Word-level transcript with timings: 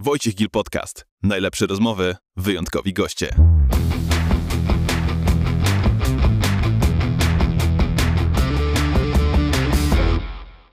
Wojciech 0.00 0.34
Gil 0.34 0.50
Podcast. 0.50 1.06
Najlepsze 1.22 1.66
rozmowy, 1.66 2.16
wyjątkowi 2.36 2.92
goście. 2.92 3.28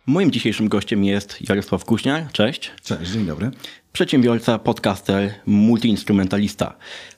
Moim 0.08 0.32
dzisiejszym 0.32 0.68
gościem 0.68 1.04
jest 1.04 1.50
Jarosław 1.50 1.86
Kuźniar. 1.86 2.32
Cześć. 2.32 2.72
Cześć, 2.84 3.12
dzień 3.12 3.26
dobry. 3.26 3.52
Przedsiębiorca, 3.94 4.60
podcaster, 4.60 5.34
multiinstrumentalista. 5.46 6.76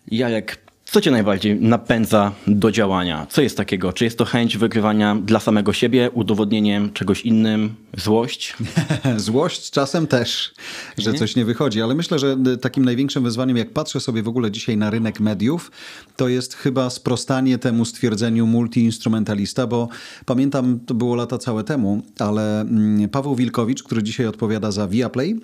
Jarek, 0.08 0.67
co 0.92 1.02
cię 1.02 1.12
najbardziej 1.12 1.62
napędza 1.62 2.32
do 2.48 2.72
działania? 2.72 3.28
Co 3.30 3.42
jest 3.42 3.58
takiego? 3.58 3.94
Czy 3.94 4.04
jest 4.04 4.18
to 4.18 4.26
chęć 4.26 4.58
wygrywania 4.58 5.16
dla 5.16 5.40
samego 5.40 5.74
siebie, 5.74 6.12
udowodnieniem 6.12 6.94
czegoś 6.94 7.22
innym, 7.22 7.76
złość? 7.98 8.56
Złość 9.18 9.72
czasem 9.72 10.08
też, 10.08 10.54
że 10.98 11.14
coś 11.14 11.36
nie 11.36 11.46
wychodzi, 11.46 11.82
ale 11.82 11.96
myślę, 11.96 12.20
że 12.20 12.38
takim 12.62 12.86
największym 12.86 13.24
wyzwaniem, 13.24 13.58
jak 13.58 13.74
patrzę 13.74 14.00
sobie 14.00 14.24
w 14.24 14.28
ogóle 14.28 14.52
dzisiaj 14.52 14.78
na 14.78 14.90
rynek 14.90 15.20
mediów, 15.20 15.72
to 16.16 16.28
jest 16.28 16.54
chyba 16.54 16.90
sprostanie 16.90 17.58
temu 17.58 17.86
stwierdzeniu 17.86 18.48
multiinstrumentalista, 18.48 19.68
bo 19.68 19.88
pamiętam, 20.26 20.80
to 20.86 20.94
było 20.94 21.16
lata 21.16 21.38
całe 21.38 21.64
temu, 21.64 22.02
ale 22.20 22.62
mm, 22.62 23.10
Paweł 23.10 23.36
Wilkowicz, 23.36 23.84
który 23.84 24.04
dzisiaj 24.04 24.28
odpowiada 24.28 24.72
za 24.72 24.88
Viaplay, 24.88 25.36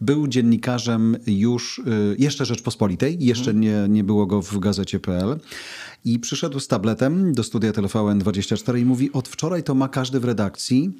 był 0.00 0.26
dziennikarzem 0.26 1.16
już, 1.26 1.78
y, 1.78 1.82
jeszcze 2.18 2.44
Rzeczpospolitej, 2.44 3.16
jeszcze 3.20 3.54
nie, 3.54 3.86
nie 3.88 4.04
było 4.04 4.19
go 4.26 4.42
w 4.42 4.58
gazecie.pl 4.58 5.40
i 6.04 6.18
przyszedł 6.18 6.60
z 6.60 6.68
tabletem 6.68 7.32
do 7.32 7.42
studia 7.42 7.72
TVN24 7.72 8.78
i 8.78 8.84
mówi, 8.84 9.12
od 9.12 9.28
wczoraj 9.28 9.62
to 9.62 9.74
ma 9.74 9.88
każdy 9.88 10.20
w 10.20 10.24
redakcji 10.24 10.92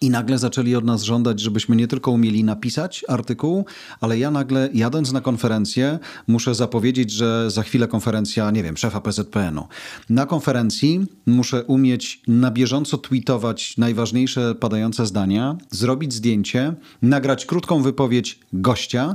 i 0.00 0.10
nagle 0.10 0.38
zaczęli 0.38 0.74
od 0.74 0.84
nas 0.84 1.02
żądać, 1.02 1.40
żebyśmy 1.40 1.76
nie 1.76 1.88
tylko 1.88 2.10
umieli 2.10 2.44
napisać 2.44 3.04
artykuł, 3.08 3.64
ale 4.00 4.18
ja 4.18 4.30
nagle 4.30 4.68
jadąc 4.74 5.12
na 5.12 5.20
konferencję 5.20 5.98
muszę 6.26 6.54
zapowiedzieć, 6.54 7.10
że 7.10 7.50
za 7.50 7.62
chwilę 7.62 7.88
konferencja, 7.88 8.50
nie 8.50 8.62
wiem, 8.62 8.76
szefa 8.76 9.00
PZPN-u. 9.00 9.68
Na 10.10 10.26
konferencji 10.26 11.06
muszę 11.26 11.64
umieć 11.64 12.22
na 12.28 12.50
bieżąco 12.50 12.98
tweetować 12.98 13.76
najważniejsze 13.76 14.54
padające 14.54 15.06
zdania, 15.06 15.56
zrobić 15.70 16.14
zdjęcie, 16.14 16.74
nagrać 17.02 17.46
krótką 17.46 17.82
wypowiedź 17.82 18.40
gościa, 18.52 19.14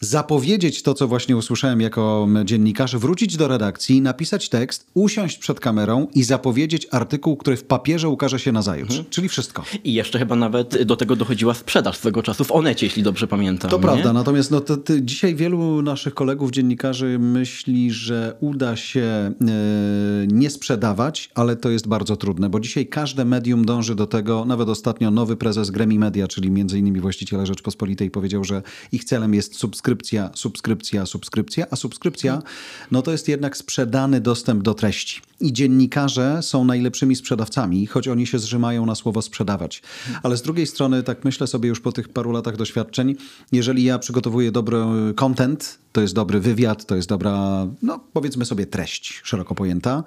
zapowiedzieć 0.00 0.82
to, 0.82 0.94
co 0.94 1.08
właśnie 1.08 1.36
usłyszałem 1.36 1.80
jako 1.80 2.28
dziennikarz, 2.44 2.96
wrócić 2.96 3.36
do 3.36 3.48
redakcji, 3.48 4.02
napisać 4.02 4.48
tekst, 4.48 4.86
usiąść 4.94 5.38
przed 5.38 5.60
kamerą 5.60 6.06
i 6.14 6.22
zapowiedzieć 6.22 6.86
artykuł, 6.90 7.36
który 7.36 7.56
w 7.56 7.64
papierze 7.64 8.08
ukaże 8.08 8.38
się 8.38 8.52
na 8.52 8.62
zajutrz. 8.62 8.90
Mhm. 8.90 9.10
Czyli 9.10 9.28
wszystko. 9.28 9.64
I 9.84 9.94
jeszcze 9.94 10.18
chyba 10.18 10.36
nawet 10.36 10.82
do 10.82 10.96
tego 10.96 11.16
dochodziła 11.16 11.54
sprzedaż 11.54 11.96
swego 11.98 12.22
czasu 12.22 12.44
w 12.44 12.52
Onecie, 12.52 12.86
jeśli 12.86 13.02
dobrze 13.02 13.26
pamiętam. 13.26 13.70
To 13.70 13.76
nie? 13.76 13.82
prawda, 13.82 14.12
natomiast 14.12 14.50
no, 14.50 14.60
to, 14.60 14.76
to 14.76 15.00
dzisiaj 15.00 15.34
wielu 15.34 15.82
naszych 15.82 16.14
kolegów 16.14 16.50
dziennikarzy 16.50 17.18
myśli, 17.18 17.90
że 17.90 18.36
uda 18.40 18.76
się 18.76 19.00
e, 19.00 19.32
nie 20.26 20.50
sprzedawać, 20.50 21.30
ale 21.34 21.56
to 21.56 21.70
jest 21.70 21.88
bardzo 21.88 22.16
trudne, 22.16 22.50
bo 22.50 22.60
dzisiaj 22.60 22.86
każde 22.86 23.24
medium 23.24 23.64
dąży 23.64 23.94
do 23.94 24.06
tego, 24.06 24.44
nawet 24.44 24.68
ostatnio 24.68 25.10
nowy 25.10 25.36
prezes 25.36 25.70
Gremi 25.70 25.98
Media, 25.98 26.28
czyli 26.28 26.50
między 26.50 26.78
innymi 26.78 27.00
właściciela 27.00 27.46
Rzeczpospolitej 27.46 28.10
powiedział, 28.10 28.44
że 28.44 28.62
ich 28.92 29.04
celem 29.04 29.34
jest 29.34 29.56
subskrypcja 29.56 29.89
subskrypcja, 29.90 30.30
subskrypcja, 30.34 31.06
subskrypcja, 31.06 31.66
a 31.70 31.76
subskrypcja 31.76 32.42
no 32.90 33.02
to 33.02 33.12
jest 33.12 33.28
jednak 33.28 33.56
sprzedany 33.56 34.20
dostęp 34.20 34.62
do 34.62 34.74
treści. 34.74 35.20
I 35.40 35.52
dziennikarze 35.52 36.42
są 36.42 36.64
najlepszymi 36.64 37.16
sprzedawcami, 37.16 37.86
choć 37.86 38.08
oni 38.08 38.26
się 38.26 38.38
zrzymają 38.38 38.86
na 38.86 38.94
słowo 38.94 39.22
sprzedawać. 39.22 39.82
Ale 40.22 40.36
z 40.36 40.42
drugiej 40.42 40.66
strony, 40.66 41.02
tak 41.02 41.24
myślę 41.24 41.46
sobie 41.46 41.68
już 41.68 41.80
po 41.80 41.92
tych 41.92 42.08
paru 42.08 42.32
latach 42.32 42.56
doświadczeń, 42.56 43.16
jeżeli 43.52 43.84
ja 43.84 43.98
przygotowuję 43.98 44.52
dobry 44.52 44.78
content, 45.16 45.78
to 45.92 46.00
jest 46.00 46.14
dobry 46.14 46.40
wywiad, 46.40 46.86
to 46.86 46.96
jest 46.96 47.08
dobra, 47.08 47.66
no 47.82 48.00
powiedzmy 48.12 48.44
sobie 48.44 48.66
treść 48.66 49.20
szeroko 49.24 49.54
pojęta 49.54 50.04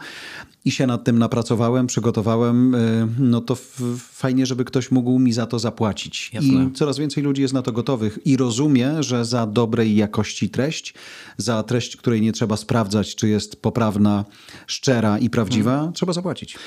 i 0.65 0.71
się 0.71 0.87
nad 0.87 1.03
tym 1.03 1.19
napracowałem, 1.19 1.87
przygotowałem, 1.87 2.75
y, 2.75 3.07
no 3.19 3.41
to 3.41 3.57
fajnie, 3.97 4.45
żeby 4.45 4.65
ktoś 4.65 4.91
mógł 4.91 5.19
mi 5.19 5.33
za 5.33 5.45
to 5.45 5.59
zapłacić. 5.59 6.31
Jasne. 6.33 6.63
I 6.63 6.71
coraz 6.71 6.97
więcej 6.97 7.23
ludzi 7.23 7.41
jest 7.41 7.53
na 7.53 7.61
to 7.61 7.71
gotowych 7.71 8.19
i 8.25 8.37
rozumie, 8.37 9.03
że 9.03 9.25
za 9.25 9.47
dobrej 9.73 9.95
jakości 9.95 10.49
treść, 10.49 10.93
za 11.37 11.63
treść, 11.63 11.97
której 11.97 12.21
nie 12.21 12.31
trzeba 12.31 12.57
sprawdzać, 12.57 13.15
czy 13.15 13.29
jest 13.29 13.61
poprawna, 13.61 14.25
szczera 14.67 15.19
i 15.19 15.29
prawdziwa, 15.29 15.71
hmm. 15.71 15.93
trzeba 15.93 16.13
zapłacić. 16.13 16.57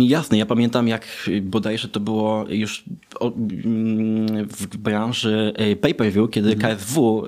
Jasne, 0.00 0.38
ja 0.38 0.46
pamiętam 0.46 0.88
jak 0.88 1.06
bodajże 1.42 1.88
to 1.88 2.00
było 2.00 2.44
już 2.48 2.84
w 4.48 4.76
branży 4.76 5.52
y, 5.60 5.76
pay-per-view, 5.76 6.30
kiedy 6.30 6.56
hmm. 6.56 6.76
KSW 6.76 7.26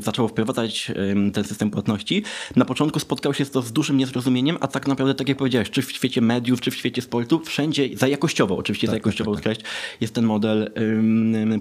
zaczęło 0.00 0.28
wprowadzać 0.28 0.92
ten 1.32 1.44
system 1.44 1.70
płatności. 1.70 2.22
Na 2.56 2.64
początku 2.64 3.00
spotkał 3.00 3.34
się 3.34 3.46
to 3.46 3.62
z 3.62 3.72
dużym 3.72 3.96
niezrozumieniem, 3.96 4.56
a 4.60 4.66
tak 4.68 4.86
naprawdę, 4.86 5.14
tak 5.14 5.28
jak 5.28 5.38
powiedziałeś, 5.38 5.70
czy 5.70 5.82
w 5.82 5.92
świecie 5.92 6.20
mediów, 6.20 6.60
czy 6.60 6.70
w 6.70 6.74
świecie 6.74 7.02
sportu, 7.02 7.40
wszędzie 7.44 7.88
za 7.94 8.08
jakościowo, 8.08 8.56
oczywiście 8.56 8.86
tak, 8.86 8.92
za 8.92 8.96
jakościową 8.96 9.34
tak, 9.34 9.44
tak, 9.44 9.44
treść 9.44 9.60
jest 10.00 10.14
ten 10.14 10.24
model 10.24 10.70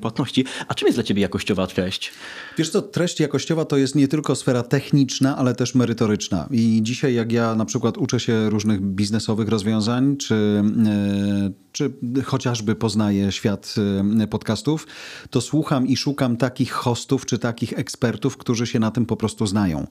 płatności. 0.01 0.45
A 0.67 0.73
czym 0.73 0.85
jest 0.87 0.97
dla 0.97 1.03
ciebie 1.03 1.21
jakościowa 1.21 1.67
treść? 1.67 2.11
Wiesz 2.59 2.69
co, 2.69 2.81
treść 2.81 3.19
jakościowa 3.19 3.65
to 3.65 3.77
jest 3.77 3.95
nie 3.95 4.07
tylko 4.07 4.35
sfera 4.35 4.63
techniczna, 4.63 5.37
ale 5.37 5.55
też 5.55 5.75
merytoryczna. 5.75 6.47
I 6.51 6.79
dzisiaj 6.83 7.13
jak 7.13 7.31
ja 7.31 7.55
na 7.55 7.65
przykład 7.65 7.97
uczę 7.97 8.19
się 8.19 8.49
różnych 8.49 8.81
biznesowych 8.81 9.49
rozwiązań, 9.49 10.17
czy, 10.17 10.35
e, 10.35 11.49
czy 11.71 11.91
chociażby 12.25 12.75
poznaję 12.75 13.31
świat 13.31 13.75
e, 14.21 14.27
podcastów, 14.27 14.87
to 15.29 15.41
słucham 15.41 15.87
i 15.87 15.97
szukam 15.97 16.37
takich 16.37 16.71
hostów, 16.71 17.25
czy 17.25 17.39
takich 17.39 17.79
ekspertów, 17.79 18.37
którzy 18.37 18.67
się 18.67 18.79
na 18.79 18.91
tym 18.91 19.05
po 19.05 19.17
prostu 19.17 19.47
znają. 19.47 19.87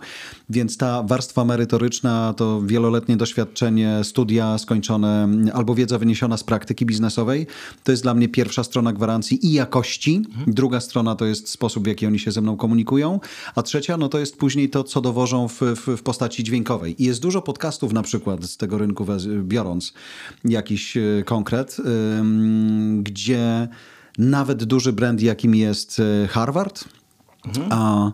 Więc 0.50 0.76
ta 0.76 1.02
warstwa 1.02 1.44
merytoryczna 1.44 2.34
to 2.36 2.62
wieloletnie 2.62 3.16
doświadczenie, 3.16 4.00
studia 4.02 4.58
skończone 4.58 5.28
albo 5.52 5.74
wiedza 5.74 5.98
wyniesiona 5.98 6.36
z 6.36 6.44
praktyki 6.44 6.86
biznesowej. 6.86 7.46
To 7.84 7.92
jest 7.92 8.02
dla 8.02 8.14
mnie 8.14 8.28
pierwsza 8.28 8.64
strona 8.64 8.92
gwarancji 8.92 9.46
i 9.46 9.52
jakości. 9.52 10.16
Mhm. 10.16 10.54
Druga 10.54 10.80
strona 10.80 11.14
to 11.14 11.24
jest 11.24 11.48
sposób, 11.48 11.84
w 11.84 11.86
jaki 11.86 12.06
oni 12.06 12.18
się 12.18 12.32
ze 12.32 12.40
mną 12.40 12.56
komunikują. 12.56 13.20
A 13.54 13.62
trzecia, 13.62 13.96
no 13.96 14.08
to 14.08 14.18
jest 14.18 14.36
później 14.36 14.70
to, 14.70 14.84
co 14.84 15.00
dowożą 15.00 15.48
w, 15.48 15.60
w, 15.60 15.96
w 15.96 16.02
postaci 16.02 16.44
dźwiękowej. 16.44 17.02
I 17.02 17.06
jest 17.06 17.20
dużo 17.20 17.42
podcastów 17.42 17.92
na 17.92 18.02
przykład 18.02 18.44
z 18.44 18.56
tego 18.56 18.78
rynku 18.78 19.06
biorąc 19.42 19.92
jakiś 20.44 20.96
e, 20.96 21.00
gdzie 22.98 23.68
nawet 24.18 24.64
duży 24.64 24.92
brand, 24.92 25.22
jakim 25.22 25.54
jest 25.54 26.00
e, 26.00 26.28
Harvard, 26.28 26.84
mhm. 27.46 27.68
a 27.70 28.12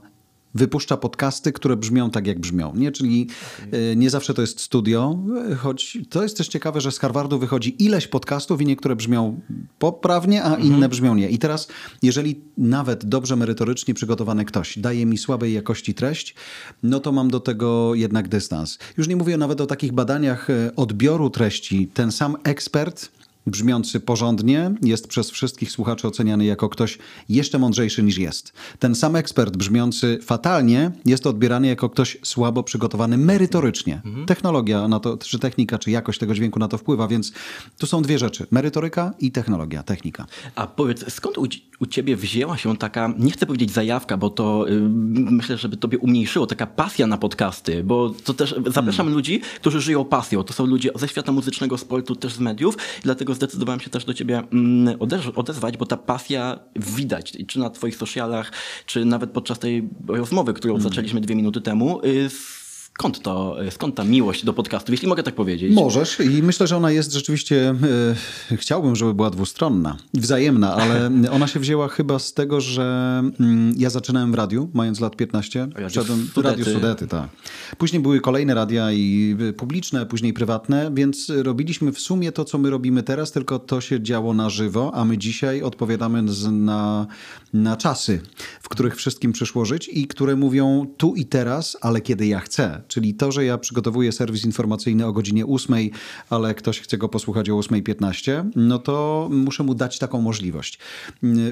wypuszcza 0.55 0.97
podcasty, 0.97 1.53
które 1.53 1.77
brzmią 1.77 2.11
tak, 2.11 2.27
jak 2.27 2.41
brzmią. 2.41 2.73
Nie? 2.77 2.93
Czyli 2.93 3.29
okay. 3.69 3.97
nie 3.97 4.11
zawsze 4.11 4.35
to 4.35 4.41
jest 4.41 4.61
studio, 4.61 5.19
choć 5.59 5.99
to 6.11 6.23
jest 6.23 6.37
też 6.37 6.49
ciekawe, 6.49 6.81
że 6.81 6.93
z 6.93 6.99
Harvardu 6.99 7.39
wychodzi 7.39 7.85
ileś 7.85 8.07
podcastów 8.07 8.61
i 8.61 8.67
niektóre 8.67 8.97
brzmią 8.97 9.41
poprawnie, 9.79 10.43
a 10.43 10.47
mhm. 10.47 10.67
inne 10.67 10.89
brzmią 10.89 11.15
nie. 11.15 11.29
I 11.29 11.39
teraz, 11.39 11.69
jeżeli 12.03 12.41
nawet 12.59 13.05
dobrze 13.05 13.37
merytorycznie 13.37 13.95
przygotowany 13.95 14.45
ktoś 14.45 14.79
daje 14.79 15.07
mi 15.07 15.19
słabej 15.19 15.53
jakości 15.53 15.95
treść, 15.95 16.35
no 16.83 17.01
to 17.01 17.13
mam 17.13 17.31
do 17.31 17.41
tego 17.41 17.95
jednak 17.95 18.29
dystans. 18.29 18.79
Już 18.97 19.09
nie 19.09 19.17
mówię 19.17 19.37
nawet 19.37 19.61
o 19.61 19.67
takich 19.67 19.93
badaniach 19.93 20.51
e, 20.51 20.77
odbioru 20.77 21.31
treści. 21.31 21.89
Ten 21.95 22.13
sam 22.13 22.37
ekspert 22.45 23.11
brzmiący 23.47 24.01
porządnie, 24.01 24.75
jest 24.83 25.09
przez 25.09 25.31
wszystkich 25.31 25.73
słuchaczy 25.73 26.09
oceniany 26.09 26.45
jako 26.45 26.69
ktoś 26.69 26.99
jeszcze 27.29 27.59
mądrzejszy 27.59 28.03
niż 28.03 28.19
jest. 28.19 28.53
Ten 28.79 28.95
sam 28.95 29.17
ekspert 29.17 29.57
brzmiący 29.57 30.19
fatalnie 30.23 30.93
jest 31.05 31.27
odbierany 31.27 31.67
jako 31.67 31.89
ktoś 31.89 32.19
słabo 32.23 32.63
przygotowany 32.63 33.19
merytorycznie. 33.19 34.01
Mhm. 34.05 34.27
Technologia 34.27 34.89
na 34.89 35.01
to, 35.01 35.17
czy 35.17 35.39
technika, 35.39 35.79
czy 35.79 35.91
jakość 35.91 36.19
tego 36.19 36.35
dźwięku 36.35 36.59
na 36.59 36.69
to 36.69 36.79
wpływa, 36.79 37.09
więc 37.09 37.33
tu 37.79 37.87
są 37.87 38.03
dwie 38.03 38.19
rzeczy. 38.19 38.47
Merytoryka 38.51 39.13
i 39.21 39.33
technologia, 39.33 39.83
technika. 39.83 40.27
A 40.55 40.67
powiedz, 40.67 41.13
skąd 41.13 41.39
u, 41.39 41.47
u 41.85 41.87
ciebie 41.87 42.17
wzięła 42.17 42.57
się 42.57 42.77
taka, 42.77 43.15
nie 43.19 43.31
chcę 43.31 43.47
powiedzieć 43.47 43.71
zajawka, 43.71 44.17
bo 44.17 44.31
to 44.31 44.67
yy, 44.69 44.81
myślę, 45.31 45.57
żeby 45.57 45.77
tobie 45.77 45.99
umniejszyło, 45.99 46.47
taka 46.47 46.67
pasja 46.67 47.07
na 47.07 47.19
podcasty, 47.19 47.85
bo 47.85 48.11
to 48.25 48.35
też 48.35 48.55
zapraszam 48.67 49.07
hmm. 49.07 49.15
ludzi, 49.15 49.41
którzy 49.61 49.81
żyją 49.81 50.05
pasją. 50.05 50.43
To 50.43 50.53
są 50.53 50.67
ludzie 50.67 50.91
ze 50.95 51.09
świata 51.09 51.33
muzycznego, 51.33 51.79
sportu, 51.79 52.17
też 52.17 52.35
z 52.35 52.41
mediów, 52.41 52.77
dlatego 53.03 53.35
zdecydowałem 53.35 53.81
się 53.81 53.91
też 53.91 54.05
do 54.05 54.15
ciebie 54.15 54.43
mm, 54.53 54.97
odezwać, 55.35 55.77
bo 55.77 55.87
ta 55.87 55.97
pasja 55.97 56.59
widać, 56.77 57.33
czy 57.47 57.59
na 57.59 57.71
twoich 57.71 57.97
socialach, 57.97 58.53
czy 58.87 59.05
nawet 59.05 59.31
podczas 59.31 59.59
tej 59.59 59.89
rozmowy, 60.09 60.55
którą 60.55 60.75
mm. 60.75 60.83
zaczęliśmy 60.83 61.21
dwie 61.21 61.35
minuty 61.35 61.61
temu, 61.61 62.01
y, 62.05 62.31
Skąd, 62.99 63.23
to, 63.23 63.57
skąd 63.71 63.95
ta 63.95 64.05
miłość 64.05 64.45
do 64.45 64.53
podcastu, 64.53 64.93
jeśli 64.93 65.09
mogę 65.09 65.23
tak 65.23 65.35
powiedzieć? 65.35 65.75
Możesz 65.75 66.21
i 66.21 66.43
myślę, 66.43 66.67
że 66.67 66.77
ona 66.77 66.91
jest 66.91 67.13
rzeczywiście, 67.13 67.75
e, 68.51 68.57
chciałbym, 68.57 68.97
żeby 68.97 69.15
była 69.15 69.31
dwustronna, 69.31 69.97
wzajemna, 70.15 70.75
ale 70.75 71.11
ona 71.37 71.47
się 71.47 71.61
wzięła 71.61 71.89
chyba 71.89 72.19
z 72.19 72.33
tego, 72.33 72.61
że 72.61 73.23
mm, 73.41 73.75
ja 73.79 73.91
zaczynałem 73.91 74.33
w 74.33 74.35
radiu, 74.35 74.71
mając 74.75 75.01
lat 75.01 75.17
15. 75.17 75.69
Wszedłem 75.89 76.29
w 76.35 76.37
Radio 76.37 76.65
Sudety, 76.65 77.07
tak. 77.07 77.29
Później 77.79 78.03
były 78.03 78.21
kolejne 78.21 78.55
radia 78.55 78.93
i 78.93 79.37
publiczne, 79.57 80.07
później 80.07 80.33
prywatne, 80.33 80.91
więc 80.95 81.33
robiliśmy 81.43 81.93
w 81.93 82.01
sumie 82.01 82.33
to, 82.33 82.45
co 82.45 82.59
my 82.59 82.71
robimy 82.71 83.03
teraz, 83.03 83.33
tylko 83.33 83.59
to 83.59 83.81
się 83.81 84.03
działo 84.03 84.35
na 84.35 84.51
żywo, 84.51 84.91
a 84.95 85.05
my 85.05 85.19
dzisiaj 85.19 85.63
odpowiadamy 85.63 86.23
na, 86.51 87.07
na 87.53 87.77
czasy, 87.77 88.21
w 88.63 88.69
których 88.69 88.97
wszystkim 88.97 89.33
przyszło 89.33 89.65
żyć 89.65 89.91
i 89.93 90.07
które 90.07 90.37
mówią 90.37 90.87
tu 90.97 91.15
i 91.15 91.25
teraz, 91.25 91.77
ale 91.81 92.01
kiedy 92.01 92.27
ja 92.27 92.41
chcę. 92.41 92.84
Czyli 92.89 93.15
to, 93.15 93.33
że 93.33 93.45
ja 93.45 93.59
przygotowuję 93.59 94.13
serwis 94.13 94.45
informacyjny 94.45 95.07
o 95.07 95.13
godzinie 95.13 95.47
8, 95.47 95.77
ale 96.31 96.55
ktoś 96.55 96.81
chce 96.81 96.99
go 96.99 97.09
posłuchać 97.09 97.51
o 97.51 97.55
8.15, 97.55 98.51
no 98.57 98.79
to 98.79 99.29
muszę 99.33 99.63
mu 99.63 99.75
dać 99.75 99.99
taką 99.99 100.21
możliwość. 100.21 100.79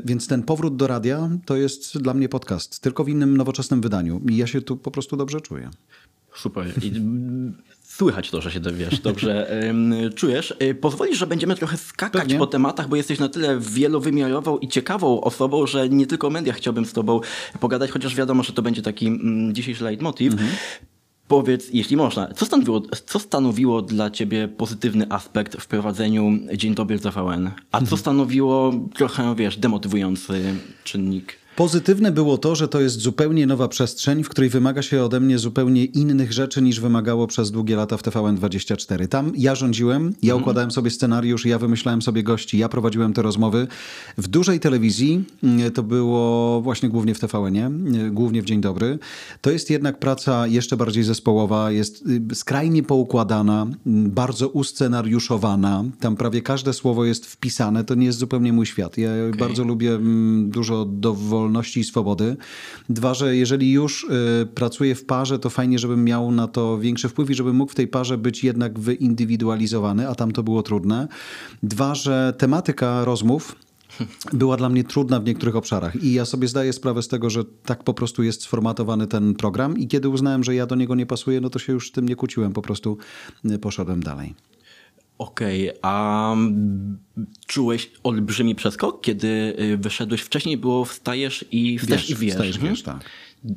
Więc 0.04 0.26
ten 0.26 0.42
powrót 0.42 0.76
do 0.76 0.86
radia 0.86 1.30
to 1.44 1.56
jest 1.56 1.98
dla 1.98 2.14
mnie 2.14 2.28
podcast, 2.28 2.80
tylko 2.80 3.04
w 3.04 3.08
innym 3.08 3.36
nowoczesnym 3.36 3.80
wydaniu. 3.80 4.20
I 4.30 4.36
ja 4.36 4.46
się 4.46 4.62
tu 4.62 4.76
po 4.76 4.90
prostu 4.90 5.16
dobrze 5.16 5.40
czuję. 5.40 5.70
Super. 6.34 6.66
I 6.82 6.92
słychać 7.82 8.30
to, 8.30 8.40
że 8.40 8.50
się 8.50 8.60
wiesz, 8.60 9.00
dobrze 9.00 9.64
czujesz. 10.14 10.54
Y, 10.62 10.74
pozwolisz, 10.74 11.18
że 11.18 11.26
będziemy 11.26 11.56
trochę 11.56 11.76
skakać 11.76 12.22
Pewnie. 12.22 12.38
po 12.38 12.46
tematach, 12.46 12.88
bo 12.88 12.96
jesteś 12.96 13.18
na 13.18 13.28
tyle 13.28 13.60
wielowymiarową 13.60 14.58
i 14.58 14.68
ciekawą 14.68 15.20
osobą, 15.20 15.66
że 15.66 15.88
nie 15.88 16.06
tylko 16.06 16.26
o 16.26 16.30
mediach 16.30 16.56
chciałbym 16.56 16.84
z 16.86 16.92
tobą 16.92 17.20
pogadać, 17.60 17.90
chociaż 17.90 18.14
wiadomo, 18.14 18.42
że 18.42 18.52
to 18.52 18.62
będzie 18.62 18.82
taki 18.82 19.06
mm, 19.06 19.54
dzisiejszy 19.54 19.84
leitmotiv. 19.84 20.34
Powiedz, 21.28 21.68
jeśli 21.72 21.96
można, 21.96 22.28
co 22.34 22.46
stanowiło, 22.46 22.82
co 23.06 23.18
stanowiło 23.18 23.82
dla 23.82 24.10
ciebie 24.10 24.48
pozytywny 24.48 25.06
aspekt 25.10 25.56
w 25.56 25.66
prowadzeniu 25.66 26.30
Dzień 26.56 26.74
Dobry 26.74 26.98
TVN, 26.98 27.50
a 27.72 27.82
co 27.82 27.96
stanowiło 27.96 28.72
trochę, 28.94 29.34
wiesz, 29.36 29.56
demotywujący 29.56 30.54
czynnik? 30.84 31.41
Pozytywne 31.56 32.12
było 32.12 32.38
to, 32.38 32.54
że 32.54 32.68
to 32.68 32.80
jest 32.80 33.00
zupełnie 33.00 33.46
nowa 33.46 33.68
przestrzeń, 33.68 34.24
w 34.24 34.28
której 34.28 34.50
wymaga 34.50 34.82
się 34.82 35.02
ode 35.02 35.20
mnie 35.20 35.38
zupełnie 35.38 35.84
innych 35.84 36.32
rzeczy 36.32 36.62
niż 36.62 36.80
wymagało 36.80 37.26
przez 37.26 37.50
długie 37.50 37.76
lata 37.76 37.96
w 37.96 38.02
TVN24. 38.02 39.08
Tam 39.08 39.32
ja 39.36 39.54
rządziłem, 39.54 40.14
ja 40.22 40.34
układałem 40.34 40.70
sobie 40.70 40.90
scenariusz, 40.90 41.46
ja 41.46 41.58
wymyślałem 41.58 42.02
sobie 42.02 42.22
gości, 42.22 42.58
ja 42.58 42.68
prowadziłem 42.68 43.12
te 43.12 43.22
rozmowy. 43.22 43.66
W 44.18 44.28
dużej 44.28 44.60
telewizji 44.60 45.24
mm, 45.42 45.70
to 45.70 45.82
było 45.82 46.60
właśnie 46.60 46.88
głównie 46.88 47.14
w 47.14 47.20
TVN-ie, 47.20 47.70
y, 48.06 48.10
głównie 48.10 48.42
w 48.42 48.44
Dzień 48.44 48.60
Dobry. 48.60 48.98
To 49.40 49.50
jest 49.50 49.70
jednak 49.70 49.98
praca 49.98 50.46
jeszcze 50.46 50.76
bardziej 50.76 51.04
zespołowa, 51.04 51.70
jest 51.70 52.04
y, 52.32 52.34
skrajnie 52.34 52.82
poukładana, 52.82 53.66
mm, 53.86 54.10
bardzo 54.10 54.48
uscenariuszowana. 54.48 55.84
Tam 56.00 56.16
prawie 56.16 56.42
każde 56.42 56.72
słowo 56.72 57.04
jest 57.04 57.26
wpisane, 57.26 57.84
to 57.84 57.94
nie 57.94 58.06
jest 58.06 58.18
zupełnie 58.18 58.52
mój 58.52 58.66
świat. 58.66 58.98
Ja 58.98 59.10
bardzo 59.38 59.64
lubię 59.64 59.94
mm, 59.94 60.50
dużo 60.50 60.84
dowolności 60.84 61.42
i 61.76 61.84
swobody. 61.84 62.36
Dwa, 62.88 63.14
że 63.14 63.36
jeżeli 63.36 63.72
już 63.72 64.04
y, 64.04 64.46
pracuję 64.54 64.94
w 64.94 65.04
parze, 65.04 65.38
to 65.38 65.50
fajnie, 65.50 65.78
żebym 65.78 66.04
miał 66.04 66.32
na 66.32 66.48
to 66.48 66.78
większy 66.78 67.08
wpływ 67.08 67.30
i 67.30 67.34
żebym 67.34 67.56
mógł 67.56 67.72
w 67.72 67.74
tej 67.74 67.88
parze 67.88 68.18
być 68.18 68.44
jednak 68.44 68.78
wyindywidualizowany, 68.78 70.08
a 70.08 70.14
tam 70.14 70.32
to 70.32 70.42
było 70.42 70.62
trudne. 70.62 71.08
Dwa, 71.62 71.94
że 71.94 72.34
tematyka 72.38 73.04
rozmów 73.04 73.56
była 74.32 74.56
dla 74.56 74.68
mnie 74.68 74.84
trudna 74.84 75.20
w 75.20 75.24
niektórych 75.24 75.56
obszarach 75.56 76.02
i 76.02 76.12
ja 76.12 76.24
sobie 76.24 76.48
zdaję 76.48 76.72
sprawę 76.72 77.02
z 77.02 77.08
tego, 77.08 77.30
że 77.30 77.44
tak 77.44 77.84
po 77.84 77.94
prostu 77.94 78.22
jest 78.22 78.42
sformatowany 78.42 79.06
ten 79.06 79.34
program 79.34 79.78
i 79.78 79.88
kiedy 79.88 80.08
uznałem, 80.08 80.44
że 80.44 80.54
ja 80.54 80.66
do 80.66 80.74
niego 80.74 80.94
nie 80.94 81.06
pasuję, 81.06 81.40
no 81.40 81.50
to 81.50 81.58
się 81.58 81.72
już 81.72 81.88
z 81.88 81.92
tym 81.92 82.08
nie 82.08 82.16
kłóciłem, 82.16 82.52
po 82.52 82.62
prostu 82.62 82.98
y, 83.50 83.58
poszedłem 83.58 84.02
dalej. 84.02 84.34
Okej, 85.22 85.70
a 85.82 86.32
mm, 86.32 86.98
czułeś 87.46 87.90
olbrzymi 88.02 88.54
przeskok, 88.54 89.00
kiedy 89.00 89.56
y, 89.60 89.76
wyszedłeś? 89.76 90.20
Wcześniej 90.20 90.56
było 90.56 90.84
wstajesz 90.84 91.44
i 91.52 91.78
wstajesz 91.78 92.10
i 92.10 92.14
wiesz. 92.14 92.32
wstajesz, 92.32 92.56
mhm. 92.56 92.72
wiesz, 92.72 92.82
tak. 92.82 93.04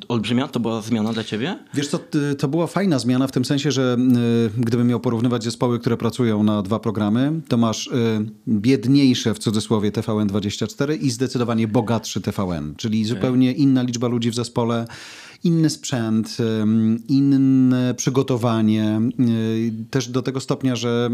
Olbrzymia 0.08 0.48
to 0.48 0.60
była 0.60 0.82
zmiana 0.82 1.12
dla 1.12 1.24
ciebie? 1.24 1.58
Wiesz 1.74 1.88
co, 1.88 1.98
to 2.38 2.48
była 2.48 2.66
fajna 2.66 2.98
zmiana 2.98 3.26
w 3.26 3.32
tym 3.32 3.44
sensie, 3.44 3.72
że 3.72 3.96
y, 4.56 4.60
gdybym 4.60 4.88
miał 4.88 5.00
porównywać 5.00 5.44
zespoły, 5.44 5.78
które 5.78 5.96
pracują 5.96 6.42
na 6.42 6.62
dwa 6.62 6.78
programy, 6.78 7.40
to 7.48 7.56
masz 7.56 7.86
y, 7.86 7.90
biedniejsze 8.48 9.34
w 9.34 9.38
cudzysłowie 9.38 9.92
TVN24 9.92 11.02
i 11.02 11.10
zdecydowanie 11.10 11.68
bogatszy 11.68 12.20
TVN, 12.20 12.74
czyli 12.76 13.04
zupełnie 13.04 13.52
inna 13.52 13.82
liczba 13.82 14.08
ludzi 14.08 14.30
w 14.30 14.34
zespole, 14.34 14.86
inny 15.46 15.70
sprzęt, 15.70 16.36
inne 17.08 17.94
przygotowanie. 17.94 19.00
y, 19.20 19.72
Też 19.90 20.08
do 20.08 20.22
tego 20.22 20.40
stopnia, 20.40 20.76
że 20.76 21.10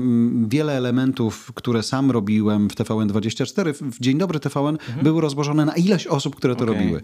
wiele 0.48 0.72
elementów, 0.76 1.52
które 1.54 1.82
sam 1.82 2.10
robiłem 2.10 2.70
w 2.70 2.74
TVN24, 2.74 3.72
w- 3.74 4.00
Dzień 4.00 4.18
Dobry 4.18 4.40
TVN, 4.40 4.78
były 5.02 5.20
rozłożone 5.20 5.64
na 5.64 5.74
ileś 5.76 6.06
osób, 6.06 6.36
które 6.36 6.56
to 6.56 6.64
Okej. 6.64 6.76
robiły. 6.78 7.02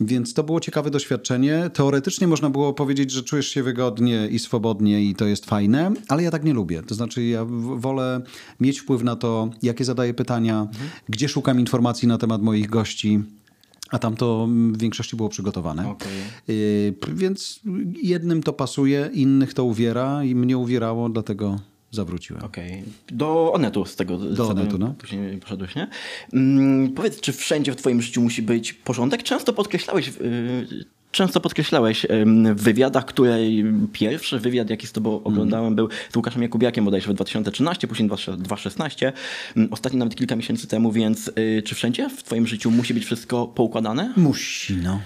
Więc 0.00 0.34
to 0.34 0.42
było 0.42 0.60
ciekawe 0.60 0.90
doświadczenie. 0.90 1.70
Teoretycznie 1.74 2.26
można 2.26 2.50
było 2.50 2.72
powiedzieć, 2.72 3.10
że 3.10 3.22
czujesz 3.22 3.48
się 3.48 3.62
wygodnie 3.62 4.28
i 4.30 4.38
swobodnie 4.38 5.04
i 5.04 5.14
to 5.14 5.26
jest 5.26 5.46
fajne, 5.46 5.92
ale 6.08 6.22
ja 6.22 6.30
tak 6.30 6.44
nie 6.44 6.52
lubię. 6.54 6.82
To 6.82 6.94
znaczy 6.94 7.24
ja 7.24 7.44
wolę 7.76 8.20
mieć 8.60 8.80
wpływ 8.80 9.02
na 9.02 9.16
to, 9.16 9.50
jakie 9.62 9.84
zadaję 9.84 10.14
pytania, 10.14 10.66
gdzie 11.08 11.28
szukam 11.28 11.60
informacji 11.60 12.08
na 12.08 12.18
temat 12.18 12.42
moich 12.42 12.70
gości. 12.70 13.20
A 13.92 13.98
tam 13.98 14.16
to 14.16 14.48
w 14.72 14.78
większości 14.78 15.16
było 15.16 15.28
przygotowane. 15.28 15.88
Okej. 15.90 16.12
Y, 16.48 16.94
p- 17.00 17.14
Więc 17.14 17.60
jednym 18.02 18.42
to 18.42 18.52
pasuje, 18.52 19.10
innych 19.12 19.54
to 19.54 19.64
uwiera 19.64 20.24
i 20.24 20.34
mnie 20.34 20.58
uwierało, 20.58 21.08
dlatego 21.08 21.60
zawróciłem. 21.92 22.44
Okej. 22.44 22.82
Do 23.08 23.52
Onetu 23.52 23.84
z 23.84 23.96
tego. 23.96 24.18
Do 24.18 24.48
Onetu, 24.48 24.78
no. 24.78 24.94
Później 24.98 25.38
poszedłeś, 25.38 25.74
nie? 25.74 25.88
Mm, 26.32 26.92
powiedz, 26.92 27.20
czy 27.20 27.32
wszędzie 27.32 27.72
w 27.72 27.76
twoim 27.76 28.02
życiu 28.02 28.22
musi 28.22 28.42
być 28.42 28.72
porządek? 28.72 29.22
Często 29.22 29.52
podkreślałeś... 29.52 30.08
Yy, 30.08 30.84
Często 31.10 31.40
podkreślałeś 31.40 32.06
w 32.54 32.62
wywiadach, 32.62 33.04
które 33.04 33.38
pierwszy 33.92 34.38
wywiad, 34.38 34.70
jaki 34.70 34.86
z 34.86 34.92
tobą 34.92 35.10
Mhm. 35.16 35.32
oglądałem, 35.34 35.74
był 35.74 35.88
z 36.12 36.16
Łukaszem 36.16 36.42
Jakubiakiem 36.42 36.84
bodajże 36.84 37.10
w 37.10 37.14
2013, 37.14 37.88
później 37.88 38.08
2016, 38.08 39.12
ym, 39.56 39.68
ostatni 39.70 39.98
nawet 39.98 40.14
kilka 40.14 40.36
miesięcy 40.36 40.66
temu, 40.66 40.92
więc 40.92 41.28
y, 41.28 41.62
czy 41.62 41.74
wszędzie 41.74 42.08
w 42.08 42.22
twoim 42.22 42.46
życiu 42.46 42.70
musi 42.70 42.94
być 42.94 43.04
wszystko 43.04 43.46
poukładane? 43.46 44.12
Musi, 44.16 44.76
no. 44.76 45.00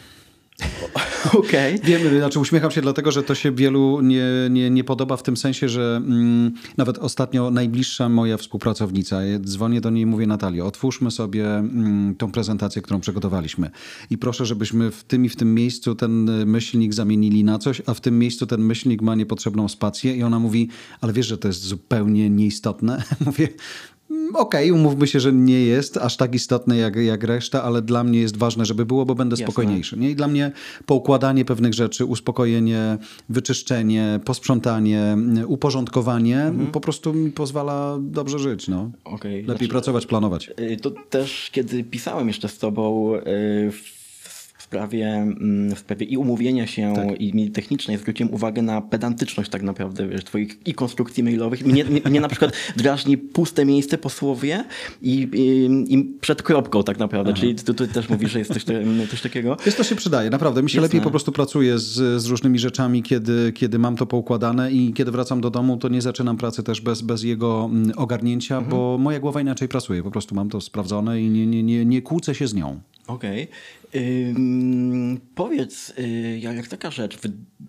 Okej. 1.35 1.79
Wiem, 1.85 2.19
znaczy 2.19 2.41
uśmiecham 2.41 2.71
się 2.71 2.81
dlatego, 2.81 3.13
że 3.13 3.23
to 3.23 3.35
się 3.35 3.53
wielu 3.53 4.01
nie, 4.01 4.25
nie, 4.51 4.71
nie 4.71 4.85
podoba 4.85 5.17
w 5.17 5.23
tym 5.23 5.37
sensie, 5.37 5.69
że 5.69 6.03
mm, 6.07 6.53
nawet 6.77 6.99
ostatnio 6.99 7.51
najbliższa 7.51 8.09
moja 8.09 8.37
współpracownica, 8.37 9.21
dzwonię 9.41 9.81
do 9.81 9.91
niej 9.91 10.03
i 10.03 10.07
mówię 10.07 10.27
Natalio, 10.27 10.67
otwórzmy 10.67 11.11
sobie 11.11 11.57
mm, 11.57 12.15
tą 12.15 12.33
prezentację, 12.33 12.83
którą 12.83 13.01
przygotowaliśmy 13.01 13.71
i 14.11 14.19
proszę, 14.19 14.47
żebyśmy 14.47 14.91
w 14.91 15.05
tym 15.05 15.25
i 15.25 15.29
w 15.29 15.37
tym 15.37 15.55
miejscu 15.55 15.95
ten 15.95 16.29
y, 16.29 16.47
myślnik 16.47 16.95
zamienili 16.95 17.45
na 17.45 17.59
coś, 17.59 17.83
a 17.87 17.95
w 17.95 18.01
tym 18.01 18.19
miejscu 18.19 18.47
ten 18.47 18.61
myślnik 18.61 19.03
ma 19.03 19.15
niepotrzebną 19.15 19.69
spację 19.69 20.17
i 20.17 20.23
ona 20.23 20.39
mówi, 20.39 20.69
ale 21.01 21.13
wiesz, 21.13 21.27
że 21.27 21.39
to 21.39 21.49
jest 21.49 21.63
zupełnie 21.63 22.31
nieistotne? 22.31 23.03
Mówię, 23.27 23.49
"Mm, 24.11 24.37
Okej, 24.37 24.73
umówmy 24.73 25.07
się, 25.07 25.21
że 25.21 25.33
nie 25.33 25.61
jest 25.61 25.97
aż 25.97 26.17
tak 26.17 26.35
istotne 26.35 26.77
jak, 26.77 26.97
jak 26.97 27.25
reszta, 27.25 27.63
ale 27.63 27.83
dla 27.83 28.05
mnie 28.05 28.21
jest 28.21 28.37
ważne, 28.37 28.65
żeby 28.65 28.87
było, 28.87 29.07
bo 29.07 29.15
będę 29.15 29.33
Jasne. 29.33 29.45
spokojniejszy. 29.47 29.97
Nie? 29.99 30.11
I 30.11 30.17
dla 30.17 30.29
mnie 30.29 30.53
poukładanie 30.87 31.45
pewnych 31.45 31.75
rzeczy, 31.75 32.05
uspokojenie, 32.05 32.99
wyczyszczenie, 33.29 34.21
posprzątanie, 34.25 35.17
uporządkowanie 35.47 36.53
po 36.73 36.81
prostu 36.81 37.13
mi 37.15 37.31
pozwala 37.31 37.99
dobrze 38.01 38.39
żyć. 38.39 38.69
No. 38.69 38.91
Okej. 39.05 39.33
Lepiej 39.35 39.45
Znaczy- 39.57 39.69
pracować, 39.69 40.07
planować. 40.07 40.51
Y, 40.61 40.77
To 40.83 40.91
też, 40.91 41.51
kiedy 41.53 41.85
pisałem 41.85 42.29
jeszcze 42.29 42.49
z 42.49 42.59
tobą 42.59 43.15
y, 43.15 43.21
w 43.73 44.06
sprawie, 44.67 45.07
mm, 45.07 45.75
w 45.75 45.79
sprawie 45.79 46.07
i 46.07 46.17
umówienia 46.17 46.67
się 46.67 46.93
Tak. 46.97 47.21
i 47.21 47.51
technicznej 47.51 47.99
zwróciłem 47.99 48.35
uwagę 48.35 48.63
na 48.63 48.81
pedantyczność 48.81 49.51
tak 49.51 49.63
naprawdę 49.63 50.09
wiesz, 50.09 50.25
twoich 50.25 50.67
i 50.67 50.75
konstrukcji 50.75 51.23
mailowych. 51.23 51.67
Mnie, 51.67 51.85
mnie, 51.85 52.21
na 52.21 52.29
przykład 52.29 52.53
drażni 52.77 53.19
puste 53.19 53.65
miejsce 53.65 53.99
po 53.99 54.11
słowie 54.11 54.65
i, 55.03 55.29
i, 55.33 55.95
i 55.95 56.05
przed 56.21 56.43
kropką 56.43 56.83
tak 56.83 56.99
naprawdę. 56.99 57.35
Czyli 57.35 57.55
ty, 57.55 57.75
ty 57.75 57.89
też 57.89 58.09
mówisz, 58.09 58.31
że 58.31 58.39
jest 58.39 58.53
coś, 58.53 58.65
te- 58.65 58.85
coś 59.11 59.23
takiego. 59.23 59.57
Jest 59.67 59.79
to 59.79 59.85
się 59.85 59.97
przydaje, 59.97 60.31
naprawdę. 60.31 60.63
Mi 60.63 60.71
się 60.71 60.79
Jasne. 60.79 60.89
lepiej 60.89 61.01
po 61.01 61.11
prostu 61.11 61.33
pracuje 61.33 61.79
z, 61.79 62.23
z 62.23 62.27
różnymi 62.27 62.59
rzeczami, 62.59 63.03
kiedy, 63.03 63.53
kiedy 63.53 63.79
mam 63.79 63.97
to 63.97 64.07
poukładane 64.07 64.73
i 64.73 64.93
kiedy 64.93 65.11
wracam 65.11 65.41
do 65.41 65.51
domu, 65.51 65.77
to 65.77 65.89
nie 65.89 66.03
zaczynam 66.03 66.37
pracy 66.37 66.63
też 66.63 66.81
bez, 66.81 67.03
bez 67.03 67.23
jego 67.23 67.65
mm, 67.73 67.93
ogarnięcia, 67.97 68.61
bo 68.61 68.99
moja 68.99 69.21
głowa 69.21 69.41
inaczej 69.41 69.69
pracuje. 69.69 70.03
Po 70.03 70.11
prostu 70.11 70.35
mam 70.35 70.49
to 70.49 70.61
sprawdzone 70.61 71.21
i 71.23 71.31
nie, 71.31 71.47
nie, 71.47 71.63
nie, 71.63 71.85
nie 71.85 72.03
kłócę 72.03 72.35
się 72.35 72.49
z 72.49 72.55
nią. 72.55 72.81
Okej. 73.07 73.49
Ym, 73.95 75.21
powiedz, 75.35 75.93
y, 75.99 76.39
jak 76.41 76.69
taka 76.69 76.91
rzecz, 76.91 77.17
w, 77.17 77.21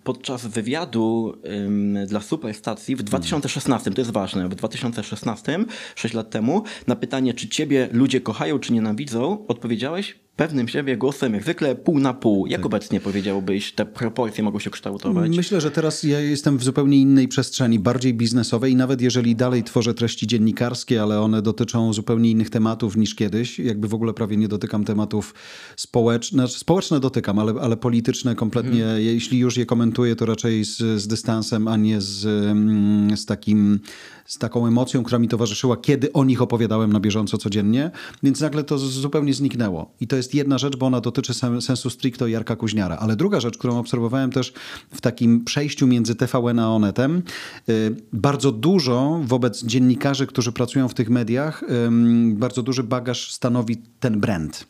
podczas 0.03 0.45
wywiadu 0.45 1.37
ym, 1.45 1.97
dla 2.07 2.21
Superstacji 2.21 2.95
w 2.95 3.03
2016, 3.03 3.91
to 3.91 4.01
jest 4.01 4.11
ważne, 4.11 4.49
w 4.49 4.55
2016, 4.55 5.59
6 5.95 6.13
lat 6.13 6.29
temu, 6.29 6.63
na 6.87 6.95
pytanie, 6.95 7.33
czy 7.33 7.47
ciebie 7.47 7.89
ludzie 7.91 8.21
kochają, 8.21 8.59
czy 8.59 8.73
nienawidzą, 8.73 9.47
odpowiedziałeś 9.47 10.26
pewnym 10.37 10.67
siebie 10.67 10.97
głosem, 10.97 11.33
jak 11.33 11.43
zwykle 11.43 11.75
pół 11.75 11.99
na 11.99 12.13
pół. 12.13 12.47
Jak 12.47 12.65
obecnie 12.65 12.99
powiedziałbyś, 12.99 13.71
te 13.71 13.85
proporcje 13.85 14.43
mogą 14.43 14.59
się 14.59 14.69
kształtować? 14.69 15.37
Myślę, 15.37 15.61
że 15.61 15.71
teraz 15.71 16.03
ja 16.03 16.19
jestem 16.19 16.57
w 16.57 16.63
zupełnie 16.63 16.97
innej 16.97 17.27
przestrzeni, 17.27 17.79
bardziej 17.79 18.13
biznesowej 18.13 18.71
i 18.71 18.75
nawet 18.75 19.01
jeżeli 19.01 19.35
dalej 19.35 19.63
tworzę 19.63 19.93
treści 19.93 20.27
dziennikarskie, 20.27 21.01
ale 21.01 21.21
one 21.21 21.41
dotyczą 21.41 21.93
zupełnie 21.93 22.31
innych 22.31 22.49
tematów 22.49 22.97
niż 22.97 23.15
kiedyś, 23.15 23.59
jakby 23.59 23.87
w 23.87 23.93
ogóle 23.93 24.13
prawie 24.13 24.37
nie 24.37 24.47
dotykam 24.47 24.85
tematów 24.85 25.33
społecznych, 25.75 26.39
znaczy 26.39 26.59
społeczne 26.59 26.99
dotykam, 26.99 27.39
ale, 27.39 27.53
ale 27.61 27.77
polityczne 27.77 28.35
kompletnie, 28.35 28.85
jeśli 28.97 29.39
już 29.39 29.57
je 29.57 29.65
komentuję, 29.65 30.15
to 30.15 30.25
raczej 30.25 30.65
z, 30.65 30.77
z 30.77 31.07
dystansem, 31.07 31.67
a 31.67 31.77
nie 31.77 32.01
z, 32.01 32.25
mm, 32.25 33.17
z 33.17 33.25
takim 33.25 33.79
z 34.27 34.37
taką 34.37 34.67
emocją, 34.67 35.03
która 35.03 35.19
mi 35.19 35.27
towarzyszyła, 35.27 35.77
kiedy 35.77 36.13
o 36.13 36.25
nich 36.25 36.41
opowiadałem 36.41 36.93
na 36.93 36.99
bieżąco 36.99 37.37
codziennie, 37.37 37.91
więc 38.23 38.41
nagle 38.41 38.63
to 38.63 38.77
zupełnie 38.77 39.33
zniknęło. 39.33 39.91
I 39.99 40.07
to 40.07 40.15
jest 40.15 40.35
jedna 40.35 40.57
rzecz, 40.57 40.75
bo 40.75 40.85
ona 40.85 41.01
dotyczy 41.01 41.33
sen- 41.33 41.61
sensu 41.61 41.89
stricto 41.89 42.27
Jarka 42.27 42.55
Kuźniara. 42.55 42.97
Ale 42.97 43.15
druga 43.15 43.39
rzecz, 43.39 43.57
którą 43.57 43.79
obserwowałem 43.79 44.31
też 44.31 44.53
w 44.93 45.01
takim 45.01 45.43
przejściu 45.43 45.87
między 45.87 46.15
TVN 46.15 46.59
a 46.59 46.75
Onetem, 46.75 47.23
y, 47.69 47.95
bardzo 48.13 48.51
dużo 48.51 49.19
wobec 49.23 49.63
dziennikarzy, 49.63 50.27
którzy 50.27 50.51
pracują 50.51 50.87
w 50.87 50.93
tych 50.93 51.09
mediach, 51.09 51.63
bardzo 52.33 52.63
duży 52.63 52.83
bagaż 52.83 53.31
stanowi 53.33 53.77
ten 53.99 54.19
brand. 54.19 54.67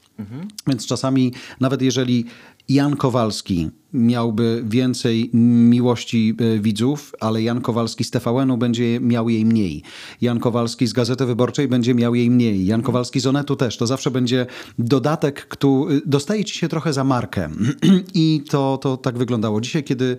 Więc 0.68 0.86
czasami, 0.86 1.34
nawet 1.60 1.82
jeżeli 1.82 2.26
Jan 2.70 2.96
Kowalski 2.96 3.70
miałby 3.94 4.64
więcej 4.66 5.30
miłości 5.34 6.36
e, 6.40 6.60
widzów, 6.60 7.16
ale 7.20 7.42
Jan 7.42 7.62
Kowalski 7.62 8.04
z 8.04 8.12
TVN-u 8.12 8.58
będzie 8.58 9.00
miał 9.00 9.30
jej 9.30 9.46
mniej. 9.46 9.84
Jan 10.22 10.40
Kowalski 10.40 10.88
z 10.88 10.94
Gazety 10.94 11.26
Wyborczej 11.26 11.68
będzie 11.68 11.96
miał 11.96 12.16
jej 12.16 12.30
mniej. 12.30 12.66
Jan 12.66 12.82
Kowalski 12.82 13.20
z 13.20 13.28
Onetu 13.28 13.56
też. 13.56 13.78
To 13.78 13.88
zawsze 13.88 14.12
będzie 14.12 14.46
dodatek, 14.80 15.48
który 15.48 16.02
dostaje 16.06 16.46
ci 16.46 16.58
się 16.58 16.68
trochę 16.68 16.94
za 16.94 17.04
markę. 17.04 17.50
I 18.14 18.44
to, 18.50 18.78
to 18.82 18.98
tak 18.98 19.18
wyglądało. 19.18 19.62
Dzisiaj, 19.62 19.84
kiedy 19.84 20.18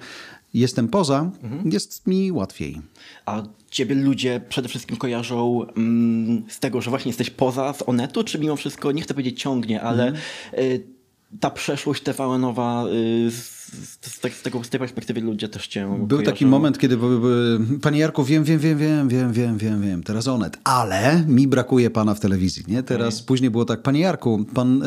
jestem 0.55 0.89
poza, 0.89 1.31
jest 1.65 2.07
mi 2.07 2.33
łatwiej. 2.33 2.81
A 3.27 3.43
ciebie 3.71 3.95
ludzie 3.95 4.41
przede 4.49 4.69
wszystkim 4.69 4.97
kojarzą 4.97 5.67
mm, 5.77 6.43
z 6.49 6.61
tego, 6.61 6.81
że 6.81 6.91
właśnie 6.91 7.09
jesteś 7.09 7.31
poza 7.31 7.73
z 7.73 7.83
Onetu, 7.89 8.25
czy 8.25 8.39
mimo 8.39 8.57
wszystko, 8.57 8.93
nie 8.93 9.03
chcę 9.03 9.15
powiedzieć 9.15 9.41
ciągnie, 9.41 9.83
ale 9.83 10.13
y, 10.59 10.98
ta 11.41 11.51
przeszłość 11.51 12.03
TVN-owa 12.03 12.85
y, 12.87 13.31
z, 13.31 13.58
z, 13.83 13.99
te- 14.21 14.31
z, 14.31 14.43
tego, 14.43 14.65
z 14.65 14.69
tej 14.69 14.81
perspektywy 14.81 15.21
ludzie 15.21 15.49
też 15.49 15.67
cię 15.69 15.87
Był 15.99 16.09
kojarzą. 16.09 16.25
taki 16.33 16.47
moment, 16.47 16.79
kiedy 16.79 16.99
Panie 17.83 17.99
Jarku, 18.01 18.25
wiem, 18.25 18.45
wiem, 18.45 18.59
wiem, 18.59 18.79
wiem, 18.79 19.09
wiem, 19.09 19.33
wiem, 19.33 19.59
wiem, 19.59 19.83
wiem, 19.83 20.03
teraz 20.03 20.29
Onet, 20.29 20.59
ale 20.65 21.25
mi 21.29 21.49
brakuje 21.49 21.91
pana 21.91 22.15
w 22.15 22.21
telewizji, 22.21 22.65
nie? 22.69 22.83
Teraz 22.83 23.23
później 23.23 23.51
było 23.51 23.65
tak, 23.65 23.83
panie 23.83 24.01
Jarku, 24.01 24.45
pan, 24.55 24.83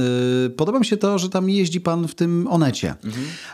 y, 0.46 0.50
podoba 0.50 0.80
mi 0.80 0.86
się 0.86 0.98
to, 0.98 1.20
że 1.20 1.30
tam 1.30 1.50
jeździ 1.50 1.82
pan 1.82 2.08
w 2.08 2.16
tym 2.16 2.48
Onecie. 2.50 2.96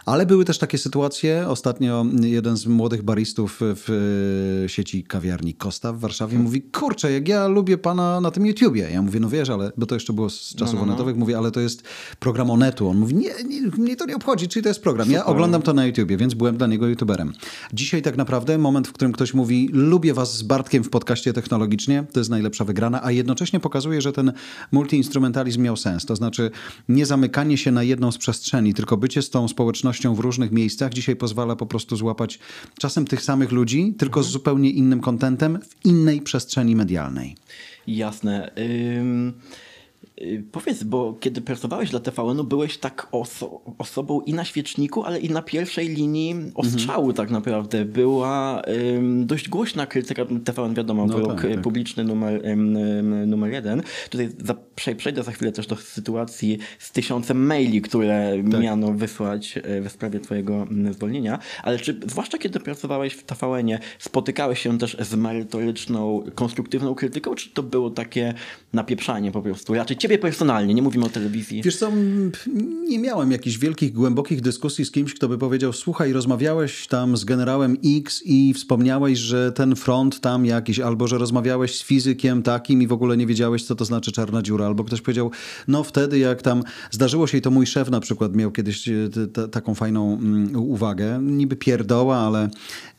Ale 0.05 0.25
były 0.25 0.45
też 0.45 0.57
takie 0.57 0.77
sytuacje, 0.77 1.47
ostatnio 1.47 2.05
jeden 2.21 2.57
z 2.57 2.65
młodych 2.67 3.03
baristów 3.03 3.59
w 3.61 4.63
sieci 4.67 5.03
kawiarni 5.03 5.53
Costa 5.53 5.93
w 5.93 5.99
Warszawie 5.99 6.39
mówi, 6.39 6.61
kurczę, 6.61 7.11
jak 7.11 7.27
ja 7.27 7.47
lubię 7.47 7.77
pana 7.77 8.21
na 8.21 8.31
tym 8.31 8.45
YouTubie. 8.45 8.89
Ja 8.91 9.01
mówię, 9.01 9.19
no 9.19 9.29
wiesz, 9.29 9.49
ale, 9.49 9.71
bo 9.77 9.85
to 9.85 9.95
jeszcze 9.95 10.13
było 10.13 10.29
z 10.29 10.55
czasów 10.55 10.81
onetowych, 10.81 11.15
mówię, 11.15 11.37
ale 11.37 11.51
to 11.51 11.59
jest 11.59 11.83
program 12.19 12.49
Onetu. 12.51 12.89
On 12.89 12.97
mówi, 12.97 13.15
nie, 13.15 13.29
nie, 13.47 13.61
mnie 13.61 13.95
to 13.95 14.05
nie 14.05 14.15
obchodzi, 14.15 14.47
czyli 14.47 14.63
to 14.63 14.69
jest 14.69 14.81
program. 14.81 15.11
Ja 15.11 15.16
oglądam 15.25 15.61
to 15.61 15.73
na 15.73 15.85
YouTubie, 15.85 16.17
więc 16.17 16.33
byłem 16.33 16.57
dla 16.57 16.67
niego 16.67 16.87
YouTuberem. 16.87 17.33
Dzisiaj 17.73 18.01
tak 18.01 18.17
naprawdę 18.17 18.57
moment, 18.57 18.87
w 18.87 18.91
którym 18.91 19.11
ktoś 19.11 19.33
mówi, 19.33 19.69
lubię 19.73 20.13
was 20.13 20.37
z 20.37 20.43
Bartkiem 20.43 20.83
w 20.83 20.89
podcaście 20.89 21.33
technologicznie, 21.33 22.03
to 22.13 22.19
jest 22.19 22.29
najlepsza 22.29 22.65
wygrana, 22.65 23.03
a 23.03 23.11
jednocześnie 23.11 23.59
pokazuje, 23.59 24.01
że 24.01 24.13
ten 24.13 24.33
multiinstrumentalizm 24.71 25.61
miał 25.61 25.77
sens. 25.77 26.05
To 26.05 26.15
znaczy 26.15 26.51
nie 26.89 27.05
zamykanie 27.05 27.57
się 27.57 27.71
na 27.71 27.83
jedną 27.83 28.11
z 28.11 28.17
przestrzeni, 28.17 28.73
tylko 28.73 28.97
bycie 28.97 29.21
z 29.21 29.29
tą 29.29 29.47
społecznością 29.47 30.15
w 30.15 30.19
różnych 30.19 30.51
miejscach 30.51 30.93
dzisiaj 30.93 31.15
pozwala 31.15 31.55
po 31.55 31.65
prostu 31.65 31.95
złapać 31.95 32.39
czasem 32.79 33.05
tych 33.05 33.21
samych 33.21 33.51
ludzi, 33.51 33.95
tylko 33.97 34.23
z 34.23 34.29
zupełnie 34.29 34.69
innym 34.69 34.99
kontentem 34.99 35.59
w 35.61 35.85
innej 35.85 36.21
przestrzeni 36.21 36.75
medialnej. 36.75 37.35
Jasne. 37.87 38.51
Ym, 38.97 39.33
powiedz, 40.51 40.83
bo 40.83 41.13
kiedy 41.19 41.41
pracowałeś 41.41 41.89
dla 41.89 41.99
TVN-u, 41.99 42.43
byłeś 42.43 42.77
tak 42.77 43.07
oso 43.11 43.61
osobą 43.77 44.21
i 44.21 44.33
na 44.33 44.45
świeczniku, 44.45 45.03
ale 45.03 45.19
i 45.19 45.29
na 45.29 45.41
pierwszej 45.41 45.87
linii 45.89 46.35
ostrzału 46.55 47.13
tak 47.13 47.31
naprawdę. 47.31 47.85
Była 47.85 48.61
ym, 48.97 49.25
dość 49.27 49.49
głośna 49.49 49.85
krytyka 49.85 50.25
TVN, 50.45 50.73
wiadomo, 50.73 51.05
No 51.05 51.13
wyrok 51.17 51.41
tak, 51.41 51.51
tak. 51.51 51.61
publiczny 51.61 52.03
numer, 52.03 52.45
ym, 52.47 53.29
numer 53.29 53.51
jeden. 53.51 53.81
Tutaj 54.09 54.29
za, 54.45 54.55
prze- 54.75 54.95
przejdę 54.95 55.23
za 55.23 55.31
chwilę 55.31 55.51
też 55.51 55.67
do 55.67 55.75
sytuacji 55.75 56.57
z 56.79 56.91
tysiącem 56.91 57.45
maili, 57.45 57.81
które 57.81 58.33
Tak. 58.51 58.61
miano 58.61 58.93
wysłać 58.93 59.57
y, 59.57 59.81
w 59.81 59.91
sprawie 59.91 60.19
twojego 60.19 60.67
zwolnienia. 60.91 61.39
Ale 61.63 61.79
czy, 61.79 61.99
zwłaszcza 62.07 62.37
kiedy 62.37 62.59
pracowałeś 62.59 63.13
w 63.13 63.23
TVN-ie, 63.23 63.79
spotykałeś 63.99 64.59
się 64.59 64.77
też 64.77 64.97
z 64.99 65.15
merytoryczną, 65.15 66.23
konstruktywną 66.35 66.95
krytyką, 66.95 67.35
czy 67.35 67.49
to 67.49 67.63
było 67.63 67.89
takie 67.89 68.33
napieprzanie 68.73 69.31
po 69.31 69.41
prostu? 69.41 69.73
Raczej 69.73 69.97
ciebie 70.07 70.17
personalnie, 70.17 70.73
nie 70.73 70.81
mówimy 70.81 71.05
o 71.05 71.09
telewizji. 71.09 71.61
Wiesz 71.61 71.77
co, 71.77 71.91
nie 72.87 72.99
miałem 72.99 73.31
jakichś 73.31 73.57
wielkich, 73.57 73.93
głębokich 73.93 74.41
dyskusji 74.41 74.85
z 74.85 74.91
kimś, 74.91 75.13
kto 75.13 75.27
by 75.27 75.37
powiedział, 75.37 75.73
słuchaj, 75.73 76.13
rozmawiałeś 76.13 76.87
tam 76.87 77.17
z 77.17 77.23
generałem 77.23 77.77
X 77.85 78.21
i 78.25 78.53
wspomniałeś, 78.53 79.19
że 79.19 79.51
ten 79.51 79.75
front 79.75 80.19
tam 80.19 80.45
jakiś, 80.45 80.79
albo 80.79 81.07
że 81.07 81.17
rozmawiałeś 81.17 81.77
z 81.77 81.83
fizykiem 81.83 82.43
takim 82.43 82.81
i 82.81 82.87
w 82.87 82.91
ogóle 82.91 83.17
nie 83.17 83.27
wiedziałeś, 83.27 83.63
co 83.63 83.75
to 83.75 83.85
znaczy 83.85 84.11
czarna 84.11 84.41
dziura, 84.41 84.65
albo 84.65 84.83
ktoś 84.83 85.01
powiedział, 85.01 85.31
no 85.67 85.83
wtedy 85.83 86.19
jak 86.19 86.41
tam 86.41 86.63
zdarzyło 86.91 87.27
się 87.27 87.37
i 87.37 87.41
to 87.41 87.51
mój 87.51 87.67
szef 87.67 87.89
na 87.89 87.99
przykład 87.99 88.35
miał 88.35 88.51
kiedyś 88.51 88.89
e, 88.89 88.93
taką 89.51 89.75
fajną 89.75 90.19
uwagę, 90.55 91.19
niby 91.21 91.55
pierdoła, 91.55 92.17
ale 92.17 92.49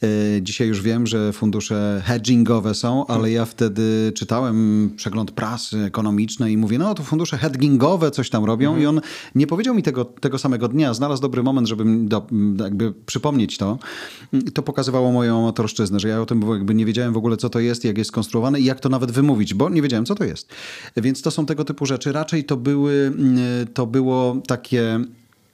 e, 0.02 0.08
dzisiaj 0.42 0.68
już 0.68 0.82
wiem, 0.82 1.06
że 1.06 1.32
fundusze 1.32 2.02
hedgingowe 2.04 2.74
są, 2.74 3.06
ale 3.06 3.30
ja 3.30 3.44
wtedy 3.44 4.12
czytałem 4.14 4.90
przegląd 4.96 5.30
prasy 5.30 5.78
ekonomicznej 5.78 6.52
i 6.52 6.56
mówię, 6.56 6.78
no 6.78 6.94
to 6.98 7.04
fundusze 7.04 7.38
hedgingowe 7.38 8.10
coś 8.10 8.30
tam 8.30 8.44
robią 8.44 8.76
i 8.76 8.86
on 8.86 9.00
nie 9.34 9.46
powiedział 9.46 9.74
mi 9.74 9.82
tego, 9.82 10.04
tego 10.04 10.38
samego 10.38 10.68
dnia, 10.68 10.94
znalazł 10.94 11.22
dobry 11.22 11.42
moment, 11.42 11.68
żeby 11.68 11.84
do, 12.06 12.26
jakby 12.58 12.92
przypomnieć 13.06 13.58
to. 13.58 13.78
To 14.54 14.62
pokazywało 14.62 15.12
moją 15.12 15.38
amatorszczyznę, 15.38 16.00
że 16.00 16.08
ja 16.08 16.20
o 16.20 16.26
tym 16.26 16.42
jakby 16.50 16.74
nie 16.74 16.86
wiedziałem 16.86 17.12
w 17.12 17.16
ogóle, 17.16 17.36
co 17.36 17.50
to 17.50 17.60
jest, 17.60 17.84
jak 17.84 17.98
jest 17.98 18.08
skonstruowane 18.08 18.60
i 18.60 18.64
jak 18.64 18.80
to 18.80 18.88
nawet 18.88 19.10
wymówić, 19.10 19.54
bo 19.54 19.68
nie 19.68 19.82
wiedziałem, 19.82 20.06
co 20.06 20.14
to 20.14 20.24
jest. 20.24 20.48
Więc 20.96 21.22
to 21.22 21.30
są 21.30 21.46
tego 21.46 21.64
typu 21.64 21.86
rzeczy. 21.86 22.12
Raczej 22.12 22.44
to 22.44 22.56
były, 22.56 23.12
to 23.74 23.86
było 23.86 24.36
takie 24.46 25.00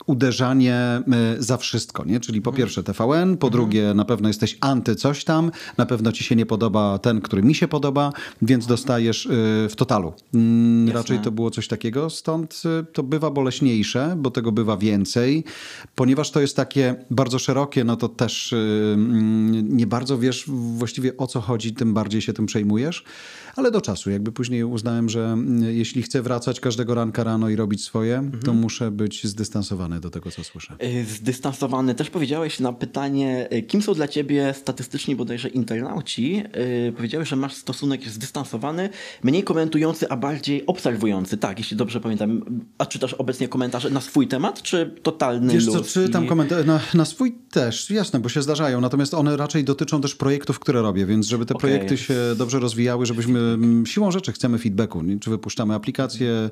uderzanie 0.07 0.75
e, 0.75 1.03
za 1.39 1.57
wszystko, 1.57 2.05
nie? 2.05 2.21
Czyli 2.21 2.43
po 2.43 2.53
pierwsze 2.53 2.83
TVN, 2.83 3.37
po 3.37 3.51
drugie 3.51 3.95
na 3.95 4.05
pewno 4.05 4.29
jesteś 4.29 4.59
anty 4.61 4.95
coś 4.95 5.25
tam, 5.25 5.51
na 5.79 5.87
pewno 5.87 6.13
ci 6.13 6.25
się 6.25 6.37
nie 6.37 6.47
podoba 6.47 6.99
ten, 6.99 7.21
który 7.21 7.43
mi 7.43 7.55
się 7.55 7.69
podoba, 7.69 8.13
więc 8.43 8.67
dostajesz 8.67 9.27
e, 9.27 9.31
w 9.69 9.73
totalu. 9.77 10.13
Mm, 10.35 10.89
Raczej 10.95 11.19
to 11.19 11.31
było 11.31 11.51
coś 11.51 11.69
takiego, 11.69 12.11
stąd 12.11 12.63
e, 12.81 12.85
to 12.93 13.03
bywa 13.03 13.31
boleśniejsze, 13.31 14.15
bo 14.19 14.31
tego 14.31 14.53
bywa 14.53 14.77
więcej. 14.77 15.45
Ponieważ 15.95 16.31
to 16.31 16.41
jest 16.41 16.57
takie 16.57 16.95
bardzo 17.11 17.39
szerokie, 17.39 17.85
no 17.85 17.97
to 17.97 18.09
też 18.09 18.53
mm, 18.53 19.77
nie 19.77 19.87
bardzo 19.87 20.19
wiesz 20.19 20.45
właściwie 20.77 21.17
o 21.17 21.27
co 21.27 21.41
chodzi, 21.41 21.75
tym 21.75 21.95
bardziej 21.95 22.23
się 22.23 22.33
tym 22.33 22.47
przejmujesz, 22.47 23.05
ale 23.57 23.71
do 23.71 23.81
czasu. 23.81 24.11
Jakby 24.11 24.33
później 24.33 24.65
uznałem, 24.65 25.09
że 25.09 25.25
mm, 25.27 25.63
jeśli 25.75 26.03
chcę 26.03 26.23
wracać 26.23 26.61
każdego 26.61 26.95
ranka 26.95 27.25
rano 27.25 27.49
i 27.49 27.57
robić 27.57 27.85
swoje, 27.85 28.31
to 28.45 28.55
muszę 28.55 28.91
być 28.91 29.25
zdystansowany 29.27 30.01
do 30.01 30.11
tego, 30.11 30.31
co 30.31 30.45
słyszę. 30.45 30.75
Y, 30.83 31.05
Zdystansowany. 31.05 31.95
Też 31.95 32.11
powiedziałeś 32.11 32.61
na 32.61 32.73
pytanie, 32.73 33.49
y, 33.53 33.63
kim 33.63 33.83
są 33.83 33.95
dla 33.95 34.09
ciebie 34.09 34.55
statystycznie 34.57 35.17
bodajże 35.17 35.49
internauci. 35.49 36.43
y, 36.89 36.93
Powiedziałeś, 36.93 37.29
że 37.29 37.37
masz 37.37 37.55
stosunek 37.55 38.09
zdystansowany, 38.09 38.89
mniej 39.23 39.43
komentujący, 39.45 40.09
a 40.09 40.17
bardziej 40.17 40.67
obserwujący. 40.67 41.37
Tak, 41.39 41.59
jeśli 41.59 41.77
dobrze 41.77 42.01
pamiętam. 42.01 42.45
A 42.79 42.87
czytasz 42.87 43.15
obecnie 43.15 43.49
komentarze 43.49 43.91
na 43.91 44.01
swój 44.01 44.29
temat, 44.29 44.63
czy 44.63 44.95
totalny 45.03 45.53
Wiesz 45.55 45.67
luz? 45.67 45.77
co, 45.93 46.01
czytam 46.01 46.25
I- 46.25 46.29
komentarze, 46.29 46.65
na, 46.65 46.81
na 46.95 47.05
swój 47.05 47.33
też, 47.51 47.91
jasne, 47.91 48.21
bo 48.21 48.29
się 48.29 48.43
zdarzają, 48.43 48.81
natomiast 48.81 49.15
one 49.15 49.37
raczej 49.37 49.65
dotyczą 49.65 50.01
też 50.01 50.15
projektów, 50.15 50.59
które 50.59 50.83
robię, 50.83 51.07
więc 51.07 51.27
żeby 51.27 51.47
te 51.47 51.55
Okej. 51.55 51.71
projekty 51.71 51.97
się 51.97 52.15
dobrze 52.37 52.59
rozwijały, 52.61 53.07
żebyśmy, 53.07 53.44
siłą 53.85 54.11
rzeczy 54.11 54.33
chcemy 54.33 54.59
feedbacku, 54.59 55.03
czy 55.21 55.31
wypuszczamy 55.31 55.75
aplikację 55.75 56.51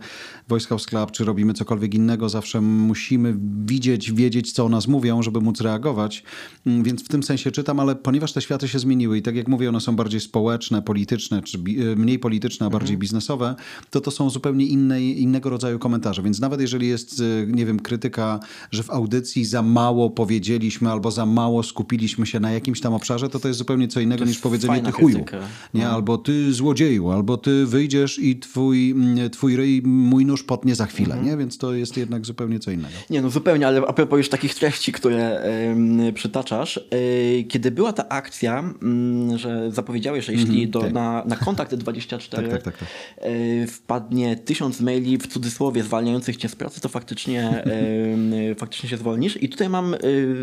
Voice 0.49 0.69
House 0.69 0.87
Club, 0.87 1.11
czy 1.11 1.25
robimy 1.25 1.55
cokolwiek 1.55 1.95
innego, 1.95 2.29
zawsze 2.29 2.61
musimy 2.61 3.37
widzieć, 3.65 4.13
wiedzieć, 4.13 4.53
co 4.53 4.65
o 4.65 4.69
nas 4.69 4.89
mówią, 4.89 5.23
żeby 5.23 5.41
móc 5.41 5.61
reagować, 5.61 6.25
Mm, 6.67 6.83
więc 6.83 7.05
w 7.05 7.09
tym 7.09 7.23
sensie 7.23 7.51
czytam, 7.51 7.81
ale 7.81 7.97
ponieważ 7.97 8.33
te 8.33 8.41
światy 8.41 8.69
się 8.69 8.79
zmieniły 8.79 9.19
i 9.19 9.23
tak 9.23 9.37
jak 9.37 9.49
mówię, 9.49 9.69
one 9.69 9.81
są 9.81 9.97
bardziej 9.97 10.21
społeczne, 10.21 10.83
polityczne, 10.83 11.43
czy 11.43 11.59
y, 11.59 11.97
mniej 11.97 12.19
polityczne, 12.19 12.67
a 12.67 12.71
bardziej 12.71 12.97
biznesowe, 12.99 13.55
to 13.91 14.01
to 14.01 14.11
są 14.11 14.31
zupełnie 14.31 14.67
inne, 14.67 15.03
innego 15.03 15.51
rodzaju 15.51 15.79
komentarze, 15.79 16.23
więc 16.23 16.41
nawet 16.41 16.61
jeżeli 16.61 16.89
jest, 16.89 17.21
y, 17.21 17.47
nie 17.51 17.67
wiem, 17.67 17.81
krytyka, 17.81 18.41
że 18.71 18.83
w 18.83 18.91
audycji 18.91 19.45
za 19.45 19.63
mało 19.63 20.11
powiedzieliśmy 20.11 20.91
albo 20.91 21.11
za 21.11 21.27
mało 21.27 21.63
skupiliśmy 21.63 22.27
się 22.27 22.41
na 22.41 22.53
jakimś 22.53 22.81
tam 22.81 22.95
obszarze, 22.95 23.29
to 23.29 23.41
to 23.41 23.49
jest 23.49 23.59
zupełnie 23.59 23.89
co 23.89 24.01
innego 24.01 24.25
niż 24.25 24.39
powiedzenie 24.39 24.83
ty 24.83 24.93
chuju. 24.93 25.17
krytyka. 25.17 25.39
Nie? 25.75 25.89
Albo 25.89 26.19
ty 26.19 26.53
złodzieju, 26.83 27.11
albo 27.11 27.37
ty 27.37 27.67
wyjdziesz 27.67 28.19
i 28.19 28.39
twój, 28.39 28.91
mm, 28.91 29.31
twój 29.31 29.57
ryj 29.57 29.83
mój 29.85 30.27
nóż 30.27 30.43
potnie 30.43 30.75
za 30.75 30.87
chwilę, 30.87 31.19
nie? 31.23 31.37
Więc 31.37 31.59
to 31.59 31.75
jest 31.75 31.97
jednak 31.97 32.27
zupełnie 32.27 32.59
co 32.59 32.71
innego. 32.71 32.95
Nie, 33.11 33.23
no 33.23 33.31
zupełnie, 33.31 33.67
ale 33.67 33.81
a 33.81 33.93
propos 33.93 34.19
już 34.19 34.29
takich 34.29 34.55
treści, 34.55 34.93
które 34.93 35.41
em, 35.41 36.01
przytaczasz. 36.15 36.79
e, 36.79 37.43
kiedy 37.45 37.71
była 37.71 37.93
ta 37.93 38.09
akcja, 38.09 38.59
mm, 38.83 39.39
że 39.39 39.71
zapowiedziałeś, 39.73 40.25
że 40.25 40.33
jeśli 40.33 40.69
do, 40.69 40.81
tak. 40.81 40.93
na, 40.93 41.25
na 41.27 41.37
kontakt 41.37 41.75
24 41.75 42.49
Tak, 42.49 42.53
tak, 42.53 42.63
tak, 42.63 42.79
tak. 42.79 42.89
e, 43.19 43.67
wpadnie 43.67 44.37
tysiąc 44.37 44.81
maili 44.81 45.19
w 45.19 45.27
cudzysłowie 45.27 45.83
zwalniających 45.83 46.37
cię 46.37 46.49
z 46.49 46.57
pracy, 46.57 46.81
to 46.81 46.89
faktycznie, 46.89 47.65
faktycznie 48.59 48.89
się 48.89 48.97
zwolnisz. 48.97 49.43
I 49.43 49.49
tutaj 49.49 49.69
mam 49.69 49.95
e, 49.95 49.99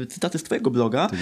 cytaty 0.10 0.40
z 0.40 0.44
twojego 0.44 0.72
bloga. 0.72 1.08
Tak 1.08 1.20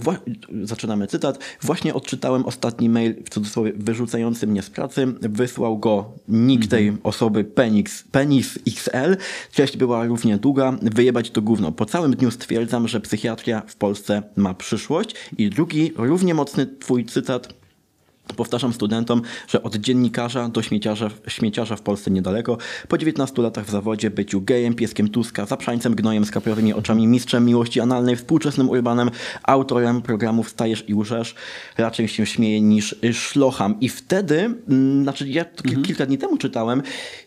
wła- 0.00 0.18
zaczynamy 0.62 1.06
cytat. 1.06 1.38
Właśnie 1.62 1.94
odczytałem 1.94 2.44
ostatni 2.44 2.88
mail 2.88 3.14
w 3.24 3.30
cudzysłowie 3.30 3.72
wyrzucający 3.76 4.39
mnie 4.46 4.62
z 4.62 4.70
pracy. 4.70 5.06
Wysłał 5.20 5.78
go 5.78 6.12
nick 6.28 6.66
tej 6.66 6.88
Mhm. 6.88 7.00
osoby 7.06 7.44
Penix, 7.44 8.02
Penis 8.12 8.58
XL. 8.66 9.16
Treść 9.52 9.76
była 9.76 10.06
równie 10.06 10.38
długa. 10.38 10.78
Wyjebać 10.82 11.30
to 11.30 11.42
gówno. 11.42 11.72
Po 11.72 11.86
całym 11.86 12.14
dniu 12.16 12.30
stwierdzam, 12.30 12.88
że 12.88 13.00
psychiatria 13.00 13.62
w 13.66 13.76
Polsce 13.76 14.22
ma 14.36 14.54
przyszłość. 14.54 15.14
I 15.38 15.50
drugi, 15.50 15.92
równie 15.96 16.34
mocny 16.34 16.66
twój 16.66 17.04
cytat. 17.04 17.59
Powtarzam 18.36 18.72
studentom, 18.72 19.22
że 19.48 19.62
od 19.62 19.76
dziennikarza 19.76 20.48
do 20.48 20.62
śmieciarza, 20.62 21.10
śmieciarza 21.28 21.76
w 21.76 21.82
Polsce 21.82 22.10
niedaleko. 22.10 22.58
Po 22.88 22.98
19 22.98 23.42
latach 23.42 23.66
w 23.66 23.70
zawodzie, 23.70 24.10
byciu 24.10 24.40
gejem, 24.40 24.74
pieskiem 24.74 25.08
Tuska, 25.08 25.46
zaprzańcem, 25.46 25.94
gnojem 25.94 26.24
z 26.24 26.30
kapiowymi 26.30 26.74
oczami, 26.74 27.06
mistrzem 27.06 27.46
miłości 27.46 27.80
analnej, 27.80 28.16
współczesnym 28.16 28.70
urbanem, 28.70 29.10
autorem 29.42 30.02
programów 30.02 30.48
Stajesz 30.50 30.84
i 30.88 30.94
Łżesz, 30.94 31.34
raczej 31.78 32.08
się 32.08 32.26
śmieje 32.26 32.60
niż 32.60 32.94
szlocham. 33.12 33.80
I 33.80 33.88
wtedy, 33.88 34.54
mm, 34.68 35.02
znaczy 35.02 35.28
ja 35.28 35.44
to 35.44 35.62
ki- 35.62 35.82
kilka 35.82 36.06
dni 36.06 36.18
temu 36.18 36.36
czytałem, 36.36 36.82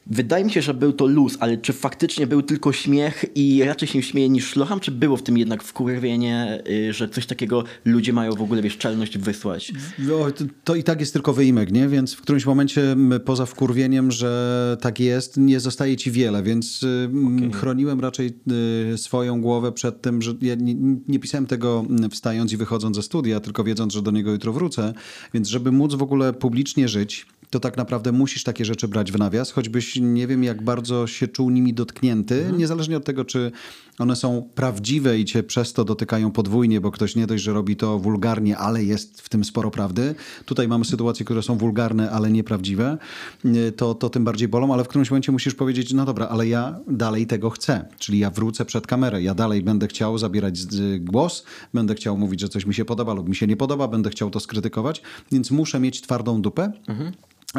wydaje 0.08 0.46
mi 0.46 0.52
się, 0.52 0.62
że 0.62 0.74
był 0.74 0.94
to 0.94 1.06
luz, 1.06 1.38
ale 1.40 1.58
czy 1.58 1.74
faktycznie 1.74 2.28
był 2.28 2.42
tylko 2.42 2.74
śmiech 2.74 3.26
i 3.36 3.64
raczej 3.64 3.88
się 3.88 4.04
śmieje 4.04 4.30
niż 4.30 4.48
szlocham, 4.50 4.80
czy 4.80 4.92
było 4.92 5.18
w 5.18 5.24
tym 5.24 5.38
jednak 5.38 5.64
wkurwienie, 5.64 6.64
y, 6.70 6.94
że 6.94 7.10
coś 7.10 7.26
takiego 7.26 7.64
ludzie 7.86 8.14
mają 8.14 8.32
w 8.32 8.42
ogóle, 8.42 8.62
wiesz, 8.62 8.78
czelność 8.78 9.18
wysłać? 9.18 9.72
O, 10.22 10.32
to, 10.32 10.44
to 10.64 10.76
i 10.76 10.84
tak 10.84 10.93
jest 11.00 11.14
tylko 11.14 11.34
wyimek, 11.34 11.72
nie? 11.72 11.88
Więc 11.88 12.14
w 12.14 12.22
którymś 12.22 12.46
momencie 12.46 12.96
poza 13.26 13.46
wkurwieniem, 13.46 14.12
że 14.12 14.78
tak 14.82 15.00
jest, 15.00 15.38
nie 15.38 15.60
zostaje 15.60 15.98
ci 15.98 16.12
wiele, 16.12 16.44
więc 16.44 16.84
y, 16.84 16.88
m, 16.88 17.52
chroniłem 17.54 18.00
raczej 18.00 18.34
y, 18.94 18.98
swoją 18.98 19.42
głowę 19.42 19.72
przed 19.72 20.02
tym, 20.02 20.22
że 20.22 20.34
ja 20.42 20.56
nie, 20.56 20.76
nie 21.08 21.20
pisałem 21.20 21.46
tego 21.46 21.86
wstając 22.12 22.54
i 22.54 22.58
wychodząc 22.58 22.96
ze 22.96 23.02
studia, 23.04 23.40
tylko 23.40 23.64
wiedząc, 23.64 23.94
że 23.94 24.02
do 24.02 24.12
niego 24.12 24.32
jutro 24.32 24.54
wrócę. 24.54 24.94
Więc 25.34 25.48
żeby 25.48 25.72
móc 25.72 25.96
w 25.96 26.02
ogóle 26.02 26.34
publicznie 26.34 26.88
żyć, 26.88 27.26
to 27.50 27.60
tak 27.60 27.78
naprawdę 27.78 28.12
musisz 28.12 28.44
takie 28.44 28.66
rzeczy 28.66 28.88
brać 28.88 29.12
w 29.12 29.20
nawias, 29.20 29.52
choćbyś 29.52 29.96
nie 30.02 30.28
wiem, 30.28 30.44
jak 30.44 30.64
bardzo 30.64 31.08
się 31.08 31.28
czuł 31.28 31.50
nimi 31.50 31.74
dotknięty, 31.74 32.46
niezależnie 32.58 32.98
od 32.98 33.06
tego, 33.06 33.26
czy 33.26 33.52
one 34.00 34.16
są 34.16 34.50
prawdziwe 34.56 35.20
i 35.20 35.26
cię 35.26 35.44
przez 35.44 35.74
to 35.74 35.86
dotykają 35.86 36.32
podwójnie, 36.32 36.82
bo 36.82 36.92
ktoś 36.92 37.16
nie 37.16 37.28
dość, 37.28 37.44
że 37.44 37.54
robi 37.54 37.76
to 37.76 38.00
wulgarnie, 38.00 38.58
ale 38.58 38.84
jest 38.84 39.22
w 39.22 39.30
tym 39.30 39.44
sporo 39.44 39.72
prawdy. 39.72 40.16
Tutaj 40.46 40.68
mamy 40.68 40.86
sytuacje, 40.86 41.26
które 41.26 41.44
są 41.44 41.58
wulgarne, 41.58 42.12
ale 42.12 42.32
nieprawdziwe, 42.32 42.98
y, 43.46 43.72
to, 43.72 43.96
to 43.96 44.10
tym 44.10 44.24
bardziej 44.24 44.48
bolą, 44.48 44.74
ale 44.74 44.84
w 44.84 44.88
którymś 44.88 45.12
momencie 45.12 45.32
musisz 45.32 45.56
powiedzieć, 45.56 45.94
no 45.94 46.06
dobra, 46.06 46.28
ale 46.28 46.48
ja 46.48 46.80
dalej 46.88 47.28
tego 47.28 47.50
chcę, 47.50 47.86
czyli 48.00 48.20
ja 48.20 48.30
wrócę 48.30 48.66
przed 48.66 48.88
kamerę, 48.88 49.22
ja 49.24 49.36
dalej 49.36 49.62
będę 49.64 49.88
chciał 49.88 50.18
zabierać 50.18 50.58
z- 50.58 51.04
głos, 51.04 51.44
będę 51.74 51.96
chciał 51.96 52.18
mówić, 52.18 52.40
że 52.40 52.50
coś 52.50 52.66
mi 52.66 52.74
się 52.74 52.86
podoba 52.86 53.14
lub 53.14 53.30
mi 53.30 53.36
się 53.36 53.48
nie 53.48 53.58
podoba, 53.58 53.88
będę 53.88 54.10
chciał 54.10 54.30
to 54.30 54.40
skrytykować, 54.40 55.02
więc 55.32 55.52
muszę 55.52 55.80
mieć 55.80 56.02
twardą 56.02 56.42
dupę 56.42 56.72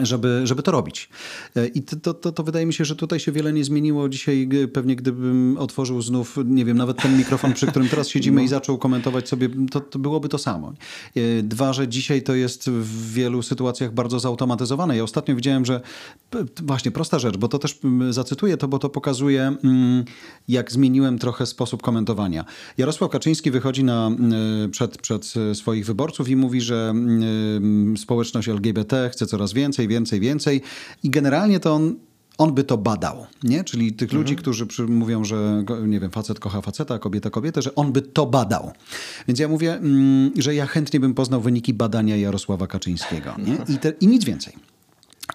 żeby, 0.03 0.41
żeby 0.45 0.63
to 0.63 0.73
robić. 0.73 1.09
E, 1.57 1.67
I 1.67 1.83
to, 1.83 2.15
to, 2.15 2.33
to, 2.33 2.43
wydaje 2.43 2.67
mi 2.67 2.75
się, 2.75 2.85
że 2.85 2.97
tutaj 2.97 3.21
się 3.21 3.33
wiele 3.33 3.53
nie 3.53 3.65
zmieniło. 3.65 4.09
Dzisiaj 4.09 4.49
pewnie 4.73 4.97
gdybym 4.97 5.57
otworzył 5.59 6.03
znów, 6.03 6.39
nie 6.45 6.65
wiem, 6.65 6.77
nawet 6.77 7.03
ten 7.03 7.19
mikrofon, 7.19 7.53
przy 7.53 7.67
którym 7.67 7.89
teraz 7.89 8.09
siedzimy 8.09 8.45
i 8.45 8.49
zaczął 8.49 8.79
komentować 8.79 9.29
sobie, 9.29 9.49
to, 9.71 9.81
to 9.81 9.99
byłoby 9.99 10.29
to 10.29 10.39
samo. 10.39 10.73
E, 11.17 11.43
Dwa, 11.43 11.73
że 11.73 11.89
dzisiaj 11.89 12.23
to 12.23 12.35
jest 12.35 12.71
w 12.71 13.13
wielu 13.13 13.43
sytuacjach 13.43 13.95
bardzo 13.95 14.21
zautomatyzowane. 14.21 14.97
Ja 14.97 15.03
ostatnio 15.03 15.37
widziałem, 15.37 15.65
że 15.65 15.81
właśnie 16.63 16.91
prosta 16.91 17.19
rzecz, 17.19 17.37
bo 17.37 17.49
to 17.49 17.59
też 17.59 17.79
zacytuję 18.11 18.57
to, 18.57 18.69
bo 18.69 18.79
to 18.79 18.89
pokazuje, 18.89 19.57
jak 20.49 20.73
zmieniłem 20.73 21.19
trochę 21.19 21.47
sposób 21.47 21.83
komentowania. 21.83 22.45
Jarosław 22.79 23.11
Kaczyński 23.11 23.51
wychodzi 23.51 23.85
na, 23.85 24.11
y, 24.65 24.69
przed, 24.69 24.99
przed 24.99 25.35
swoich 25.55 25.87
wyborców 25.87 26.29
i 26.29 26.37
mówi, 26.37 26.61
że 26.61 26.95
społeczność 27.97 28.49
LGBT 28.49 29.11
chce 29.13 29.27
coraz 29.27 29.53
więcej, 29.53 29.84
więcej, 29.89 30.21
więcej 30.21 30.63
i 31.03 31.11
generalnie 31.11 31.61
to 31.61 31.75
on 31.75 31.95
on 32.39 32.55
by 32.55 32.65
to 32.65 32.79
badał, 32.79 33.27
nie? 33.43 33.65
Czyli 33.65 33.93
tych 33.93 34.13
ludzi, 34.13 34.37
którzy 34.37 34.67
przy, 34.67 34.83
mówią, 34.83 35.25
że 35.25 35.65
nie 35.87 36.01
wiem, 36.01 36.11
facet 36.11 36.41
kocha 36.41 36.61
faceta, 36.61 36.99
kobieta 36.99 37.31
kobietę, 37.31 37.63
że 37.63 37.75
on 37.75 37.93
by 37.93 38.03
to 38.03 38.27
badał. 38.27 38.73
Więc 39.29 39.41
ja 39.41 39.49
mówię, 39.49 39.75
mm, 39.75 40.31
że 40.39 40.55
ja 40.55 40.67
chętnie 40.67 41.01
bym 41.01 41.15
poznał 41.15 41.41
wyniki 41.41 41.75
badania 41.75 42.17
Jarosława 42.17 42.67
Kaczyńskiego, 42.67 43.35
nie? 43.39 43.75
I, 43.75 43.79
te, 43.79 43.93
i 44.01 44.07
nic 44.07 44.25
więcej. 44.25 44.55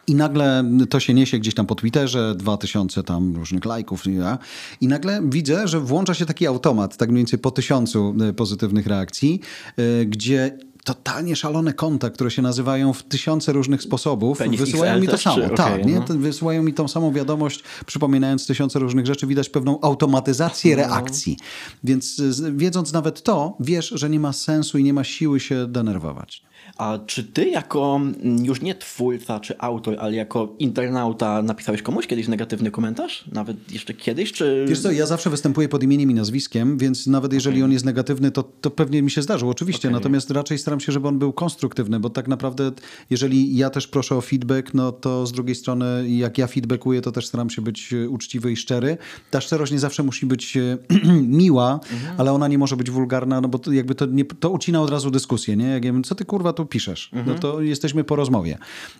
I 0.07 0.15
nagle 0.15 0.63
to 0.89 0.99
się 0.99 1.13
niesie 1.13 1.39
gdzieś 1.39 1.53
tam 1.53 1.65
po 1.65 1.75
Twitterze, 1.75 2.35
2000 2.37 3.03
tam 3.03 3.35
różnych 3.35 3.65
lajków. 3.65 4.05
nie? 4.05 4.37
I 4.81 4.87
nagle 4.87 5.21
widzę, 5.23 5.67
że 5.67 5.79
włącza 5.79 6.13
się 6.13 6.25
taki 6.25 6.47
automat, 6.47 6.97
tak 6.97 7.09
mniej 7.09 7.17
więcej 7.17 7.39
po 7.39 7.51
tysiącu 7.51 8.15
y, 8.29 8.33
pozytywnych 8.33 8.87
reakcji, 8.87 9.39
y, 9.79 10.05
gdzie 10.05 10.57
totalnie 10.93 11.35
szalone 11.35 11.73
konta, 11.73 12.09
które 12.09 12.31
się 12.31 12.41
nazywają 12.41 12.93
w 12.93 13.03
tysiące 13.03 13.53
różnych 13.53 13.81
sposobów, 13.83 14.37
Penis 14.37 14.59
wysyłają 14.59 14.91
XL 14.93 15.01
mi 15.01 15.07
to 15.07 15.11
też, 15.11 15.21
samo. 15.21 15.49
czy- 15.49 15.55
tak, 15.55 15.85
nie? 15.85 15.95
no. 15.99 16.05
Wysyłają 16.17 16.63
mi 16.63 16.73
tą 16.73 16.87
samą 16.87 17.13
wiadomość, 17.13 17.63
przypominając 17.85 18.47
tysiące 18.47 18.79
różnych 18.79 19.05
rzeczy. 19.05 19.27
Widać 19.27 19.49
pewną 19.49 19.79
automatyzację 19.81 20.75
No. 20.75 20.81
reakcji. 20.83 21.37
Więc 21.83 22.21
wiedząc 22.55 22.93
nawet 22.93 23.23
to, 23.23 23.57
wiesz, 23.59 23.89
że 23.95 24.09
nie 24.09 24.19
ma 24.19 24.33
sensu 24.33 24.77
i 24.77 24.83
nie 24.83 24.93
ma 24.93 25.03
siły 25.03 25.39
się 25.39 25.67
denerwować. 25.67 26.43
A 26.79 26.99
czy 27.05 27.23
ty 27.23 27.49
jako 27.49 27.95
mm, 27.95 28.45
już 28.45 28.61
nie 28.61 28.75
twórca 28.75 29.39
czy 29.39 29.57
autor, 29.57 29.95
ale 29.99 30.15
jako 30.15 30.55
internauta 30.59 31.41
napisałeś 31.41 31.81
komuś 31.81 32.07
kiedyś 32.07 32.27
negatywny 32.27 32.71
komentarz? 32.71 33.25
Nawet 33.31 33.71
jeszcze 33.71 33.93
kiedyś, 33.93 34.31
czy... 34.31 34.65
Wiesz 34.69 34.79
co, 34.79 34.91
ja 34.91 35.05
zawsze 35.05 35.29
występuję 35.29 35.69
pod 35.69 35.83
imieniem 35.83 36.11
i 36.11 36.13
nazwiskiem, 36.13 36.77
więc 36.77 37.07
nawet 37.07 37.33
jeżeli 37.33 37.63
on 37.63 37.71
jest 37.71 37.85
negatywny, 37.85 38.31
to, 38.31 38.43
to 38.43 38.71
pewnie 38.71 39.01
mi 39.01 39.11
się 39.11 39.21
zdarzył, 39.21 39.49
oczywiście. 39.49 39.87
Okej. 39.87 39.93
Natomiast 39.93 40.31
raczej 40.31 40.57
staram 40.57 40.79
się, 40.79 40.91
żeby 40.91 41.07
on 41.07 41.19
był 41.19 41.33
konstruktywny, 41.33 41.99
bo 41.99 42.09
tak 42.09 42.27
naprawdę 42.27 42.71
jeżeli 43.09 43.57
ja 43.57 43.69
też 43.69 43.87
proszę 43.87 44.15
o 44.15 44.21
feedback, 44.21 44.73
no 44.73 44.91
to 44.91 45.27
z 45.27 45.31
drugiej 45.31 45.55
strony 45.55 46.09
jak 46.09 46.37
ja 46.37 46.47
feedbackuję, 46.47 47.01
to 47.01 47.11
też 47.11 47.27
staram 47.27 47.49
się 47.49 47.61
być 47.61 47.93
e, 47.93 48.09
uczciwy 48.09 48.51
i 48.51 48.55
szczery. 48.55 48.97
Ta 49.31 49.41
szczerość 49.41 49.71
nie 49.71 49.79
zawsze 49.79 50.03
musi 50.03 50.25
być 50.25 50.57
e, 50.57 50.77
miła, 51.41 51.79
ale 52.17 52.31
ona 52.31 52.47
nie 52.47 52.57
może 52.57 52.77
być 52.77 52.91
wulgarna, 52.91 53.41
no 53.41 53.47
bo 53.47 53.59
to 53.59 53.71
jakby 53.71 53.95
to, 53.95 54.05
nie, 54.05 54.25
to 54.25 54.49
ucina 54.49 54.81
od 54.81 54.89
razu 54.89 55.11
dyskusję, 55.11 55.57
nie? 55.57 55.67
Jak 55.67 55.85
ja 55.85 55.93
mówię, 55.93 56.03
co 56.03 56.15
ty 56.15 56.25
kurwa 56.25 56.53
tu 56.53 56.68
piszesz? 56.69 57.11
No 57.25 57.35
to 57.35 57.61
jesteśmy 57.61 58.03
po 58.03 58.15
rozmowie. 58.15 58.57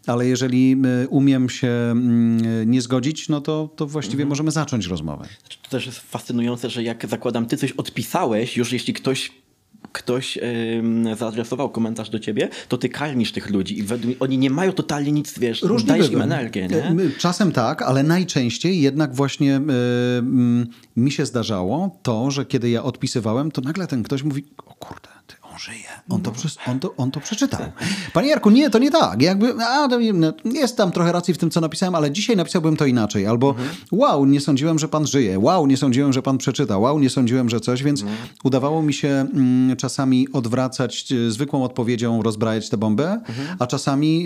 Ale 0.08 0.28
jeżeli 0.28 0.78
umiem 1.10 1.50
się 1.50 1.96
nie 2.66 2.82
zgodzić, 2.82 3.30
no 3.30 3.42
to, 3.42 3.70
to 3.76 3.88
właściwie 3.88 4.26
możemy 4.26 4.52
zacząć 4.52 4.86
rozmowę. 4.88 5.26
To 5.62 5.70
też 5.70 5.86
jest 5.86 6.00
fascynujące, 6.00 6.70
że 6.70 6.84
jak 6.84 7.08
zakładam, 7.08 7.46
ty 7.46 7.58
coś 7.58 7.72
odpisałeś, 7.72 8.58
już 8.58 8.72
jeśli 8.72 8.94
ktoś 8.94 9.32
ktoś 9.92 10.38
ym, 10.78 11.16
zaadresował 11.18 11.70
komentarz 11.70 12.10
do 12.10 12.20
ciebie, 12.20 12.50
to 12.68 12.78
ty 12.78 12.90
karmisz 12.90 13.32
tych 13.32 13.50
ludzi 13.50 13.80
i 13.80 13.84
według 13.84 14.16
oni 14.20 14.38
nie 14.38 14.50
mają 14.50 14.72
totalnie 14.72 15.12
nic, 15.12 15.40
wiesz, 15.40 15.62
Różnie 15.62 15.88
dajesz 15.88 16.12
im 16.12 16.22
energię, 16.22 16.68
nie? 16.68 16.78
E, 16.78 16.96
Czasem 17.18 17.52
tak, 17.52 17.82
ale 17.82 18.04
najczęściej 18.04 18.82
jednak 18.82 19.16
właśnie 19.16 19.56
e, 19.56 19.62
mi 20.98 21.12
się 21.12 21.26
zdarzało 21.26 22.00
to, 22.04 22.32
że 22.32 22.46
kiedy 22.46 22.70
ja 22.70 22.84
odpisywałem, 22.84 23.52
to 23.52 23.62
nagle 23.62 23.88
ten 23.88 24.04
ktoś 24.04 24.24
mówi, 24.24 24.44
on 25.52 25.60
żyje, 25.60 25.90
on 26.10 26.22
to, 26.22 26.34
on 26.68 26.80
to, 26.80 26.94
on 26.98 27.12
to 27.12 27.20
przeczytał. 27.20 27.62
Panie 28.14 28.30
Jarku, 28.30 28.50
nie, 28.50 28.70
to 28.70 28.80
nie 28.80 28.92
tak. 28.92 29.22
Jakby, 29.22 29.54
a, 29.66 29.88
no, 30.14 30.34
jest 30.46 30.78
tam 30.78 30.92
trochę 30.92 31.12
racji 31.12 31.34
w 31.34 31.38
tym, 31.38 31.50
co 31.50 31.62
napisałem, 31.62 31.96
ale 31.96 32.12
dzisiaj 32.12 32.36
napisałbym 32.36 32.78
to 32.78 32.86
inaczej. 32.86 33.28
Albo 33.28 33.56
wow, 33.92 34.26
nie 34.26 34.42
sądziłem, 34.42 34.80
że 34.80 34.88
pan 34.88 35.08
żyje. 35.08 35.40
Wow, 35.40 35.68
nie 35.68 35.78
sądziłem, 35.78 36.14
że 36.14 36.22
pan 36.22 36.38
przeczyta. 36.38 36.78
Wow, 36.78 37.00
nie 37.00 37.10
sądziłem, 37.10 37.50
że 37.50 37.60
coś, 37.60 37.84
więc 37.84 38.04
udawało 38.44 38.82
mi 38.82 38.94
się 38.94 39.08
mm, 39.08 39.78
czasami 39.78 40.32
odwracać 40.34 41.12
e, 41.12 41.32
zwykłą 41.32 41.64
odpowiedzią, 41.64 42.24
rozbrajać 42.24 42.70
tę 42.70 42.78
bombę, 42.78 43.22
a 43.60 43.68
czasami 43.68 44.26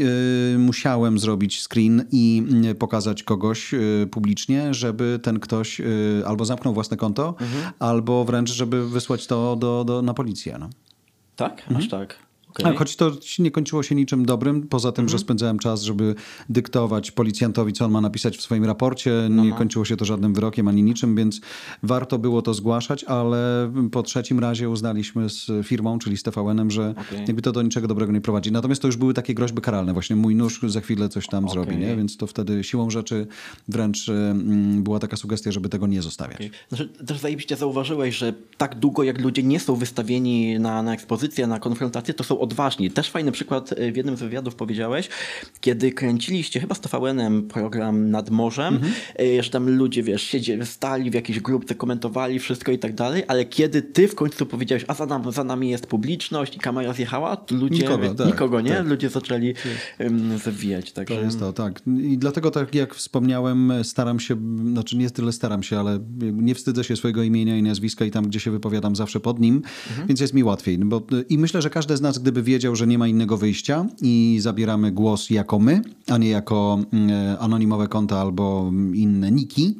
y, 0.55 0.57
musiałem 0.59 1.19
zrobić 1.19 1.63
screen 1.63 2.05
i 2.11 2.43
y, 2.71 2.75
pokazać 2.75 3.23
kogoś 3.23 3.73
y, 3.73 4.07
publicznie, 4.11 4.73
żeby 4.73 5.19
ten 5.23 5.39
ktoś 5.39 5.81
albo 6.25 6.45
zamknął 6.45 6.73
własne 6.73 6.97
konto, 6.97 7.35
albo 7.79 8.25
wręcz, 8.25 8.51
żeby 8.51 8.89
wysłać 8.89 9.27
to 9.27 9.55
do, 9.55 9.83
do, 9.83 10.01
na 10.01 10.13
policję. 10.13 10.57
No. 10.59 10.69
Tak? 11.35 11.63
Aż 11.77 11.89
tak. 11.89 12.22
Okay. 12.53 12.63
Tak, 12.63 12.77
choć 12.77 12.95
to 12.95 13.11
nie 13.39 13.51
kończyło 13.51 13.83
się 13.83 13.95
niczym 13.95 14.25
dobrym, 14.25 14.67
poza 14.67 14.91
tym, 14.91 15.09
że 15.09 15.19
spędzałem 15.19 15.59
czas, 15.59 15.81
żeby 15.81 16.15
dyktować 16.49 17.11
policjantowi, 17.11 17.73
co 17.73 17.85
on 17.85 17.91
ma 17.91 18.01
napisać 18.01 18.37
w 18.37 18.41
swoim 18.41 18.65
raporcie. 18.65 19.27
Nie 19.29 19.51
kończyło 19.51 19.85
się 19.85 19.97
to 19.97 20.05
żadnym 20.05 20.33
wyrokiem 20.33 20.67
ani 20.67 20.83
niczym, 20.83 21.15
więc 21.15 21.41
warto 21.83 22.19
było 22.19 22.41
to 22.41 22.53
zgłaszać, 22.53 23.03
ale 23.03 23.71
po 23.91 24.03
trzecim 24.03 24.39
razie 24.39 24.69
uznaliśmy 24.69 25.29
z 25.29 25.51
firmą, 25.63 25.99
czyli 25.99 26.17
z 26.17 26.23
TVN-em, 26.23 26.71
że 26.71 26.89
Okej. 26.91 27.19
jakby 27.27 27.41
to 27.41 27.51
do 27.51 27.61
niczego 27.61 27.87
dobrego 27.87 28.11
nie 28.11 28.21
prowadzi. 28.21 28.51
Natomiast 28.51 28.81
to 28.81 28.87
już 28.87 28.97
były 28.97 29.13
takie 29.13 29.33
groźby 29.33 29.61
karalne. 29.61 29.93
Właśnie 29.93 30.15
mój 30.15 30.35
nóż 30.35 30.59
za 30.67 30.81
chwilę 30.81 31.09
coś 31.09 31.27
tam 31.27 31.49
zrobi, 31.49 31.77
nie? 31.77 31.95
Więc 31.95 32.17
to 32.17 32.27
wtedy 32.27 32.63
siłą 32.63 32.89
rzeczy 32.89 33.27
wręcz 33.67 34.09
mm, 34.09 34.83
była 34.83 34.99
taka 34.99 35.17
sugestia, 35.17 35.51
żeby 35.51 35.69
tego 35.69 35.87
nie 35.87 36.01
zostawiać. 36.01 36.49
Znaczy, 36.69 36.89
też 36.89 37.19
zajebiście 37.19 37.55
zauważyłeś, 37.55 38.15
że 38.15 38.33
tak 38.57 38.75
długo 38.79 39.03
jak 39.03 39.21
ludzie 39.21 39.43
nie 39.43 39.59
są 39.59 39.75
wystawieni 39.75 40.59
na, 40.59 40.83
na 40.83 40.93
ekspozycję, 40.93 41.47
na 41.47 41.59
konfrontację, 41.59 42.13
to 42.13 42.23
są 42.23 42.39
odważni. 42.43 42.91
Też 42.91 43.09
fajny 43.09 43.31
przykład 43.31 43.71
y, 43.71 43.91
w 43.91 43.97
jednym 43.97 44.17
z 44.17 44.19
wywiadów 44.19 44.55
powiedziałeś, 44.55 45.09
kiedy 45.61 45.91
kręciliście 45.91 46.59
chyba 46.59 46.75
z 46.75 46.81
TVN-em 46.81 47.47
program 47.47 48.11
nad 48.11 48.29
morzem, 48.29 48.79
y, 49.19 49.43
że 49.43 49.49
tam 49.49 49.69
ludzie, 49.69 50.03
wiesz, 50.03 50.21
siedzieli, 50.21 50.65
stali 50.65 51.11
w 51.11 51.13
jakiejś 51.13 51.39
grupce, 51.39 51.75
komentowali 51.75 52.39
wszystko 52.39 52.71
i 52.71 52.79
tak 52.79 52.95
dalej, 52.95 53.23
ale 53.27 53.45
kiedy 53.45 53.81
ty 53.81 54.07
w 54.07 54.15
końcu 54.15 54.45
powiedziałeś, 54.45 54.85
a 54.87 54.93
za, 54.93 55.05
nam, 55.05 55.31
za 55.31 55.43
nami 55.43 55.69
jest 55.69 55.87
publiczność 55.87 56.55
i 56.55 56.59
kamera 56.59 56.93
zjechała, 56.93 57.35
to 57.35 57.55
ludzie, 57.55 57.83
Nikogo, 57.83 58.13
tak, 58.15 58.27
nikogo 58.27 58.61
nie? 58.61 58.75
tak. 58.75 58.87
Ludzie 58.87 59.09
zaczęli 59.09 59.53
um, 59.99 60.37
zawijać. 60.37 60.91
Także... 60.91 61.15
To 61.15 61.21
jest 61.21 61.39
to, 61.39 61.53
tak. 61.53 61.81
I 62.01 62.17
dlatego, 62.17 62.51
tak 62.51 62.75
jak 62.75 62.95
wspomniałem, 62.95 63.73
staram 63.83 64.19
się, 64.19 64.35
znaczy 64.71 64.97
nie 64.97 65.09
tyle 65.09 65.31
staram 65.31 65.63
się, 65.63 65.79
ale 65.79 65.99
nie 66.33 66.55
wstydzę 66.55 66.83
się 66.83 66.95
swojego 66.95 67.23
imienia 67.23 67.57
i 67.57 67.63
nazwiska 67.63 68.05
i 68.05 68.11
tam, 68.11 68.27
gdzie 68.27 68.39
się 68.39 68.51
wypowiadam, 68.51 68.95
zawsze 68.95 69.19
pod 69.19 69.39
nim, 69.39 69.61
więc 70.07 70.19
jest 70.19 70.33
mi 70.33 70.43
łatwiej. 70.43 70.79
No 70.79 70.85
Bo, 70.85 71.01
I 71.29 71.37
myślę, 71.37 71.61
że 71.61 71.69
każdy 71.69 71.97
z 71.97 72.01
nas, 72.01 72.17
gdyby 72.19 72.32
wiedział, 72.41 72.75
że 72.75 72.87
nie 72.87 72.97
ma 72.97 73.07
innego 73.07 73.37
wyjścia 73.37 73.85
i 74.01 74.37
zabieramy 74.41 74.91
głos 74.91 75.29
jako 75.29 75.59
my, 75.59 75.81
a 76.07 76.17
nie 76.17 76.29
jako 76.29 76.79
mm, 76.93 77.37
anonimowe 77.39 77.87
konta 77.87 78.19
albo 78.21 78.71
inne 78.93 79.31
niki, 79.31 79.75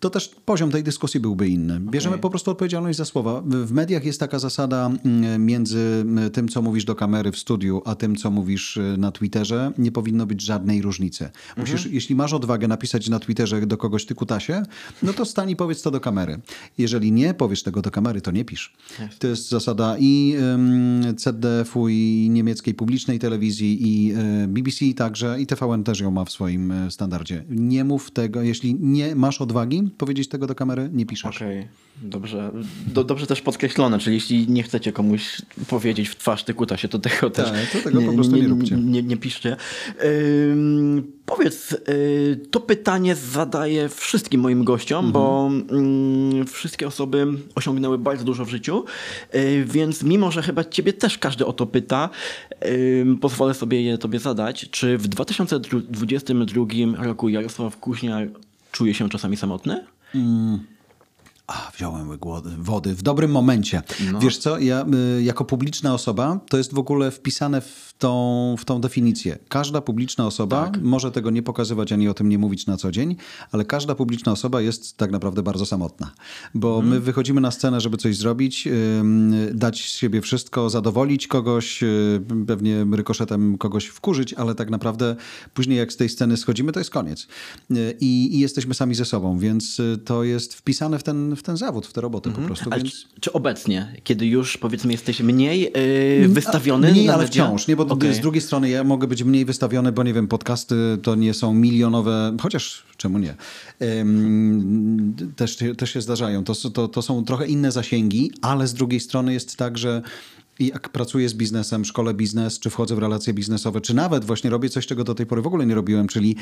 to 0.00 0.10
też 0.10 0.28
poziom 0.44 0.70
tej 0.70 0.82
dyskusji 0.82 1.20
byłby 1.20 1.48
inny. 1.48 1.80
Bierzemy 1.80 2.18
po 2.18 2.30
prostu 2.30 2.50
odpowiedzialność 2.50 2.98
za 2.98 3.04
słowa. 3.04 3.42
W 3.46 3.72
mediach 3.72 4.04
jest 4.04 4.20
taka 4.20 4.38
zasada 4.38 4.90
mm, 5.04 5.46
między 5.46 5.78
mm, 5.78 6.30
tym, 6.30 6.48
co 6.48 6.62
mówisz 6.62 6.84
do 6.84 6.94
kamery 6.94 7.32
w 7.32 7.38
studiu, 7.38 7.82
a 7.84 7.94
tym, 7.94 8.16
co 8.16 8.30
mówisz 8.30 8.76
y, 8.76 8.96
na 8.98 9.12
Twitterze. 9.12 9.72
Nie 9.78 9.92
powinno 9.92 10.26
być 10.26 10.42
żadnej 10.42 10.82
różnicy. 10.82 11.30
Musisz, 11.56 11.86
jeśli 11.86 12.14
masz 12.14 12.32
odwagę 12.32 12.68
napisać 12.68 13.08
na 13.08 13.18
Twitterze 13.18 13.66
do 13.66 13.76
kogoś 13.76 14.06
ty 14.06 14.14
kutasie, 14.14 14.62
no 15.02 15.12
to 15.12 15.24
stań 15.24 15.50
i 15.50 15.56
powiedz 15.56 15.82
to 15.82 15.90
do 15.90 16.00
kamery. 16.00 16.40
Jeżeli 16.78 17.12
nie 17.12 17.34
powiesz 17.34 17.62
tego 17.62 17.82
do 17.82 17.90
kamery, 17.90 18.20
to 18.20 18.30
nie 18.30 18.44
pisz. 18.44 18.72
To 19.18 19.26
jest 19.26 19.48
zasada 19.48 19.96
i 19.98 20.34
ym, 20.54 21.14
ZDF-u, 21.18 21.88
i 21.88 22.28
niemieckiej 22.30 22.74
publicznej 22.74 23.18
telewizji, 23.18 23.78
i 23.80 24.14
y, 24.44 24.48
BBC 24.48 24.94
także, 24.96 25.40
i 25.40 25.46
TVN 25.46 25.84
też 25.84 26.00
ją 26.00 26.10
ma 26.10 26.24
w 26.24 26.30
swoim 26.30 26.70
y, 26.70 26.90
standardzie. 26.90 27.44
Nie 27.48 27.84
mów 27.84 28.10
tego, 28.10 28.42
jeśli 28.42 28.74
nie 28.74 29.14
masz 29.14 29.40
odwagi 29.40 29.89
powiedzieć 29.98 30.28
tego 30.28 30.46
do 30.46 30.54
kamery, 30.54 30.90
nie 30.92 31.06
piszesz. 31.06 31.36
Okej, 31.36 31.68
dobrze. 32.02 32.50
Do, 32.86 33.04
dobrze 33.04 33.26
też 33.26 33.40
podkreślone, 33.40 33.98
czyli 33.98 34.14
jeśli 34.16 34.48
nie 34.48 34.62
chcecie 34.62 34.92
komuś 34.92 35.42
powiedzieć 35.68 36.08
w 36.08 36.16
twarz 36.16 36.44
ty 36.44 36.54
kuta 36.54 36.76
się, 36.76 36.88
to 36.88 36.98
tego 36.98 37.30
też 37.30 37.50
Tak, 37.50 37.70
to 37.82 37.90
tego 37.90 38.02
po 38.02 38.12
prostu 38.12 38.36
nie 38.36 38.48
róbcie. 38.48 38.76
Nie, 38.76 39.02
nie 39.02 39.16
piszcie. 39.16 39.56
Powiedz, 41.26 41.72
y, 41.72 42.40
to 42.50 42.60
pytanie 42.60 43.14
zadaję 43.14 43.88
wszystkim 43.88 44.40
moim 44.40 44.64
gościom, 44.64 45.06
Mhm. 45.06 45.12
bo 45.12 45.50
ym, 45.72 46.46
wszystkie 46.46 46.86
osoby 46.86 47.26
osiągnęły 47.54 47.98
bardzo 47.98 48.24
dużo 48.24 48.44
w 48.44 48.48
życiu, 48.50 48.84
y, 49.34 49.64
więc 49.68 50.02
mimo, 50.02 50.30
że 50.30 50.42
chyba 50.42 50.64
ciebie 50.64 50.92
też 50.92 51.18
każdy 51.18 51.46
o 51.46 51.52
to 51.52 51.66
pyta, 51.66 52.10
pozwolę 53.20 53.54
sobie 53.54 53.82
je 53.82 53.98
tobie 53.98 54.18
zadać. 54.18 54.68
Czy 54.70 54.98
w 54.98 55.08
2022 55.08 57.04
roku 57.04 57.28
Jarosław 57.28 57.76
Kuźniar 57.76 58.28
czuje 58.72 58.94
się 58.94 59.08
czasami 59.08 59.36
samotny? 59.36 59.86
A, 61.50 61.70
wziąłem 61.76 62.18
wody- 62.58 62.94
w 62.94 63.02
dobrym 63.02 63.30
momencie. 63.30 63.82
Wiesz 64.20 64.38
co, 64.38 64.58
ja 64.58 64.86
y, 65.18 65.22
jako 65.22 65.44
publiczna 65.44 65.94
osoba, 65.94 66.40
to 66.48 66.58
jest 66.58 66.74
w 66.74 66.78
ogóle 66.78 67.10
wpisane 67.10 67.60
w 67.60 67.94
tą, 67.98 68.54
w 68.58 68.64
tą 68.64 68.80
definicję. 68.80 69.38
Każda 69.48 69.80
publiczna 69.80 70.26
osoba 70.26 70.72
może 70.82 71.12
tego 71.12 71.30
nie 71.30 71.42
pokazywać 71.42 71.92
ani 71.92 72.08
o 72.08 72.14
tym 72.14 72.28
nie 72.28 72.38
mówić 72.38 72.66
na 72.66 72.76
co 72.76 72.90
dzień, 72.90 73.16
ale 73.52 73.64
każda 73.64 73.94
publiczna 73.94 74.32
osoba 74.32 74.60
jest 74.60 74.96
tak 74.96 75.10
naprawdę 75.10 75.42
bardzo 75.42 75.66
samotna. 75.66 76.10
Bo 76.54 76.82
my 76.82 77.00
wychodzimy 77.00 77.40
na 77.40 77.50
scenę, 77.50 77.80
żeby 77.80 77.96
coś 77.96 78.16
zrobić, 78.16 78.68
dać 79.54 79.90
z 79.90 79.96
siebie 79.96 80.20
wszystko, 80.20 80.70
zadowolić 80.70 81.26
kogoś, 81.26 81.82
y, 81.82 82.20
pewnie 82.46 82.86
rykoszetem 82.92 83.58
kogoś 83.58 83.86
wkurzyć, 83.86 84.34
ale 84.34 84.54
tak 84.54 84.70
naprawdę 84.70 85.16
później 85.54 85.78
jak 85.78 85.92
z 85.92 85.96
tej 85.96 86.08
sceny 86.08 86.36
schodzimy, 86.36 86.72
to 86.72 86.80
jest 86.80 86.90
koniec. 86.90 87.26
Y, 87.70 87.96
I, 88.00 88.36
i 88.36 88.38
jesteśmy 88.40 88.74
sami 88.74 88.94
ze 88.94 89.04
sobą, 89.04 89.38
więc 89.38 89.82
to 90.04 90.24
jest 90.24 90.54
wpisane 90.54 90.98
w 90.98 91.02
ten, 91.02 91.36
w 91.40 91.42
ten 91.42 91.56
zawód, 91.56 91.86
w 91.86 91.92
tę 91.92 92.00
robotę 92.00 92.30
po 92.30 92.40
prostu. 92.40 92.70
Ale 92.70 92.82
Więc... 92.82 92.94
czy, 92.94 93.20
czy 93.20 93.32
obecnie, 93.32 93.94
kiedy 94.04 94.26
już 94.26 94.56
powiedzmy 94.56 94.92
jesteś 94.92 95.20
mniej 95.20 95.72
yy, 96.20 96.28
wystawiony? 96.28 96.90
Mniej, 96.90 97.06
na 97.06 97.14
ale 97.14 97.22
media? 97.22 97.44
wciąż. 97.44 97.66
Nie, 97.66 97.76
bo 97.76 97.82
Okej. 97.82 98.14
z 98.14 98.20
drugiej 98.20 98.40
strony 98.40 98.68
ja 98.68 98.84
mogę 98.84 99.06
być 99.06 99.22
mniej 99.22 99.44
wystawiony, 99.44 99.92
bo 99.92 100.02
nie 100.02 100.12
wiem, 100.12 100.28
podcasty 100.28 100.98
to 101.02 101.14
nie 101.14 101.34
są 101.34 101.54
milionowe, 101.54 102.36
chociaż 102.40 102.84
czemu 102.96 103.18
nie. 103.18 103.34
Ym, 104.00 105.16
też, 105.36 105.58
się- 105.58 105.74
też 105.74 105.92
się 105.92 106.00
zdarzają. 106.00 106.44
To, 106.44 106.54
to, 106.70 106.88
to 106.88 107.02
są 107.02 107.24
trochę 107.24 107.46
inne 107.46 107.72
zasięgi, 107.72 108.32
ale 108.42 108.66
z 108.66 108.74
drugiej 108.74 109.00
strony 109.00 109.32
jest 109.32 109.56
tak, 109.56 109.78
że 109.78 110.02
jak 110.60 110.88
pracuję 110.88 111.28
z 111.28 111.34
biznesem, 111.34 111.84
szkole 111.84 112.14
biznes, 112.14 112.58
czy 112.58 112.70
wchodzę 112.70 112.94
w 112.94 112.98
relacje 112.98 113.32
biznesowe, 113.32 113.80
czy 113.80 113.94
nawet 113.94 114.24
właśnie 114.24 114.50
robię 114.50 114.68
coś, 114.68 114.86
czego 114.86 115.04
do 115.04 115.14
tej 115.14 115.26
pory 115.26 115.42
w 115.42 115.46
ogóle 115.46 115.66
nie 115.66 115.74
robiłem, 115.74 116.08
czyli 116.08 116.36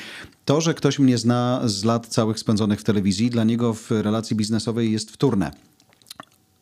to, 0.44 0.60
że 0.60 0.74
ktoś 0.74 0.98
mnie 0.98 1.18
zna 1.18 1.60
z 1.64 1.84
lat 1.84 2.06
całych 2.06 2.38
spędzonych 2.38 2.80
w 2.80 2.84
telewizji, 2.84 3.30
dla 3.30 3.44
niego 3.44 3.74
w 3.74 3.90
relacji 3.90 4.36
biznesowej 4.36 4.92
jest 4.92 5.10
wtórne. 5.10 5.50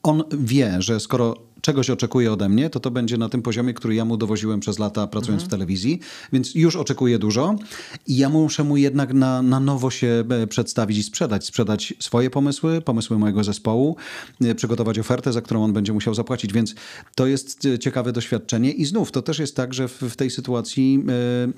On 0.03 0.25
wie, 0.39 0.77
że 0.79 1.01
skoro 1.01 1.35
czegoś 1.67 1.91
oczekuje 1.91 2.33
ode 2.33 2.49
mnie, 2.49 2.71
to 2.71 2.81
to 2.81 2.91
będzie 2.91 3.19
na 3.19 3.29
tym 3.29 3.43
poziomie, 3.43 3.75
który 3.75 3.95
ja 3.95 4.05
mu 4.05 4.17
dowoziłem 4.17 4.61
przez 4.61 4.79
lata 4.79 5.07
pracując 5.07 5.43
w 5.43 5.49
telewizji, 5.49 6.01
więc 6.33 6.55
już 6.55 6.77
oczekuje 6.77 7.19
dużo. 7.19 7.57
I 8.07 8.17
ja 8.17 8.29
muszę 8.29 8.65
mu 8.65 8.77
jednak 8.77 9.15
na, 9.15 9.43
na 9.43 9.61
nowo 9.61 9.91
się 9.91 10.25
e, 10.29 10.47
przedstawić 10.47 10.99
i 10.99 11.03
sprzedać. 11.03 11.45
Sprzedać 11.45 11.95
swoje 12.01 12.31
pomysły, 12.31 12.81
pomysły 12.81 13.19
mojego 13.19 13.45
zespołu, 13.45 13.97
e, 14.41 14.55
przygotować 14.55 14.99
ofertę, 14.99 15.33
za 15.33 15.43
którą 15.43 15.65
on 15.65 15.73
będzie 15.73 15.93
musiał 15.93 16.15
zapłacić, 16.15 16.53
więc 16.53 16.75
to 17.15 17.27
jest 17.27 17.65
e, 17.65 17.79
ciekawe 17.79 18.13
doświadczenie. 18.13 18.73
I 18.73 18.85
znów 18.85 19.13
to 19.13 19.23
też 19.23 19.39
jest 19.39 19.57
tak, 19.57 19.75
że 19.75 19.89
w, 19.89 20.03
w 20.03 20.17
tej 20.17 20.31
sytuacji 20.31 21.05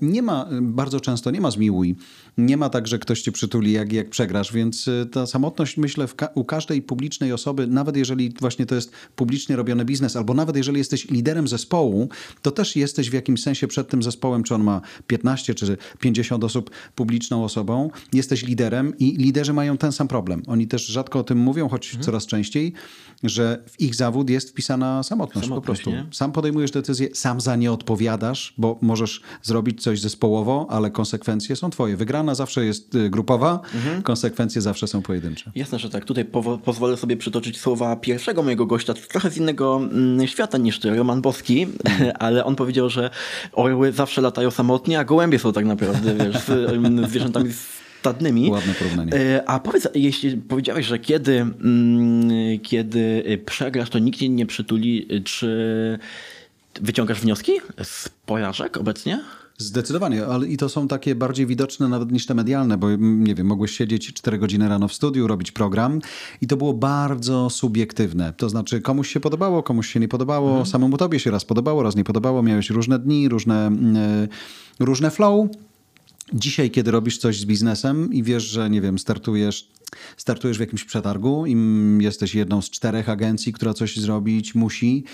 nie 0.03 0.23
ma, 0.23 0.49
bardzo 0.63 1.01
często 1.01 1.31
nie 1.31 1.41
ma 1.41 1.51
zmiłuj, 1.51 1.97
nie 2.39 2.57
ma 2.57 2.69
tak, 2.71 2.89
że 2.89 2.99
ktoś 2.99 3.23
cię 3.23 3.33
przytuli 3.33 3.73
jak, 3.73 3.93
jak 3.93 4.11
przegrasz, 4.11 4.53
więc 4.53 4.89
e, 4.89 5.07
ta 5.07 5.27
samotność 5.27 5.77
myślę 5.77 6.09
ka- 6.17 6.29
u 6.35 6.45
każdej 6.45 6.83
publicznej 6.83 7.33
osoby, 7.33 7.67
nawet 7.67 7.97
jeżeli 7.97 8.35
właśnie 8.41 8.67
to 8.67 8.75
jest 8.75 8.93
publicznie 9.17 9.57
robiony 9.57 9.85
biznes, 9.85 10.17
albo 10.17 10.35
nawet 10.35 10.57
jeżeli 10.57 10.79
jesteś 10.79 11.11
liderem 11.11 11.49
zespołu, 11.49 12.09
to 12.43 12.51
też 12.51 12.77
jesteś 12.77 13.11
w 13.11 13.13
jakimś 13.13 13.43
sensie 13.43 13.67
przed 13.67 13.89
tym 13.89 14.03
zespołem, 14.03 14.43
czy 14.43 14.55
on 14.55 14.63
ma 14.63 14.81
15 15.07 15.55
czy 15.55 15.77
50 16.01 16.45
osób 16.45 16.71
publiczną 16.95 17.45
osobą, 17.45 17.91
jesteś 18.13 18.43
liderem 18.43 18.99
i 18.99 19.17
liderzy 19.17 19.53
mają 19.53 19.77
ten 19.79 19.93
sam 19.93 20.09
problem. 20.09 20.43
Oni 20.47 20.67
też 20.67 20.87
rzadko 20.87 21.19
o 21.19 21.25
tym 21.25 21.39
mówią, 21.39 21.69
choć 21.69 21.97
coraz 22.01 22.27
częściej, 22.27 22.73
że 23.23 23.63
w 23.69 23.81
ich 23.81 23.95
zawód 23.95 24.31
jest 24.31 24.51
wpisana 24.51 25.03
samotność, 25.03 25.49
Samotność, 25.49 25.81
po 25.83 25.91
prostu. 25.91 25.91
nie? 26.07 26.13
Sam 26.15 26.33
podejmujesz 26.33 26.71
decyzję, 26.71 27.09
sam 27.13 27.41
za 27.41 27.57
nie 27.57 27.73
odpowiadasz, 27.73 28.55
bo 28.59 28.79
możesz 28.83 29.21
zrobić 29.43 29.83
coś 29.83 30.01
zespołowo, 30.01 30.67
ale 30.71 30.91
konsekwencje 30.91 31.57
są 31.57 31.71
twoje. 31.71 31.97
Wygrana 32.29 32.35
zawsze 32.35 32.65
jest 32.65 32.95
y, 32.95 33.11
grupowa, 33.11 33.61
konsekwencje 34.03 34.63
zawsze 34.63 34.87
są 34.87 35.03
pojedyncze. 35.03 35.51
Jasne, 35.55 35.79
że 35.79 35.91
tak. 35.91 36.05
Tutaj 36.05 36.25
pozwolę 36.65 36.97
sobie 36.97 37.17
przytoczyć 37.17 37.61
słowa 37.61 37.97
pierwszego 37.97 38.43
mojego 38.43 38.67
gościa, 38.67 38.95
trochę 38.95 39.31
z 39.31 39.37
innego 39.37 39.77
mm, 39.77 40.27
świata 40.27 40.59
niż 40.59 40.81
ty, 40.81 40.97
Roman 40.97 41.21
Boski, 41.21 41.67
ale 42.19 42.45
on 42.45 42.57
powiedział, 42.57 42.89
że 42.89 43.11
orły 43.53 43.93
zawsze 43.93 44.21
latają 44.21 44.51
samotnie, 44.51 44.99
a 44.99 45.05
gołębie 45.05 45.39
są 45.39 45.53
tak 45.53 45.65
naprawdę, 45.65 46.15
wiesz, 46.15 46.37
z, 46.45 46.51
mm, 46.51 47.09
zwierzętami 47.09 47.51
stadnymi. 48.01 48.51
Ładne 48.51 48.75
porównanie. 48.75 49.13
E, 49.15 49.49
A 49.49 49.61
powiedz, 49.61 49.89
jeśli 49.95 50.37
powiedziałeś, 50.37 50.87
że 50.87 50.99
kiedy, 50.99 51.41
mm, 51.41 52.61
kiedy 52.63 53.25
y, 53.27 53.39
przegrasz, 53.47 53.91
to 53.91 53.99
nikt 53.99 54.19
cię 54.19 54.29
nie 54.29 54.47
przytuli, 54.47 55.15
y, 55.15 55.21
czy 55.21 55.99
wyciągasz 56.81 57.21
wnioski 57.21 57.53
z 57.83 58.09
porażek 58.27 58.77
obecnie? 58.77 59.21
Zdecydowanie, 59.61 60.27
ale 60.27 60.47
i 60.47 60.57
to 60.57 60.69
są 60.69 60.89
takie 60.89 61.15
bardziej 61.15 61.47
widoczne 61.47 61.89
nawet 61.89 62.13
niż 62.13 62.27
te 62.27 62.35
medialne, 62.35 62.79
bo 62.79 62.91
mm, 62.91 63.25
nie 63.25 63.35
wiem, 63.35 63.47
mogłeś 63.47 63.71
siedzieć 63.71 64.13
4 64.13 64.39
godziny 64.39 64.69
rano 64.69 64.89
w 64.89 64.93
studiu, 64.93 65.27
robić 65.27 65.53
program 65.53 66.01
i 66.41 66.47
to 66.47 66.57
było 66.57 66.75
bardzo 66.75 67.51
subiektywne. 67.51 68.33
To 68.33 68.49
znaczy 68.49 68.81
komuś 68.81 69.13
się 69.13 69.21
podobało, 69.21 69.63
komuś 69.63 69.89
się 69.89 70.01
nie 70.01 70.09
podobało, 70.09 70.67
samemu 70.67 70.97
tobie 70.97 71.21
się 71.21 71.31
raz 71.31 71.45
podobało, 71.45 71.83
raz 71.83 71.97
nie 71.97 72.05
podobało, 72.05 72.43
miałeś 72.43 72.71
różne 72.71 72.99
dni, 72.99 73.29
różne, 73.29 73.67
mm, 73.67 74.29
różne 74.79 75.11
flow. 75.11 75.49
Dzisiaj, 76.33 76.71
kiedy 76.71 76.91
robisz 76.91 77.19
coś 77.19 77.41
z 77.41 77.45
biznesem 77.45 78.13
i 78.13 78.23
wiesz, 78.23 78.45
że 78.45 78.71
nie 78.71 78.81
wiem, 78.81 78.99
startujesz 78.99 79.69
startujesz 80.17 80.57
w 80.57 80.61
jakimś 80.61 80.85
przetargu 80.85 81.47
i 81.47 81.57
jesteś 82.01 82.35
jedną 82.35 82.63
z 82.63 82.71
czterech 82.71 83.09
agencji, 83.09 83.53
która 83.53 83.75
coś 83.75 83.97
zrobić 83.97 84.55
musi 84.55 85.05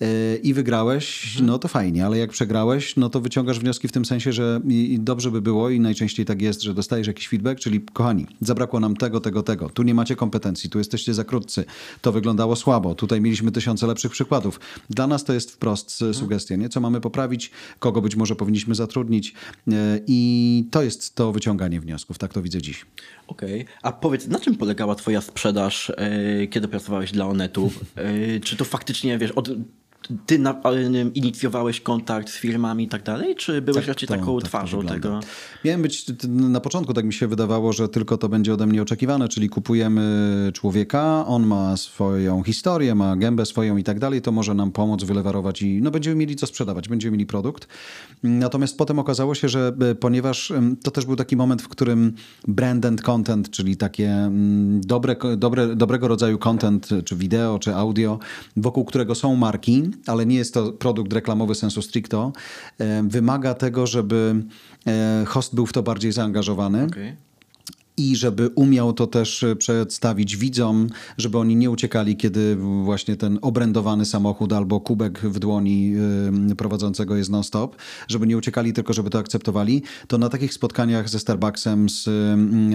yy, 0.00 0.06
i 0.42 0.54
wygrałeś, 0.54 1.26
mhm. 1.26 1.46
no 1.46 1.58
to 1.58 1.68
fajnie, 1.68 2.06
ale 2.06 2.18
jak 2.18 2.30
przegrałeś, 2.30 2.96
no 2.96 3.10
to 3.10 3.20
wyciągasz 3.20 3.58
wnioski 3.58 3.88
w 3.88 3.92
tym 3.92 4.04
sensie, 4.04 4.32
że 4.32 4.60
i, 4.68 4.92
i 4.92 5.00
dobrze 5.00 5.30
by 5.30 5.42
było 5.42 5.70
i 5.70 5.80
najczęściej 5.80 6.26
tak 6.26 6.42
jest, 6.42 6.62
że 6.62 6.74
dostajesz 6.74 7.06
jakiś 7.06 7.28
feedback, 7.28 7.60
czyli 7.60 7.80
kochani, 7.80 8.26
zabrakło 8.40 8.80
nam 8.80 8.96
tego, 8.96 9.20
tego, 9.20 9.42
tego, 9.42 9.68
tu 9.68 9.82
nie 9.82 9.94
macie 9.94 10.16
kompetencji, 10.16 10.70
tu 10.70 10.78
jesteście 10.78 11.14
za 11.14 11.24
krótcy, 11.24 11.64
to 12.02 12.12
wyglądało 12.12 12.56
słabo, 12.56 12.94
tutaj 12.94 13.20
mieliśmy 13.20 13.52
tysiące 13.52 13.86
lepszych 13.86 14.12
przykładów. 14.12 14.60
Dla 14.90 15.06
nas 15.06 15.24
to 15.24 15.32
jest 15.32 15.50
wprost 15.50 16.02
mhm. 16.02 16.14
sugestia, 16.14 16.56
nie? 16.56 16.68
co 16.68 16.80
mamy 16.80 17.00
poprawić, 17.00 17.50
kogo 17.78 18.02
być 18.02 18.16
może 18.16 18.36
powinniśmy 18.36 18.74
zatrudnić 18.74 19.34
yy, 19.66 19.74
i 20.06 20.64
to 20.70 20.82
jest 20.82 21.14
to 21.14 21.32
wyciąganie 21.32 21.80
wniosków, 21.80 22.18
tak 22.18 22.32
to 22.32 22.42
widzę 22.42 22.62
dziś. 22.62 22.86
Okej, 23.32 23.62
okay. 23.62 23.74
a 23.82 23.92
powiedz, 23.92 24.28
na 24.28 24.40
czym 24.40 24.56
polegała 24.56 24.94
twoja 24.94 25.20
sprzedaż, 25.20 25.92
yy, 26.38 26.46
kiedy 26.48 26.68
pracowałeś 26.68 27.12
dla 27.12 27.26
Onetu? 27.26 27.72
Yy, 27.96 28.40
czy 28.40 28.56
to 28.56 28.64
faktycznie, 28.64 29.18
wiesz, 29.18 29.30
od 29.30 29.48
ty 30.26 30.38
na, 30.38 30.60
inicjowałeś 31.14 31.80
kontakt 31.80 32.30
z 32.30 32.36
firmami 32.36 32.84
i 32.84 32.88
tak 32.88 33.02
dalej, 33.02 33.36
czy 33.36 33.62
byłeś 33.62 33.80
tak, 33.80 33.88
raczej 33.88 34.08
to, 34.08 34.14
taką 34.14 34.38
tak 34.38 34.48
twarzą 34.48 34.82
tego? 34.82 35.20
Miałem 35.64 35.82
być, 35.82 36.06
na 36.28 36.60
początku 36.60 36.94
tak 36.94 37.04
mi 37.04 37.12
się 37.12 37.26
wydawało, 37.26 37.72
że 37.72 37.88
tylko 37.88 38.16
to 38.18 38.28
będzie 38.28 38.54
ode 38.54 38.66
mnie 38.66 38.82
oczekiwane, 38.82 39.28
czyli 39.28 39.48
kupujemy 39.48 40.50
człowieka, 40.54 41.26
on 41.26 41.46
ma 41.46 41.76
swoją 41.76 42.42
historię, 42.42 42.94
ma 42.94 43.16
gębę 43.16 43.46
swoją 43.46 43.76
i 43.76 43.84
tak 43.84 43.98
dalej, 43.98 44.22
to 44.22 44.32
może 44.32 44.54
nam 44.54 44.72
pomóc 44.72 45.04
wylewarować 45.04 45.62
i 45.62 45.82
no 45.82 45.90
będziemy 45.90 46.16
mieli 46.16 46.36
co 46.36 46.46
sprzedawać, 46.46 46.88
będziemy 46.88 47.12
mieli 47.12 47.26
produkt. 47.26 47.68
Natomiast 48.22 48.78
potem 48.78 48.98
okazało 48.98 49.34
się, 49.34 49.48
że 49.48 49.72
e, 49.80 49.94
ponieważ 49.94 50.52
to 50.82 50.90
też 50.90 51.06
był 51.06 51.16
taki 51.16 51.36
moment, 51.36 51.62
w 51.62 51.68
którym 51.68 52.14
brand 52.48 52.86
and 52.86 53.02
content, 53.02 53.50
czyli 53.50 53.76
takie 53.76 54.30
dobre, 54.80 55.16
dobre, 55.36 55.76
dobrego 55.76 56.08
rodzaju 56.08 56.38
content, 56.38 56.88
czy 57.04 57.16
wideo, 57.16 57.58
czy 57.58 57.74
audio, 57.74 58.18
wokół 58.56 58.84
którego 58.84 59.14
są 59.14 59.36
marki, 59.36 59.82
ale 60.06 60.26
nie 60.26 60.36
jest 60.36 60.54
to 60.54 60.72
produkt 60.72 61.12
reklamowy 61.12 61.54
sensu 61.54 61.82
stricto, 61.82 62.32
e, 62.78 63.02
wymaga 63.02 63.54
tego, 63.54 63.86
żeby 63.86 64.44
e, 64.86 65.24
host 65.26 65.54
był 65.54 65.66
w 65.66 65.72
to 65.72 65.82
bardziej 65.82 66.12
zaangażowany. 66.12 66.84
Okay 66.84 67.16
i 67.96 68.16
żeby 68.16 68.48
umiał 68.54 68.92
to 68.92 69.06
też 69.06 69.42
e, 69.42 69.56
przedstawić 69.56 70.36
widzom, 70.36 70.88
żeby 71.18 71.38
oni 71.38 71.56
nie 71.56 71.70
uciekali, 71.70 72.16
kiedy 72.16 72.56
właśnie 72.84 73.16
ten 73.16 73.38
obrędowany 73.42 74.04
samochód 74.04 74.52
albo 74.52 74.80
kubek 74.80 75.18
w 75.18 75.38
dłoni 75.38 75.94
prowadzącego 76.56 77.16
jest 77.16 77.30
non-stop, 77.30 77.76
żeby 78.08 78.26
nie 78.26 78.36
uciekali, 78.36 78.72
tylko 78.72 78.92
żeby 78.92 79.10
to 79.10 79.18
akceptowali, 79.18 79.82
to 80.06 80.18
na 80.18 80.28
takich 80.28 80.54
spotkaniach 80.54 81.08
ze 81.08 81.18
Starbucksem, 81.18 81.88
z 81.88 82.08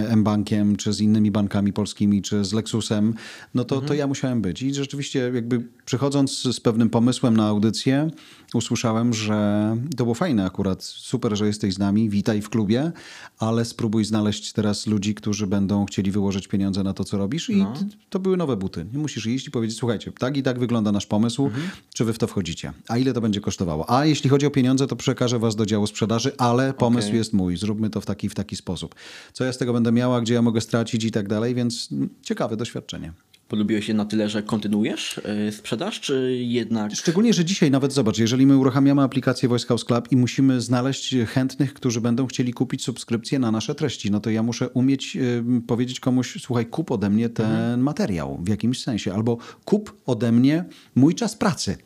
M-Bankiem, 0.10 0.76
czy 0.76 0.94
z 0.94 1.02
innymi 1.02 1.32
bankami 1.32 1.74
polskimi, 1.74 2.22
czy 2.22 2.46
z 2.46 2.54
Lexusem, 2.54 3.14
no 3.54 3.66
to, 3.66 3.76
mhm. 3.76 3.88
to 3.88 3.94
ja 3.94 4.08
musiałem 4.08 4.42
być. 4.42 4.62
I 4.62 4.74
rzeczywiście 4.74 5.32
jakby 5.34 5.68
przychodząc 5.86 6.42
z 6.42 6.60
pewnym 6.60 6.90
pomysłem 6.90 7.38
na 7.38 7.48
audycję, 7.48 8.10
usłyszałem, 8.54 9.14
że 9.14 9.78
to 9.98 10.04
było 10.04 10.16
fajne 10.16 10.46
akurat, 10.46 10.84
super, 10.84 11.38
że 11.38 11.48
jesteś 11.48 11.74
z 11.74 11.80
nami, 11.80 12.10
witaj 12.10 12.42
w 12.42 12.50
klubie, 12.50 12.92
ale 13.40 13.66
spróbuj 13.66 14.06
znaleźć 14.06 14.54
teraz 14.54 14.88
ludzi, 14.88 15.07
którzy 15.16 15.48
będą 15.48 15.86
chcieli 15.86 16.12
wyłożyć 16.12 16.48
pieniądze 16.48 16.84
na 16.84 16.94
to, 16.94 17.04
co 17.04 17.18
robisz 17.18 17.50
i 17.50 17.58
no. 17.58 17.74
to 18.10 18.20
były 18.20 18.38
nowe 18.38 18.58
buty. 18.58 18.86
Nie 18.94 19.00
musisz 19.00 19.26
iść 19.26 19.48
i 19.48 19.52
powiedzieć, 19.52 19.78
słuchajcie, 19.78 20.12
tak 20.12 20.38
i 20.38 20.44
tak 20.44 20.60
wygląda 20.60 20.92
nasz 20.92 21.06
pomysł, 21.06 21.46
mhm. 21.46 21.70
czy 21.94 22.06
wy 22.06 22.14
w 22.14 22.18
to 22.18 22.28
wchodzicie? 22.28 22.74
A 22.88 22.98
ile 22.98 23.14
to 23.14 23.22
będzie 23.22 23.42
kosztowało? 23.42 23.90
A 23.90 24.06
jeśli 24.06 24.30
chodzi 24.30 24.46
o 24.46 24.52
pieniądze, 24.52 24.88
to 24.88 24.96
przekażę 24.96 25.40
was 25.40 25.56
do 25.56 25.66
działu 25.66 25.88
sprzedaży, 25.88 26.32
ale 26.38 26.74
pomysł 26.74 27.08
okay. 27.08 27.18
jest 27.18 27.34
mój, 27.34 27.58
zróbmy 27.58 27.90
to 27.90 28.02
w 28.02 28.06
taki 28.06 28.30
w 28.30 28.36
taki 28.36 28.56
sposób. 28.56 28.96
Co 29.34 29.44
ja 29.44 29.54
z 29.54 29.58
tego 29.58 29.74
będę 29.74 29.92
miała, 29.92 30.22
gdzie 30.22 30.34
ja 30.34 30.42
mogę 30.42 30.62
stracić 30.62 31.04
i 31.04 31.12
tak 31.12 31.28
dalej, 31.28 31.56
więc 31.56 31.90
ciekawe 32.22 32.58
doświadczenie. 32.58 33.14
Polubiłeś 33.48 33.88
je 33.88 33.94
na 33.94 34.06
tyle, 34.06 34.30
że 34.30 34.44
kontynuujesz 34.44 35.22
yy, 35.46 35.52
sprzedaż, 35.52 36.00
czy 36.00 36.38
jednak... 36.42 36.96
Szczególnie, 36.96 37.34
że 37.34 37.46
dzisiaj 37.46 37.72
nawet 37.72 37.94
zobacz, 37.94 38.18
jeżeli 38.18 38.46
my 38.46 38.58
uruchamiamy 38.58 39.02
aplikację 39.02 39.50
Voice 39.50 39.68
House 39.68 39.86
Club 39.86 40.12
i 40.12 40.16
musimy 40.16 40.62
znaleźć 40.62 41.16
chętnych, 41.28 41.74
którzy 41.74 42.02
będą 42.02 42.28
chcieli 42.28 42.54
kupić 42.54 42.84
subskrypcję 42.84 43.40
na 43.40 43.52
nasze 43.52 43.76
treści, 43.76 44.12
no 44.12 44.20
to 44.20 44.30
ja 44.30 44.44
muszę 44.44 44.70
umieć 44.70 45.16
yy, 45.16 45.44
powiedzieć 45.68 46.00
komuś, 46.00 46.38
słuchaj, 46.42 46.66
kup 46.66 46.92
ode 46.92 47.10
mnie 47.10 47.30
ten 47.30 47.46
mhm. 47.46 47.82
materiał 47.82 48.40
w 48.44 48.50
jakimś 48.50 48.84
sensie, 48.84 49.14
albo 49.14 49.38
kup 49.66 49.94
ode 50.06 50.32
mnie 50.32 50.66
mój 50.96 51.16
czas 51.16 51.36
pracy. 51.36 51.78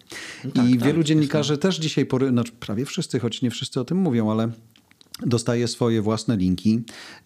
No 0.45 0.51
tak, 0.51 0.69
I 0.69 0.77
tak, 0.77 0.87
wielu 0.87 1.03
dziennikarzy 1.03 1.57
też 1.57 1.77
dzisiaj, 1.77 2.05
pory, 2.05 2.29
znaczy 2.29 2.51
prawie 2.59 2.85
wszyscy, 2.85 3.19
choć 3.19 3.41
nie 3.41 3.51
wszyscy 3.51 3.79
o 3.79 3.85
tym 3.85 3.97
mówią, 3.97 4.31
ale 4.31 4.51
dostaje 5.25 5.67
swoje 5.67 6.01
własne 6.01 6.37
linki, 6.37 6.81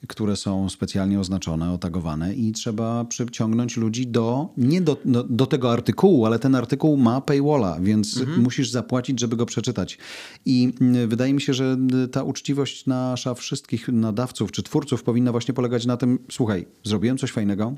które 0.07 0.35
są 0.35 0.69
specjalnie 0.69 1.19
oznaczone, 1.19 1.71
otagowane 1.71 2.33
i 2.33 2.51
trzeba 2.51 3.05
przyciągnąć 3.05 3.77
ludzi 3.77 4.07
do, 4.07 4.49
nie 4.57 4.81
do, 4.81 4.97
do, 5.05 5.23
do 5.23 5.45
tego 5.45 5.71
artykułu, 5.71 6.25
ale 6.25 6.39
ten 6.39 6.55
artykuł 6.55 6.97
ma 6.97 7.21
paywalla, 7.21 7.79
więc 7.81 8.17
mhm. 8.17 8.41
musisz 8.41 8.71
zapłacić, 8.71 9.19
żeby 9.19 9.35
go 9.35 9.45
przeczytać. 9.45 9.97
I 10.45 10.73
mm, 10.81 11.09
wydaje 11.09 11.33
mi 11.33 11.41
się, 11.41 11.53
że 11.53 11.77
ta 12.11 12.23
uczciwość 12.23 12.85
nasza 12.85 13.33
wszystkich 13.33 13.87
nadawców 13.87 14.51
czy 14.51 14.63
twórców 14.63 15.03
powinna 15.03 15.31
właśnie 15.31 15.53
polegać 15.53 15.85
na 15.85 15.97
tym, 15.97 16.19
słuchaj, 16.31 16.65
zrobiłem 16.83 17.17
coś 17.17 17.31
fajnego, 17.31 17.75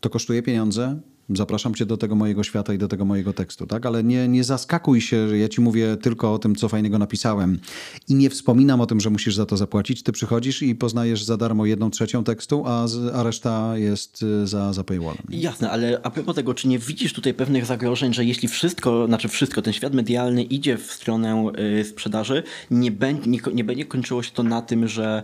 to 0.00 0.10
kosztuje 0.10 0.42
pieniądze, 0.42 1.00
Zapraszam 1.30 1.74
cię 1.74 1.86
do 1.86 1.96
tego 1.96 2.14
mojego 2.14 2.44
świata 2.44 2.74
i 2.74 2.78
do 2.78 2.88
tego 2.88 3.04
mojego 3.04 3.32
tekstu, 3.32 3.66
tak? 3.66 3.86
Ale 3.86 4.04
nie, 4.04 4.28
nie 4.28 4.44
zaskakuj 4.44 5.00
się, 5.00 5.28
że 5.28 5.38
ja 5.38 5.48
ci 5.48 5.60
mówię 5.60 5.96
tylko 5.96 6.32
o 6.32 6.38
tym, 6.38 6.54
co 6.54 6.68
fajnego 6.68 6.98
napisałem 6.98 7.58
i 8.08 8.14
nie 8.14 8.30
wspominam 8.30 8.80
o 8.80 8.86
tym, 8.86 9.00
że 9.00 9.10
musisz 9.10 9.34
za 9.34 9.46
to 9.46 9.56
zapłacić. 9.56 10.02
Ty 10.02 10.12
przychodzisz 10.12 10.62
i 10.62 10.74
poznajesz 10.74 11.24
za 11.24 11.36
darmo 11.36 11.66
jedną 11.66 11.90
trzecią 11.90 12.24
tekstu, 12.24 12.62
a, 12.66 12.86
a 13.14 13.22
reszta 13.22 13.78
jest 13.78 14.22
y, 14.22 14.46
za, 14.46 14.72
za 14.72 14.84
paywallem. 14.84 15.22
Jasne, 15.30 15.70
ale 15.70 16.00
a 16.02 16.10
propos 16.10 16.34
tego, 16.34 16.54
czy 16.54 16.68
nie 16.68 16.78
widzisz 16.78 17.12
tutaj 17.12 17.34
pewnych 17.34 17.66
zagrożeń, 17.66 18.14
że 18.14 18.24
jeśli 18.24 18.48
wszystko, 18.48 19.06
znaczy 19.06 19.28
wszystko, 19.28 19.62
ten 19.62 19.72
świat 19.72 19.94
medialny 19.94 20.42
idzie 20.42 20.78
w 20.78 20.92
stronę 20.92 21.52
y, 21.80 21.84
sprzedaży, 21.84 22.42
nie, 22.70 22.90
będzie, 22.90 23.30
nie, 23.30 23.40
nie 23.54 23.64
będzie 23.64 23.84
kończyło 23.84 24.22
się 24.22 24.30
to 24.30 24.42
na 24.42 24.62
tym, 24.62 24.88
że 24.88 25.22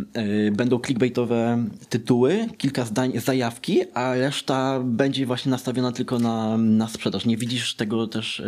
y, 0.00 0.52
będą 0.56 0.80
clickbaitowe 0.80 1.64
tytuły, 1.88 2.46
kilka 2.58 2.84
zdań, 2.84 3.12
zajawki, 3.20 3.80
a 3.94 4.14
reszta 4.14 4.80
będzie 4.80 5.26
właśnie 5.26 5.37
właśnie 5.38 5.50
nastawiona 5.50 5.92
tylko 5.92 6.18
na, 6.18 6.58
na 6.58 6.88
sprzedaż. 6.88 7.26
Nie 7.26 7.36
widzisz 7.36 7.74
tego 7.74 8.06
też. 8.06 8.42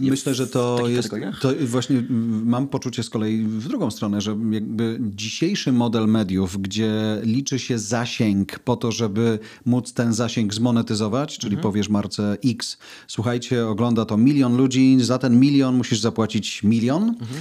Yy, 0.00 0.10
Myślę, 0.10 0.34
że 0.34 0.46
to 0.46 0.88
jest. 0.88 1.10
To 1.40 1.52
właśnie 1.60 2.02
mam 2.44 2.68
poczucie 2.68 3.02
z 3.02 3.10
kolei 3.10 3.42
w 3.42 3.68
drugą 3.68 3.90
stronę, 3.90 4.20
że 4.20 4.36
jakby 4.50 4.98
dzisiejszy 5.00 5.72
model 5.72 6.08
mediów, 6.08 6.60
gdzie 6.60 6.92
liczy 7.22 7.58
się 7.58 7.78
zasięg 7.78 8.58
po 8.58 8.76
to, 8.76 8.92
żeby 8.92 9.38
móc 9.66 9.92
ten 9.92 10.12
zasięg 10.12 10.54
zmonetyzować, 10.54 11.38
czyli 11.38 11.54
mhm. 11.54 11.62
powiesz 11.62 11.88
marce 11.88 12.36
X, 12.44 12.78
słuchajcie, 13.08 13.66
ogląda 13.66 14.04
to 14.04 14.16
milion 14.16 14.56
ludzi, 14.56 14.96
za 15.00 15.18
ten 15.18 15.40
milion 15.40 15.76
musisz 15.76 16.00
zapłacić 16.00 16.62
milion. 16.62 17.02
Mhm 17.08 17.40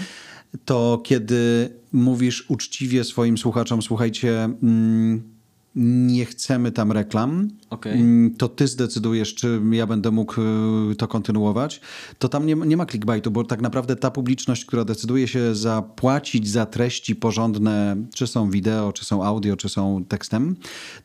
to 0.66 1.02
kiedy 1.04 1.70
mówisz 1.94 2.46
uczciwie 2.50 3.04
swoim 3.04 3.38
słuchaczom, 3.38 3.82
słuchajcie, 3.82 4.44
mm, 4.44 5.34
nie 5.76 6.26
chcemy 6.26 6.72
tam 6.72 6.92
reklam, 6.92 7.50
okay. 7.74 7.94
Mm, 7.94 8.36
to 8.36 8.48
ty 8.50 8.68
zdecydujesz, 8.68 9.36
czy 9.36 9.62
ja 9.72 9.88
będę 9.88 10.12
mógł 10.12 10.42
y, 10.92 10.96
to 10.96 11.08
kontynuować, 11.08 11.82
to 12.20 12.30
tam 12.30 12.46
nie, 12.46 12.56
nie 12.56 12.78
ma 12.78 12.86
clickbaitu, 12.86 13.32
bo 13.32 13.44
tak 13.44 13.62
naprawdę 13.62 13.96
ta 13.96 14.12
publiczność, 14.12 14.66
która 14.66 14.86
decyduje 14.86 15.28
się 15.28 15.56
zapłacić 15.56 16.50
za 16.50 16.66
treści 16.66 17.16
porządne, 17.16 17.96
czy 18.14 18.28
są 18.28 18.50
wideo, 18.50 18.94
czy 18.94 19.06
są 19.06 19.24
audio, 19.24 19.56
czy 19.56 19.70
są 19.70 20.06
tekstem, 20.08 20.56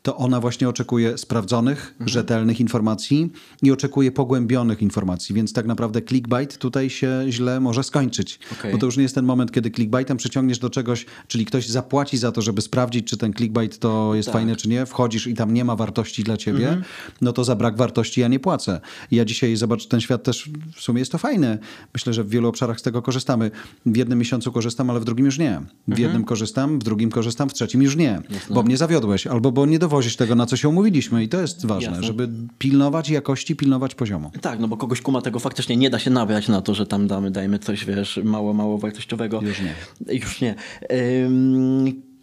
to 0.02 0.16
ona 0.16 0.40
właśnie 0.40 0.68
oczekuje 0.68 1.18
sprawdzonych, 1.18 1.90
mhm. 1.90 2.08
rzetelnych 2.08 2.60
informacji 2.60 3.32
i 3.62 3.72
oczekuje 3.72 4.12
pogłębionych 4.12 4.82
informacji, 4.82 5.34
więc 5.34 5.52
tak 5.52 5.66
naprawdę 5.66 6.02
clickbait 6.02 6.58
tutaj 6.58 6.90
się 6.90 7.24
źle 7.28 7.60
może 7.60 7.84
skończyć, 7.84 8.38
okay. 8.52 8.72
bo 8.72 8.78
to 8.78 8.86
już 8.86 8.96
nie 8.96 9.02
jest 9.02 9.14
ten 9.14 9.24
moment, 9.24 9.52
kiedy 9.52 9.70
clickbaitem 9.70 10.16
przyciągniesz 10.16 10.58
do 10.58 10.70
czegoś, 10.70 11.06
czyli 11.28 11.44
ktoś 11.44 11.68
zapłaci 11.68 12.18
za 12.18 12.32
to, 12.32 12.42
żeby 12.42 12.60
sprawdzić, 12.60 13.06
czy 13.06 13.16
ten 13.16 13.32
clickbait 13.32 13.78
to 13.78 14.14
jest 14.14 14.26
tak. 14.26 14.32
fajne, 14.32 14.56
czy 14.56 14.68
nie, 14.68 14.86
wchodzisz 14.86 15.26
i 15.26 15.34
tam 15.34 15.54
nie 15.54 15.64
ma 15.64 15.76
wartości 15.76 16.24
dla 16.24 16.36
ciebie, 16.36 16.57
mm 16.66 16.80
-hmm. 16.80 16.84
no 17.20 17.32
to 17.32 17.44
za 17.44 17.56
brak 17.56 17.76
wartości 17.76 18.20
ja 18.20 18.28
nie 18.28 18.40
płacę. 18.40 18.80
Ja 19.10 19.24
dzisiaj, 19.24 19.56
zobacz, 19.56 19.86
ten 19.86 20.00
świat 20.00 20.22
też 20.22 20.50
w 20.74 20.80
sumie 20.80 20.98
jest 20.98 21.12
to 21.12 21.18
fajne. 21.18 21.58
Myślę, 21.94 22.12
że 22.12 22.24
w 22.24 22.28
wielu 22.28 22.48
obszarach 22.48 22.80
z 22.80 22.82
tego 22.82 23.02
korzystamy. 23.02 23.50
W 23.86 23.96
jednym 23.96 24.18
miesiącu 24.18 24.52
korzystam, 24.52 24.90
ale 24.90 25.00
w 25.00 25.04
drugim 25.04 25.26
już 25.26 25.38
nie. 25.38 25.60
W 25.88 25.94
-hmm. 25.94 26.00
jednym 26.00 26.24
korzystam, 26.24 26.78
w 26.78 26.84
drugim 26.84 27.10
korzystam, 27.10 27.48
w 27.48 27.54
trzecim 27.54 27.82
już 27.82 27.96
nie. 27.96 28.22
Jasne. 28.30 28.54
Bo 28.54 28.62
mnie 28.62 28.76
zawiodłeś, 28.76 29.26
albo 29.26 29.52
bo 29.52 29.66
nie 29.66 29.78
dowozisz 29.78 30.16
tego, 30.16 30.34
na 30.34 30.46
co 30.46 30.56
się 30.56 30.68
umówiliśmy 30.68 31.24
i 31.24 31.28
to 31.28 31.40
jest 31.40 31.66
ważne, 31.66 31.90
Jasne. 31.90 32.06
żeby 32.06 32.28
pilnować 32.58 33.10
jakości, 33.10 33.56
pilnować 33.56 33.94
poziomu. 33.94 34.30
Tak, 34.40 34.58
no 34.58 34.68
bo 34.68 34.76
kogoś 34.76 35.00
kuma 35.00 35.22
tego 35.22 35.38
faktycznie 35.38 35.76
nie 35.76 35.90
da 35.90 35.98
się 35.98 36.10
nabrać 36.10 36.48
na 36.48 36.62
to, 36.62 36.74
że 36.74 36.86
tam 36.86 37.06
damy, 37.06 37.30
dajmy 37.30 37.58
coś, 37.58 37.84
wiesz, 37.84 38.20
mało, 38.24 38.54
mało 38.54 38.78
wartościowego. 38.78 39.40
Już 39.42 39.60
nie. 39.60 39.74
Już 40.14 40.40
nie. 40.40 40.54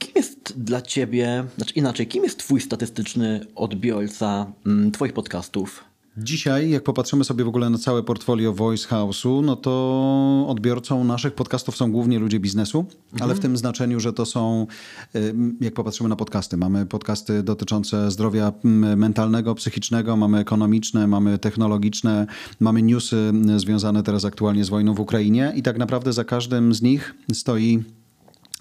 Kim 0.06 0.14
jest 0.16 0.64
dla 0.64 0.82
ciebie, 0.82 1.46
znaczy 1.56 1.74
inaczej, 1.74 2.08
kim 2.08 2.24
jest 2.24 2.40
twój 2.40 2.62
statystyczny 2.62 3.46
odbiorca 3.56 4.52
mm, 4.66 4.92
twoich 4.92 5.14
podcastów? 5.14 5.84
Dzisiaj, 6.18 6.70
jak 6.70 6.84
popatrzymy 6.84 7.24
sobie 7.24 7.44
w 7.44 7.48
ogóle 7.48 7.70
na 7.70 7.78
całe 7.78 8.04
portfolio 8.04 8.54
Voice 8.54 8.88
House'u, 8.88 9.44
no 9.44 9.56
to 9.56 10.46
odbiorcą 10.48 11.04
naszych 11.04 11.34
podcastów 11.34 11.78
są 11.78 11.92
głównie 11.92 12.20
ludzie 12.20 12.40
biznesu, 12.40 12.86
ale 13.20 13.36
w 13.36 13.40
tym 13.40 13.58
znaczeniu, 13.58 14.00
że 14.00 14.14
to 14.14 14.26
są, 14.26 14.68
y, 15.16 15.36
jak 15.62 15.74
popatrzymy 15.74 16.10
na 16.10 16.16
podcasty, 16.16 16.58
mamy 16.58 16.86
podcasty 16.86 17.44
dotyczące 17.44 18.12
zdrowia 18.12 18.54
mentalnego, 18.98 19.56
psychicznego, 19.56 20.18
mamy 20.18 20.40
ekonomiczne, 20.40 21.08
mamy 21.08 21.40
technologiczne, 21.40 22.28
mamy 22.60 22.82
newsy 22.82 23.32
związane 23.58 24.04
teraz 24.04 24.26
aktualnie 24.26 24.66
z 24.66 24.70
wojną 24.70 24.94
w 24.94 25.00
Ukrainie 25.00 25.54
i 25.56 25.64
tak 25.64 25.78
naprawdę 25.78 26.14
za 26.14 26.24
każdym 26.24 26.74
z 26.74 26.82
nich 26.82 27.16
stoi 27.34 27.84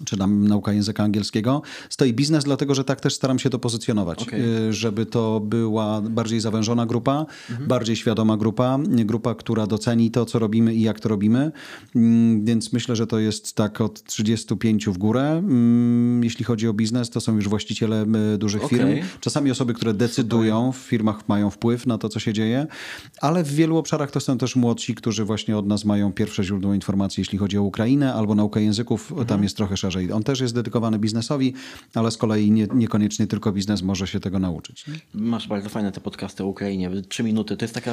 czy 0.05 0.17
tam 0.17 0.47
nauka 0.47 0.73
języka 0.73 1.03
angielskiego, 1.03 1.61
stoi 1.89 2.13
biznes, 2.13 2.43
dlatego 2.43 2.75
że 2.75 2.83
tak 2.83 3.01
też 3.01 3.13
staram 3.13 3.39
się 3.39 3.49
to 3.49 3.59
pozycjonować, 3.59 4.23
Okej. 4.23 4.67
y, 4.67 4.73
żeby 4.73 5.05
to 5.05 5.39
była 5.39 6.01
bardziej 6.01 6.39
zawężona 6.39 6.85
grupa, 6.85 7.25
bardziej 7.67 7.95
świadoma 7.95 8.37
grupa, 8.37 8.79
grupa, 8.87 9.35
która 9.35 9.67
doceni 9.67 10.11
to, 10.11 10.25
co 10.25 10.39
robimy 10.39 10.75
i 10.75 10.81
jak 10.81 10.99
to 10.99 11.09
robimy, 11.09 11.51
Mm, 11.95 12.45
więc 12.45 12.73
myślę, 12.73 12.95
że 12.95 13.07
to 13.07 13.19
jest 13.19 13.53
tak 13.53 13.81
od 13.81 14.03
35 14.03 14.89
w 14.89 14.97
górę. 14.97 15.31
Mm, 15.31 16.23
Jeśli 16.23 16.45
chodzi 16.45 16.67
o 16.67 16.73
biznes, 16.73 17.09
to 17.09 17.21
są 17.21 17.35
już 17.35 17.49
właściciele 17.49 18.05
y, 18.35 18.37
dużych 18.37 18.63
Okej. 18.63 18.79
firm, 18.79 18.89
czasami 19.19 19.51
osoby, 19.51 19.73
które 19.73 19.93
decydują, 19.93 20.71
w 20.71 20.77
firmach 20.77 21.27
mają 21.29 21.49
wpływ 21.49 21.87
na 21.87 21.97
to, 21.97 22.09
co 22.09 22.19
się 22.19 22.33
dzieje, 22.33 22.67
ale 23.21 23.43
w 23.43 23.53
wielu 23.53 23.77
obszarach 23.77 24.11
to 24.11 24.19
są 24.19 24.37
też 24.37 24.55
młodsi, 24.55 24.95
którzy 24.95 25.25
właśnie 25.25 25.57
od 25.57 25.67
nas 25.67 25.85
mają 25.85 26.13
pierwsze 26.13 26.43
źródło 26.43 26.73
informacji, 26.73 27.21
jeśli 27.21 27.37
chodzi 27.37 27.57
o 27.57 27.63
Ukrainę 27.63 28.13
albo 28.13 28.35
naukę 28.35 28.61
języków, 28.61 29.13
tam 29.27 29.43
jest 29.43 29.57
trochę 29.57 29.77
szerzej. 29.85 30.11
On 30.11 30.23
też 30.23 30.39
jest 30.39 30.55
dedykowany 30.55 30.99
biznesowi, 30.99 31.53
ale 31.93 32.11
z 32.11 32.17
kolei 32.17 32.51
nie, 32.51 32.67
niekoniecznie 32.73 33.27
tylko 33.27 33.51
biznes 33.51 33.81
może 33.81 34.07
się 34.07 34.19
tego 34.19 34.39
nauczyć. 34.39 34.87
Nie? 34.87 34.93
Masz 35.13 35.47
bardzo 35.47 35.69
fajne 35.69 35.91
te 35.91 36.01
podcasty 36.01 36.43
o 36.43 36.47
Ukrainie. 36.47 36.89
Trzy 37.09 37.23
minuty, 37.23 37.57
to 37.57 37.65
jest 37.65 37.75
taka... 37.75 37.91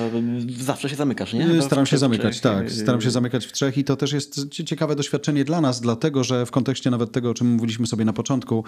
Zawsze 0.59 0.89
się 0.89 0.97
zamykasz, 0.97 1.33
nie? 1.33 1.47
Chyba 1.47 1.63
w 1.63 1.65
Staram 1.65 1.87
się 1.87 1.99
zamykać, 1.99 2.41
trzech, 2.41 2.43
tak. 2.43 2.73
Staram 2.73 3.01
się 3.01 3.11
zamykać 3.11 3.47
w 3.47 3.53
trzech 3.53 3.79
i 3.79 3.85
to 3.85 3.97
też 3.97 4.13
jest 4.13 4.49
cie- 4.51 4.65
ciekawe 4.65 4.97
doświadczenie 4.97 5.45
dla 5.45 5.61
nas, 5.61 5.81
dlatego 5.81 6.25
że 6.25 6.47
w 6.47 6.51
kontekście 6.51 6.91
nawet 6.91 7.13
tego, 7.13 7.31
o 7.31 7.35
czym 7.35 7.47
mówiliśmy 7.47 7.87
sobie 7.87 8.05
na 8.05 8.13
początku, 8.13 8.65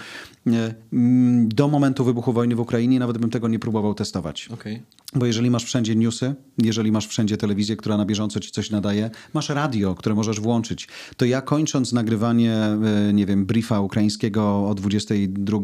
mm, 0.93 1.49
do 1.49 1.69
momentu 1.69 2.05
wybuchu 2.05 2.33
wojny 2.33 2.55
w 2.57 2.61
Ukrainie 2.61 2.99
nawet 2.99 3.19
bym 3.19 3.31
tego 3.31 3.49
nie 3.49 3.59
próbował 3.59 3.95
testować. 3.95 4.49
Okej. 4.53 4.83
Bo 5.15 5.27
jeżeli 5.27 5.51
masz 5.51 5.65
wszędzie 5.65 5.97
newsy, 5.97 6.35
jeżeli 6.59 6.93
masz 6.93 7.07
wszędzie 7.07 7.37
telewizję, 7.37 7.77
która 7.77 7.97
na 7.97 8.05
bieżąco 8.05 8.41
ci 8.41 8.51
coś 8.51 8.71
nadaje, 8.71 9.11
masz 9.35 9.49
radio, 9.49 9.95
które 9.95 10.15
możesz 10.15 10.41
włączyć, 10.41 10.89
to 11.17 11.25
ja 11.25 11.43
kończąc 11.43 11.93
nagrywanie, 11.93 12.55
e, 12.55 13.13
nie 13.15 13.27
wiem, 13.27 13.47
briefa 13.47 13.81
ukraińskiego 13.81 14.69
o 14.69 14.75
22, 14.75 15.59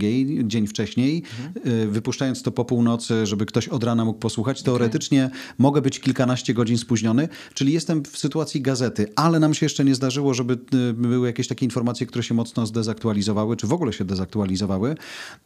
dzień 0.44 0.66
wcześniej, 0.66 1.22
e, 1.64 1.86
wypuszczając 1.86 2.42
to 2.42 2.52
po 2.52 2.64
północy, 2.64 3.26
żeby 3.26 3.46
ktoś 3.46 3.68
od 3.68 3.84
rana 3.84 4.04
mógł 4.04 4.18
posłuchać, 4.18 4.62
teoretycznie 4.62 5.30
mogę 5.58 5.82
być 5.82 6.00
kilkanaście 6.00 6.54
godzin 6.54 6.78
spóźniony, 6.78 7.28
czyli 7.54 7.72
jestem 7.72 8.02
w 8.04 8.18
sytuacji 8.18 8.62
gazety, 8.62 9.06
ale 9.16 9.40
nam 9.40 9.54
się 9.54 9.66
jeszcze 9.66 9.84
nie 9.84 9.94
zdarzyło, 9.94 10.34
żeby 10.34 10.54
e, 10.54 10.92
były 10.92 11.26
jakieś 11.26 11.48
takie 11.48 11.64
informacje, 11.64 12.06
które 12.06 12.22
się 12.22 12.34
mocno 12.34 12.66
zdezaktualizowały, 12.66 13.56
czy 13.56 13.66
w 13.66 13.72
ogóle 13.72 13.92
się 13.92 14.04
dezaktualizowały, 14.04 14.94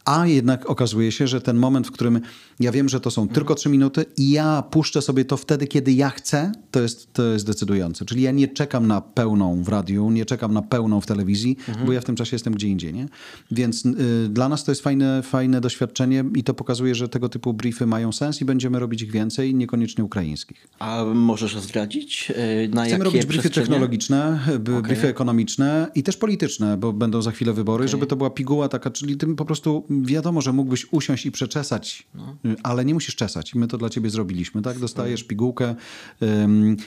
a 0.05 0.27
jednak 0.27 0.69
okazuje 0.69 1.11
się, 1.11 1.27
że 1.27 1.41
ten 1.41 1.57
moment, 1.57 1.87
w 1.87 1.91
którym 1.91 2.21
ja 2.59 2.71
wiem, 2.71 2.89
że 2.89 2.99
to 2.99 3.11
są 3.11 3.27
tylko 3.27 3.55
trzy 3.55 3.69
minuty 3.69 4.05
i 4.17 4.31
ja 4.31 4.63
puszczę 4.71 5.01
sobie 5.01 5.25
to 5.25 5.37
wtedy, 5.37 5.67
kiedy 5.67 5.93
ja 5.93 6.09
chcę, 6.09 6.51
to 6.71 6.81
jest, 6.81 7.13
to 7.13 7.23
jest 7.23 7.45
decydujące. 7.45 8.05
Czyli 8.05 8.21
ja 8.21 8.31
nie 8.31 8.47
czekam 8.47 8.87
na 8.87 9.01
pełną 9.01 9.63
w 9.63 9.67
radiu, 9.67 10.11
nie 10.11 10.25
czekam 10.25 10.53
na 10.53 10.61
pełną 10.61 11.01
w 11.01 11.05
telewizji, 11.05 11.57
bo 11.85 11.93
ja 11.95 12.01
w 12.01 12.05
tym 12.05 12.15
czasie 12.15 12.35
jestem 12.35 12.53
gdzie 12.53 12.67
indziej. 12.67 12.93
Nie? 12.93 13.07
Więc 13.51 13.85
y, 13.85 13.93
dla 14.29 14.49
nas 14.49 14.63
to 14.63 14.71
jest 14.71 14.81
fajne, 14.81 15.23
fajne 15.23 15.61
doświadczenie 15.61 16.23
i 16.35 16.43
to 16.43 16.53
pokazuje, 16.53 16.95
że 16.95 17.09
tego 17.09 17.29
typu 17.29 17.53
briefy 17.53 17.85
mają 17.85 18.11
sens 18.11 18.41
i 18.41 18.45
będziemy 18.45 18.79
robić 18.79 19.01
ich 19.01 19.11
więcej, 19.11 19.55
niekoniecznie 19.55 20.03
ukraińskich. 20.03 20.67
A 20.79 21.03
możesz 21.13 21.57
zdradzić, 21.57 22.29
yy, 22.29 22.35
na 22.67 22.81
Chcemy 22.85 22.89
jakie 22.89 23.03
robić 23.03 23.25
briefy 23.25 23.49
technologiczne, 23.49 24.39
b- 24.59 24.81
briefy 24.81 25.07
ekonomiczne 25.07 25.87
i 25.95 26.03
też 26.03 26.17
polityczne, 26.17 26.77
bo 26.77 26.93
będą 26.93 27.21
za 27.21 27.31
chwilę 27.31 27.53
wybory, 27.53 27.87
żeby 27.87 28.07
to 28.07 28.15
była 28.15 28.29
piguła 28.29 28.69
taka, 28.69 28.91
czyli 28.91 29.17
tym 29.17 29.35
po 29.35 29.45
prostu 29.45 29.85
wiadomo, 29.89 30.41
że 30.41 30.53
mógłbyś 30.53 30.87
usiąść 30.91 31.25
i 31.25 31.31
przeczesać, 31.31 32.07
y, 32.45 32.55
ale 32.63 32.85
nie 32.85 32.93
musisz 32.93 33.15
czesać. 33.15 33.55
My 33.55 33.67
to 33.67 33.77
dla 33.77 33.89
ciebie 33.89 34.09
zrobiliśmy, 34.09 34.61
tak? 34.61 34.79
Dostajesz 34.79 35.23
pigułkę. 35.23 35.75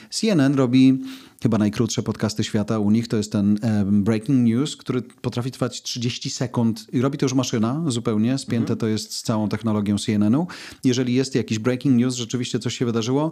CNN 0.09 0.55
robi 0.55 1.01
chyba 1.43 1.57
najkrótsze 1.57 2.03
podcasty 2.03 2.43
świata 2.43 2.79
u 2.79 2.91
nich, 2.91 3.07
to 3.07 3.17
jest 3.17 3.31
ten 3.31 3.59
Breaking 3.85 4.47
News, 4.47 4.75
który 4.75 4.98
potrafi 5.01 5.51
trwać 5.51 5.81
30 5.81 6.29
sekund 6.29 6.85
i 6.93 7.01
robi 7.01 7.17
to 7.17 7.25
już 7.25 7.33
maszyna 7.33 7.83
zupełnie, 7.87 8.37
spięte 8.37 8.75
to 8.75 8.87
jest 8.87 9.13
z 9.13 9.23
całą 9.23 9.49
technologią 9.49 9.97
CNN-u. 9.97 10.47
Jeżeli 10.83 11.13
jest 11.13 11.35
jakiś 11.35 11.59
breaking 11.59 11.95
news, 11.95 12.15
rzeczywiście 12.15 12.59
coś 12.59 12.77
się 12.77 12.85
wydarzyło, 12.85 13.31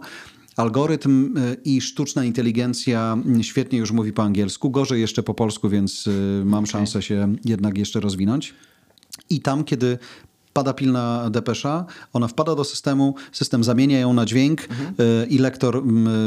Algorytm 0.58 1.36
y, 1.36 1.56
i 1.64 1.80
sztuczna 1.80 2.24
inteligencja 2.24 3.18
y, 3.40 3.44
świetnie 3.44 3.78
już 3.78 3.92
mówi 3.92 4.12
po 4.12 4.22
angielsku, 4.22 4.70
gorzej 4.70 5.00
jeszcze 5.00 5.22
po 5.22 5.34
polsku, 5.34 5.68
więc 5.68 6.06
y, 6.06 6.42
mam 6.44 6.66
szansę 6.66 7.02
się 7.02 7.34
jednak 7.44 7.78
jeszcze 7.78 8.00
rozwinąć. 8.00 8.54
I 9.30 9.40
tam, 9.40 9.64
kiedy 9.64 9.98
pada 10.58 10.72
pilna 10.72 11.30
depesza, 11.30 11.84
ona 12.12 12.28
wpada 12.28 12.54
do 12.54 12.64
systemu, 12.64 13.14
system 13.32 13.64
zamienia 13.64 13.98
ją 13.98 14.12
na 14.12 14.26
dźwięk 14.26 14.60
y, 14.62 14.66
i 15.30 15.38
lektor, 15.38 15.82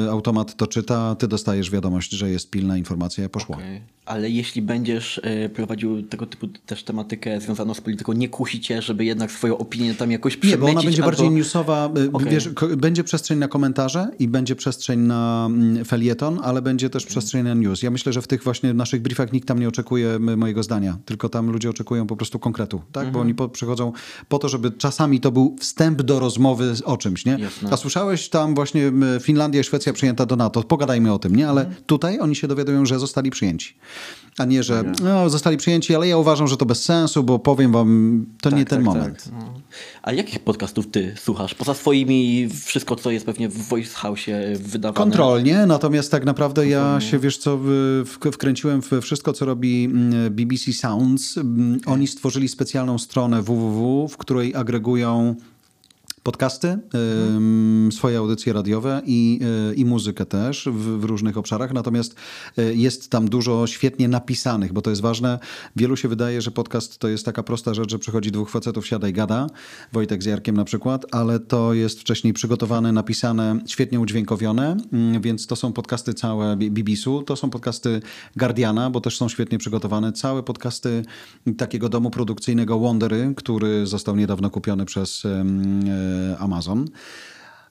y, 0.06 0.12
automat 0.12 0.56
to 0.56 0.68
czyta, 0.68 1.16
ty 1.16 1.28
dostajesz 1.28 1.72
wiadomość, 1.72 2.12
że 2.12 2.30
jest 2.30 2.50
pilna 2.50 2.78
informacja, 2.78 3.30
poszło. 3.30 3.56
Okej. 3.56 3.82
Ale 4.06 4.30
jeśli 4.30 4.62
będziesz 4.62 5.22
e, 5.24 5.50
prowadził 5.50 6.04
tego 6.04 6.26
typu 6.26 6.48
też 6.66 6.84
tematykę 6.84 7.42
związaną 7.42 7.74
z 7.74 7.82
polityką, 7.82 8.14
nie 8.14 8.30
kusi 8.30 8.62
cię, 8.62 8.82
żeby 8.82 9.06
jednak 9.06 9.32
swoją 9.32 9.58
opinię 9.58 9.96
tam 9.96 10.12
jakoś 10.12 10.34
Nie, 10.34 10.40
przemycić? 10.40 10.62
bo 10.62 10.68
ona 10.68 10.82
będzie 10.82 11.04
albo... 11.04 11.12
bardziej 11.12 11.32
newsowa. 11.32 11.90
y, 11.98 12.12
Okej. 12.12 12.32
Wiesz, 12.32 12.50
będzie 12.78 13.04
przestrzeń 13.04 13.40
na 13.40 13.48
komentarze 13.48 14.08
i 14.20 14.28
będzie 14.28 14.56
przestrzeń 14.56 15.00
na 15.00 15.48
mm, 15.50 15.86
felieton, 15.86 16.40
ale 16.44 16.62
będzie 16.62 16.90
też 16.90 17.06
przestrzeń 17.06 17.44
na 17.44 17.54
news. 17.54 17.84
Ja 17.84 17.92
myślę, 17.92 18.14
że 18.14 18.22
w 18.22 18.28
tych 18.28 18.44
właśnie 18.44 18.74
naszych 18.74 19.02
briefach 19.02 19.34
nikt 19.34 19.48
tam 19.48 19.60
nie 19.60 19.68
oczekuje 19.68 20.20
mojego 20.20 20.64
zdania, 20.64 20.98
tylko 21.06 21.30
tam 21.30 21.50
ludzie 21.52 21.70
oczekują 21.70 22.08
po 22.08 22.16
prostu 22.16 22.40
konkretu, 22.40 22.82
tak? 22.92 23.06
Mhm. 23.06 23.14
Bo 23.14 23.20
oni 23.20 23.36
po, 23.36 23.50
przychodzą 23.50 23.92
po 24.28 24.40
to, 24.40 24.50
żeby 24.50 24.72
czasami 24.72 25.20
to 25.20 25.32
był 25.32 25.56
wstęp 25.60 26.02
do 26.02 26.20
rozmowy 26.20 26.74
o 26.86 26.98
czymś, 26.98 27.26
nie? 27.26 27.32
Jasne. 27.32 27.70
A 27.72 27.78
słyszałeś 27.78 28.30
tam 28.30 28.56
właśnie 28.56 28.92
Finlandia 29.22 29.62
i 29.62 29.64
Szwecja 29.64 29.94
przyjęta 29.94 30.26
do 30.26 30.36
NATO, 30.36 30.64
pogadajmy 30.64 31.14
o 31.14 31.20
tym, 31.20 31.36
nie? 31.36 31.50
Ale 31.50 31.62
Mhm. 31.62 31.82
tutaj 31.86 32.20
oni 32.20 32.36
się 32.36 32.48
dowiadują, 32.48 32.86
że 32.86 33.00
zostali 33.00 33.30
przyjęci. 33.32 33.74
A 34.38 34.46
nie, 34.46 34.64
że 34.64 34.84
no, 35.04 35.30
zostali 35.30 35.58
przyjęci, 35.58 35.96
ale 35.96 36.08
ja 36.08 36.18
uważam, 36.18 36.48
że 36.48 36.58
to 36.58 36.66
bez 36.66 36.84
sensu, 36.84 37.24
bo 37.24 37.40
powiem 37.40 37.72
wam, 37.72 38.26
to 38.42 38.50
nie 38.50 38.66
ten 38.66 38.82
moment. 38.84 39.24
Tak, 39.24 39.34
no. 39.34 39.54
A 40.02 40.12
jakich 40.14 40.40
podcastów 40.40 40.88
ty 40.92 41.16
słuchasz? 41.20 41.56
Poza 41.56 41.74
swoimi, 41.74 42.50
wszystko 42.66 42.96
co 42.96 43.12
jest 43.12 43.26
pewnie 43.26 43.50
w 43.50 43.68
Voice 43.68 43.94
House 43.96 44.20
wydawane. 44.56 44.98
Kontrolnie, 44.98 45.66
natomiast 45.66 46.12
tak 46.12 46.26
naprawdę 46.26 46.68
ja 46.68 47.02
się, 47.02 47.20
wiesz 47.20 47.38
co, 47.38 47.60
wkręciłem 48.32 48.82
w 48.82 48.92
wszystko, 49.02 49.34
co 49.34 49.46
robi 49.46 49.86
mm, 49.86 50.34
BBC 50.34 50.74
Sounds. 50.74 51.38
Mm, 51.38 51.80
Oni 51.86 52.08
stworzyli 52.08 52.48
specjalną 52.48 52.98
stronę 52.98 53.42
www, 53.42 54.08
w 54.12 54.18
której 54.18 54.56
agregują 54.56 55.36
podcasty, 56.24 56.78
ym, 57.36 57.90
swoje 57.92 58.18
audycje 58.18 58.54
radiowe 58.54 59.02
i, 59.06 59.40
y, 59.72 59.76
i 59.76 59.86
muzykę 59.86 60.26
też 60.26 60.70
w, 60.72 61.00
w 61.00 61.04
różnych 61.04 61.38
obszarach. 61.38 61.74
Natomiast 61.74 62.16
y, 62.60 62.76
jest 62.76 63.10
tam 63.10 63.30
dużo 63.30 63.68
świetnie 63.68 64.08
napisanych, 64.08 64.74
bo 64.74 64.82
to 64.82 64.90
jest 64.90 65.02
ważne. 65.02 65.40
Wielu 65.76 65.98
się 65.98 66.08
wydaje, 66.08 66.42
że 66.42 66.52
podcast 66.52 67.00
to 67.00 67.08
jest 67.08 67.26
taka 67.26 67.44
prosta 67.44 67.74
rzecz, 67.74 67.92
że 67.92 68.00
przychodzi 68.00 68.32
dwóch 68.32 68.50
facetów, 68.50 68.88
siada 68.88 69.08
i 69.08 69.14
gada. 69.14 69.48
Wojtek 69.94 70.24
z 70.24 70.26
Jarkiem 70.26 70.58
na 70.58 70.66
przykład, 70.66 71.06
ale 71.12 71.40
to 71.40 71.74
jest 71.74 72.00
wcześniej 72.00 72.34
przygotowane, 72.34 72.92
napisane, 72.92 73.60
świetnie 73.68 74.00
udźwiękowione, 74.00 74.78
mm, 74.94 75.22
więc 75.22 75.48
to 75.48 75.56
są 75.56 75.74
podcasty 75.74 76.14
całe 76.14 76.58
B- 76.58 76.72
BBC-u, 76.72 77.24
to 77.24 77.36
są 77.36 77.50
podcasty 77.50 78.02
Guardiana, 78.36 78.90
bo 78.90 79.02
też 79.02 79.18
są 79.18 79.30
świetnie 79.30 79.58
przygotowane. 79.58 80.12
Całe 80.14 80.44
podcasty 80.44 81.06
takiego 81.58 81.90
domu 81.90 82.12
produkcyjnego 82.12 82.80
Wondery, 82.80 83.34
który 83.38 83.88
został 83.88 84.16
niedawno 84.16 84.50
kupiony 84.50 84.86
przez 84.86 85.26
e, 85.26 85.46
Amazon. 86.40 86.86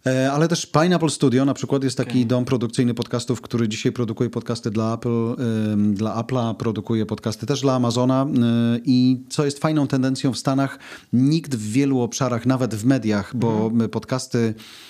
E, 0.07 0.33
Ale 0.33 0.49
też 0.49 0.67
Pineapple 0.67 1.11
Studio 1.11 1.45
na 1.45 1.55
przykład 1.55 1.85
jest 1.85 1.97
taki 1.97 2.27
dom 2.27 2.45
produkcyjny 2.45 2.95
podcastów, 2.95 3.41
który 3.41 3.69
dzisiaj 3.69 3.93
produkuje 3.93 4.31
podcasty 4.31 4.71
dla 4.71 4.95
Apple, 4.95 5.35
dla 5.93 6.23
Apple'a, 6.23 6.55
produkuje 6.55 7.07
podcasty 7.07 7.47
też 7.47 7.61
dla 7.61 7.75
Amazona. 7.75 8.23
E, 8.23 8.27
i 8.85 9.25
co 9.29 9.45
jest 9.45 9.59
fajną 9.59 9.87
tendencją 9.87 10.33
w 10.33 10.39
Stanach, 10.39 10.79
nikt 11.13 11.55
w 11.55 11.73
wielu 11.73 12.01
obszarach, 12.01 12.47
nawet 12.47 12.75
w 12.75 12.85
mediach, 12.85 13.37
bo 13.37 13.71
podcasty 13.91 14.55
a, 14.57 14.90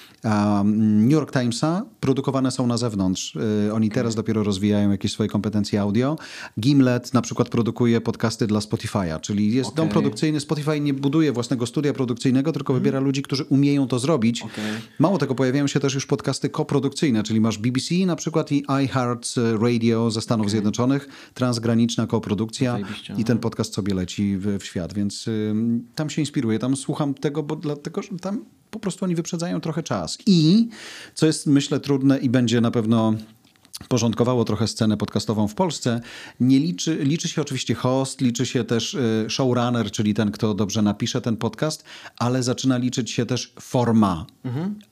New 0.64 1.12
York 1.12 1.32
Timesa 1.32 1.84
produkowane 2.00 2.50
są 2.50 2.66
na 2.66 2.76
zewnątrz. 2.76 3.36
Y, 3.66 3.74
Oni 3.74 3.90
teraz 3.90 4.14
dopiero 4.14 4.42
rozwijają 4.42 4.90
jakieś 4.90 5.12
swoje 5.12 5.28
kompetencje 5.28 5.80
audio. 5.80 6.18
Gimlet 6.60 7.14
na 7.14 7.22
przykład 7.22 7.48
produkuje 7.48 8.00
podcasty 8.00 8.46
dla 8.46 8.60
Spotify'a, 8.60 9.20
czyli 9.20 9.54
jest 9.54 9.74
dom 9.74 9.86
Okej. 9.86 9.92
produkcyjny. 9.92 10.40
Spotify 10.40 10.80
nie 10.80 10.94
buduje 10.94 11.32
własnego 11.32 11.66
studia 11.66 11.92
produkcyjnego, 11.92 12.52
tylko 12.52 12.74
wybiera 12.74 13.00
ludzi, 13.00 13.22
którzy 13.22 13.44
umieją 13.44 13.88
to 13.88 13.98
zrobić. 13.98 14.42
Okej. 14.42 14.64
Mało 14.98 15.18
tego, 15.18 15.34
pojawiają 15.34 15.66
się 15.66 15.80
też 15.80 15.94
już 15.94 16.06
podcasty 16.06 16.48
koprodukcyjne, 16.48 17.22
czyli 17.22 17.40
masz 17.40 17.58
BBC 17.58 17.94
na 18.06 18.16
przykład 18.16 18.52
i 18.52 18.64
iHeart 18.84 19.28
Radio 19.60 20.10
ze 20.10 20.20
Stanów 20.20 20.50
Zjednoczonych, 20.50 21.08
transgraniczna 21.34 22.06
koprodukcja 22.06 22.72
Zajebiście, 22.72 23.14
i 23.18 23.24
ten 23.24 23.38
podcast 23.38 23.74
sobie 23.74 23.94
leci 23.94 24.36
w, 24.36 24.58
w 24.58 24.64
świat, 24.64 24.94
więc 24.94 25.28
ym, 25.28 25.84
tam 25.94 26.10
się 26.10 26.22
inspiruję, 26.22 26.58
tam 26.58 26.76
słucham 26.76 27.14
tego, 27.14 27.42
bo 27.42 27.56
dlatego, 27.56 28.02
że 28.02 28.08
tam 28.20 28.44
po 28.70 28.80
prostu 28.80 29.04
oni 29.04 29.14
wyprzedzają 29.14 29.60
trochę 29.60 29.82
czas. 29.82 30.18
I 30.26 30.68
co 31.14 31.26
jest 31.26 31.46
myślę 31.46 31.80
trudne 31.80 32.18
i 32.18 32.30
będzie 32.30 32.60
na 32.60 32.70
pewno 32.70 33.14
porządkowało 33.88 34.44
trochę 34.44 34.68
scenę 34.68 34.96
podcastową 34.96 35.48
w 35.48 35.54
Polsce. 35.54 36.00
Nie 36.40 36.58
liczy, 36.58 36.98
liczy 37.04 37.28
się 37.28 37.42
oczywiście 37.42 37.74
host, 37.74 38.20
liczy 38.20 38.46
się 38.46 38.64
też 38.64 38.94
y, 38.94 39.26
showrunner, 39.28 39.90
czyli 39.90 40.14
ten, 40.14 40.30
kto 40.30 40.54
dobrze 40.54 40.82
napisze 40.82 41.20
ten 41.20 41.36
podcast, 41.36 41.84
ale 42.18 42.42
zaczyna 42.42 42.76
liczyć 42.76 43.10
się 43.10 43.26
też 43.26 43.52
forma, 43.60 44.26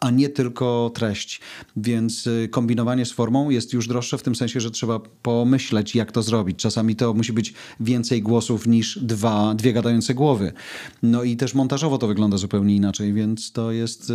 a 0.01 0.11
nie 0.11 0.29
tylko 0.29 0.91
treść. 0.95 1.41
Więc 1.77 2.27
y, 2.27 2.49
kombinowanie 2.51 3.05
z 3.07 3.13
formą 3.13 3.51
jest 3.51 3.73
już 3.73 3.89
droższe 3.89 4.19
w 4.19 4.23
tym 4.23 4.35
sensie, 4.35 4.61
że 4.61 4.71
trzeba 4.71 5.01
pomyśleć, 5.23 5.95
jak 5.95 6.13
to 6.13 6.23
zrobić. 6.23 6.59
Czasami 6.59 6.97
to 6.97 7.15
musi 7.15 7.33
być 7.33 7.55
więcej 7.81 8.23
głosów 8.23 8.67
niż 8.67 8.99
dwa, 8.99 9.55
dwie 9.55 9.73
gadające 9.73 10.15
głowy. 10.15 10.53
No 11.03 11.23
i 11.23 11.37
też 11.37 11.55
montażowo 11.55 11.99
to 11.99 12.07
wygląda 12.07 12.37
zupełnie 12.37 12.77
inaczej, 12.77 13.13
więc 13.13 13.53
to 13.53 13.73
jest... 13.73 14.13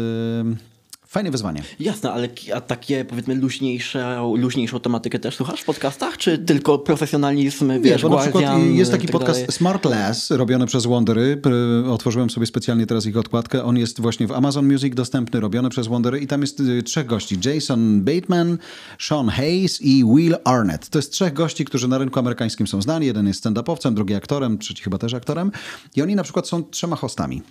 Fajne 1.14 1.32
wyzwanie. 1.32 1.64
Jasne, 1.80 2.12
ale 2.12 2.30
a 2.56 2.62
takie 2.62 3.06
powiedzmy 3.06 3.36
luźniejsze, 3.36 4.32
luźniejszą 4.36 4.80
tematykę 4.80 5.20
też 5.20 5.36
słuchasz 5.36 5.62
w 5.62 5.66
podcastach, 5.66 6.18
czy 6.18 6.38
tylko 6.38 6.80
profesjonalizm, 6.80 7.68
Nie, 7.68 7.80
wiesz, 7.80 8.02
bo 8.02 8.10
na 8.10 8.18
przykład 8.18 8.44
jest 8.74 8.92
taki 8.92 9.08
tak 9.08 9.12
podcast 9.12 9.40
dalej? 9.40 9.52
Smart 9.52 9.86
Less 9.86 10.32
robiony 10.32 10.66
przez 10.66 10.86
Wondery. 10.86 11.42
Otworzyłem 11.90 12.30
sobie 12.30 12.46
specjalnie 12.46 12.86
teraz 12.86 13.06
ich 13.06 13.18
odkładkę. 13.18 13.64
On 13.64 13.78
jest 13.78 14.02
właśnie 14.02 14.28
w 14.28 14.32
Amazon 14.32 14.72
Music 14.72 14.96
dostępny, 14.96 15.40
robiony 15.40 15.70
przez 15.70 15.88
Wondery 15.88 16.20
i 16.20 16.28
tam 16.28 16.42
jest 16.42 16.60
y, 16.60 16.84
trzech 16.84 17.06
gości. 17.06 17.38
Jason 17.46 18.02
Bateman, 18.02 18.58
Sean 19.00 19.30
Hayes 19.30 19.82
i 19.82 20.06
Will 20.16 20.36
Arnett. 20.44 20.90
To 20.90 20.98
jest 20.98 21.12
trzech 21.12 21.34
gości, 21.34 21.66
którzy 21.66 21.88
na 21.88 21.98
rynku 21.98 22.20
amerykańskim 22.20 22.68
są 22.68 22.82
znani. 22.82 23.06
Jeden 23.06 23.28
jest 23.28 23.46
stand-upowcem, 23.46 23.94
drugi 23.94 24.16
aktorem, 24.16 24.58
trzeci 24.58 24.84
chyba 24.84 24.98
też 24.98 25.14
aktorem. 25.14 25.52
I 25.96 26.02
oni 26.02 26.16
na 26.16 26.24
przykład 26.24 26.48
są 26.48 26.64
trzema 26.64 26.96
hostami. 26.96 27.42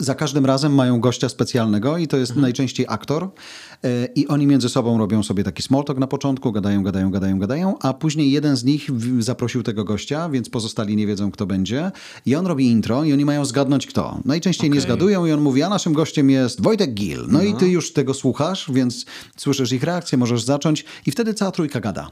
Za 0.00 0.14
każdym 0.14 0.46
razem 0.46 0.74
mają 0.74 1.00
gościa 1.00 1.28
specjalnego 1.28 1.98
i 1.98 2.08
to 2.08 2.16
jest 2.16 2.36
najczęściej 2.36 2.86
aktor. 2.88 3.30
I 4.14 4.28
oni 4.28 4.46
między 4.46 4.68
sobą 4.68 4.98
robią 4.98 5.22
sobie 5.22 5.44
taki 5.44 5.62
small 5.62 5.84
talk 5.84 5.98
na 5.98 6.06
początku, 6.06 6.52
gadają, 6.52 6.82
gadają, 6.82 7.10
gadają, 7.10 7.38
gadają, 7.38 7.78
a 7.78 7.94
później 7.94 8.32
jeden 8.32 8.56
z 8.56 8.64
nich 8.64 8.90
zaprosił 9.18 9.62
tego 9.62 9.84
gościa, 9.84 10.28
więc 10.28 10.48
pozostali 10.50 10.96
nie 10.96 11.06
wiedzą, 11.06 11.30
kto 11.30 11.46
będzie. 11.46 11.90
I 12.26 12.34
on 12.34 12.46
robi 12.46 12.66
intro 12.66 13.04
i 13.04 13.12
oni 13.12 13.24
mają 13.24 13.44
zgadnąć, 13.44 13.86
kto. 13.86 14.20
Najczęściej 14.24 14.70
nie 14.70 14.74
Okej. 14.74 14.82
zgadują 14.82 15.26
i 15.26 15.32
on 15.32 15.40
mówi, 15.40 15.62
a 15.62 15.68
naszym 15.68 15.92
gościem 15.92 16.30
jest 16.30 16.62
Wojtek 16.62 16.94
Gil. 16.94 17.26
No 17.28 17.42
i 17.42 17.54
ty 17.54 17.68
już 17.68 17.92
tego 17.92 18.14
słuchasz, 18.14 18.70
więc 18.72 19.06
słyszysz 19.36 19.72
ich 19.72 19.82
reakcję, 19.82 20.18
możesz 20.18 20.42
zacząć 20.42 20.84
i 21.06 21.10
wtedy 21.10 21.34
cała 21.34 21.50
trójka 21.50 21.80
gada. 21.80 22.10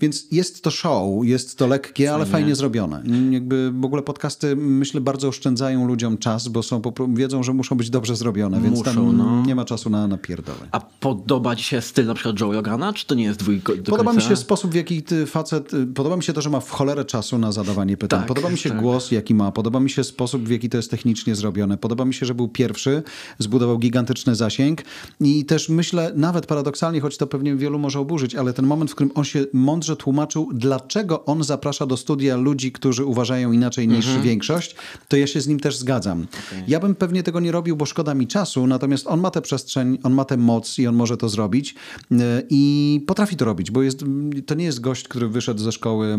Więc 0.00 0.26
jest 0.32 0.62
to 0.62 0.70
show, 0.70 1.24
jest 1.26 1.58
to 1.58 1.66
lekkie, 1.66 2.14
ale 2.14 2.26
fajnie 2.26 2.54
zrobione. 2.54 3.02
Jakby 3.30 3.72
w 3.80 3.84
ogóle 3.84 4.02
podcasty, 4.02 4.56
myślę, 4.56 5.00
bardzo 5.00 5.28
oszczędzają 5.28 5.86
ludziom 5.86 6.18
czas, 6.18 6.48
bo 6.48 6.62
są, 6.62 6.82
wiedzą, 7.14 7.42
że 7.42 7.52
muszą 7.52 7.76
być 7.76 7.90
dobrze 7.90 8.16
zrobione, 8.16 8.60
więc 8.60 8.78
Muszą, 8.78 8.94
tam 8.94 9.16
no. 9.16 9.42
nie 9.46 9.54
ma 9.54 9.64
czasu 9.64 9.90
na, 9.90 10.08
na 10.08 10.18
pierdoły. 10.18 10.58
A 10.72 10.80
podoba 11.06 11.56
ci 11.56 11.64
się 11.64 11.80
styl 11.80 12.06
na 12.06 12.14
przykład 12.14 12.40
Joe 12.40 12.52
Rogana, 12.52 12.92
czy 12.92 13.06
to 13.06 13.14
nie 13.14 13.24
jest 13.24 13.38
dwójko 13.38 13.76
do 13.76 13.90
Podoba 13.90 14.12
mi 14.12 14.22
się 14.22 14.36
sposób, 14.36 14.70
w 14.70 14.74
jaki 14.74 15.02
ty 15.02 15.26
facet. 15.26 15.74
y, 15.74 15.86
Podoba 15.86 16.16
mi 16.16 16.22
się 16.22 16.32
to, 16.32 16.40
że 16.42 16.50
ma 16.50 16.60
w 16.60 16.70
cholerę 16.70 17.04
czasu 17.04 17.38
na 17.38 17.52
zadawanie 17.52 17.96
pytań. 17.96 18.18
Tak, 18.20 18.28
podoba 18.28 18.50
mi 18.50 18.58
się 18.58 18.70
tak. 18.70 18.80
głos, 18.80 19.10
jaki 19.10 19.34
ma. 19.34 19.52
Podoba 19.52 19.80
mi 19.80 19.90
się 19.90 20.04
sposób, 20.04 20.42
w 20.42 20.50
jaki 20.50 20.68
to 20.68 20.76
jest 20.76 20.90
technicznie 20.90 21.34
zrobione. 21.34 21.76
Podoba 21.78 22.04
mi 22.04 22.14
się, 22.14 22.26
że 22.26 22.34
był 22.34 22.48
pierwszy, 22.48 23.02
zbudował 23.38 23.78
gigantyczny 23.78 24.34
zasięg. 24.34 24.82
I 25.20 25.44
też 25.44 25.68
myślę, 25.68 26.12
nawet 26.16 26.46
paradoksalnie, 26.46 27.00
choć 27.00 27.16
to 27.16 27.26
pewnie 27.26 27.56
wielu 27.56 27.78
może 27.78 28.00
oburzyć, 28.00 28.34
ale 28.34 28.52
ten 28.52 28.66
moment, 28.66 28.90
w 28.90 28.94
którym 28.94 29.12
on 29.14 29.24
się 29.24 29.44
mądrze 29.52 29.96
tłumaczył, 29.96 30.48
dlaczego 30.52 31.24
on 31.24 31.44
zaprasza 31.44 31.86
do 31.86 31.96
studia 31.96 32.36
ludzi, 32.36 32.72
którzy 32.72 33.04
uważają 33.04 33.52
inaczej 33.52 33.88
niż 33.88 34.06
Mhm. 34.06 34.24
większość, 34.24 34.76
to 35.08 35.16
ja 35.16 35.26
się 35.26 35.40
z 35.40 35.46
nim 35.48 35.60
też 35.60 35.76
zgadzam. 35.76 36.26
Ja 36.68 36.80
bym 36.80 36.94
pewnie 36.94 37.22
tego 37.22 37.40
nie 37.40 37.52
robił, 37.52 37.76
bo 37.76 37.86
szkoda 37.86 38.14
mi 38.14 38.26
czasu, 38.26 38.66
natomiast 38.66 39.06
on 39.06 39.20
ma 39.20 39.30
tę 39.30 39.42
przestrzeń, 39.42 39.98
on 40.02 40.12
ma 40.14 40.24
tę 40.24 40.36
moc 40.36 40.78
i 40.78 40.86
on 40.86 40.95
może 40.96 41.16
to 41.16 41.28
zrobić 41.28 41.74
yy, 42.10 42.18
i 42.50 43.04
potrafi 43.06 43.36
to 43.36 43.44
robić, 43.44 43.70
bo 43.70 43.82
jest, 43.82 44.04
to 44.46 44.54
nie 44.54 44.64
jest 44.64 44.80
gość, 44.80 45.08
który 45.08 45.28
wyszedł 45.28 45.60
ze 45.60 45.72
szkoły 45.72 46.18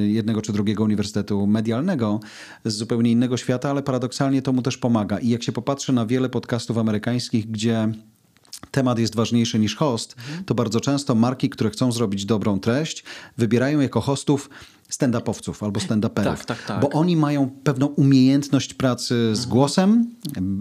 yy, 0.00 0.08
jednego 0.08 0.42
czy 0.42 0.52
drugiego 0.52 0.84
uniwersytetu 0.84 1.46
medialnego 1.46 2.20
z 2.64 2.74
zupełnie 2.74 3.10
innego 3.10 3.36
świata, 3.36 3.70
ale 3.70 3.82
paradoksalnie 3.82 4.42
to 4.42 4.52
mu 4.52 4.62
też 4.62 4.78
pomaga. 4.78 5.18
I 5.18 5.28
jak 5.28 5.42
się 5.42 5.52
popatrzy 5.52 5.92
na 5.92 6.06
wiele 6.06 6.28
podcastów 6.28 6.78
amerykańskich, 6.78 7.50
gdzie 7.50 7.92
temat 8.70 8.98
jest 8.98 9.14
ważniejszy 9.14 9.58
niż 9.58 9.76
host, 9.76 10.16
to 10.46 10.54
bardzo 10.54 10.80
często 10.80 11.14
marki, 11.14 11.50
które 11.50 11.70
chcą 11.70 11.92
zrobić 11.92 12.24
dobrą 12.24 12.60
treść, 12.60 13.04
wybierają 13.38 13.80
jako 13.80 14.00
hostów 14.00 14.50
stand-upowców 14.90 15.64
albo 15.64 15.80
stand-uperów. 15.80 16.24
Tak, 16.24 16.44
tak, 16.44 16.62
tak. 16.62 16.80
Bo 16.80 16.90
oni 16.90 17.16
mają 17.16 17.50
pewną 17.64 17.86
umiejętność 17.86 18.74
pracy 18.74 19.36
z 19.36 19.46
głosem, 19.46 20.14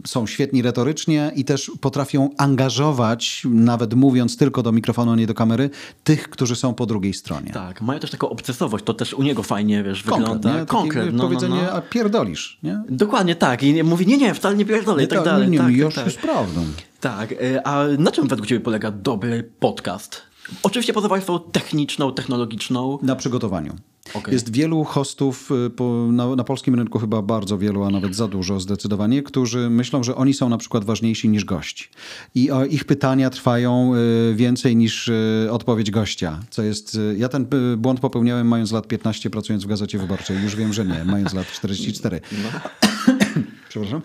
są 0.08 0.28
świetni 0.28 0.62
retorycznie 0.62 1.32
i 1.36 1.46
też 1.46 1.72
potrafią 1.82 2.30
angażować, 2.38 3.44
nawet 3.50 3.94
mówiąc 3.94 4.38
tylko 4.38 4.64
do 4.64 4.72
mikrofonu, 4.72 5.12
a 5.12 5.16
nie 5.16 5.28
do 5.28 5.34
kamery, 5.34 5.70
tych, 6.04 6.30
którzy 6.30 6.56
są 6.56 6.74
po 6.74 6.86
drugiej 6.86 7.14
stronie. 7.14 7.52
Tak, 7.52 7.82
mają 7.82 8.00
też 8.00 8.12
taką 8.12 8.30
obcesowość, 8.30 8.84
to 8.86 8.94
też 8.94 9.14
u 9.14 9.24
niego 9.24 9.44
fajnie, 9.44 9.84
wiesz, 9.84 10.04
Konkret, 10.04 10.28
wygląda. 10.28 10.60
nie? 10.60 10.66
Konkret, 10.66 11.06
no, 11.06 11.12
no, 11.12 11.24
powiedzenie, 11.24 11.62
no. 11.64 11.72
a 11.72 11.82
pierdolisz, 11.82 12.60
nie? 12.64 12.84
Dokładnie 12.90 13.36
tak. 13.36 13.64
I 13.64 13.84
mówi, 13.84 14.08
nie, 14.08 14.18
nie, 14.18 14.34
wcale 14.34 14.56
nie 14.56 14.66
pierdolę 14.66 15.04
i 15.04 15.08
tak 15.08 15.24
dalej. 15.24 15.50
nie, 15.50 15.58
tak, 15.58 15.72
już 15.72 15.96
tak, 15.96 16.06
jest 16.06 16.18
tak. 16.18 16.26
prawdą. 16.26 16.62
tak, 17.00 17.32
y, 17.32 17.64
a 17.64 17.84
na 17.98 18.12
czym 18.12 18.28
według 18.28 18.48
ciebie 18.48 18.62
polega 18.62 18.92
dobry 18.92 19.52
podcast? 19.60 20.22
Oczywiście 20.64 20.94
poza 20.94 21.08
warstwą 21.08 21.40
techniczną, 21.40 22.14
technologiczną. 22.14 23.00
Na 23.02 23.16
przygotowaniu. 23.16 23.76
Okej. 24.14 24.34
Jest 24.34 24.52
wielu 24.52 24.84
hostów 24.84 25.52
y, 25.52 25.70
po, 25.70 26.08
na, 26.12 26.36
na 26.36 26.44
polskim 26.44 26.76
rynku, 26.76 27.00
chyba 27.00 27.22
bardzo 27.22 27.58
wielu, 27.58 27.84
a 27.84 27.90
nawet 27.90 28.16
za 28.16 28.28
dużo 28.28 28.60
zdecydowanie, 28.60 29.24
którzy 29.24 29.70
myślą, 29.70 30.04
że 30.04 30.16
oni 30.16 30.34
są 30.34 30.50
na 30.50 30.58
przykład 30.58 30.86
ważniejsi 30.86 31.30
niż 31.30 31.46
gość. 31.46 31.90
I 32.36 32.52
o, 32.52 32.66
ich 32.66 32.86
pytania 32.86 33.30
trwają 33.30 33.92
y, 33.96 34.36
więcej 34.36 34.76
niż 34.76 35.08
y, 35.08 35.48
odpowiedź 35.52 35.92
gościa. 35.92 36.40
Co 36.50 36.64
jest, 36.64 37.00
ja 37.18 37.30
ten 37.30 37.48
błąd 37.78 38.00
popełniałem 38.00 38.48
mając 38.48 38.72
lat 38.72 38.88
15, 38.88 39.30
pracując 39.30 39.64
w 39.64 39.68
Gazecie 39.68 39.98
Wyborczej. 39.98 40.44
Już 40.44 40.56
wiem, 40.56 40.74
że 40.74 40.86
nie, 40.86 41.06
mając 41.06 41.34
lat 41.34 41.48
44. 41.52 42.22
Przepraszam 43.70 44.02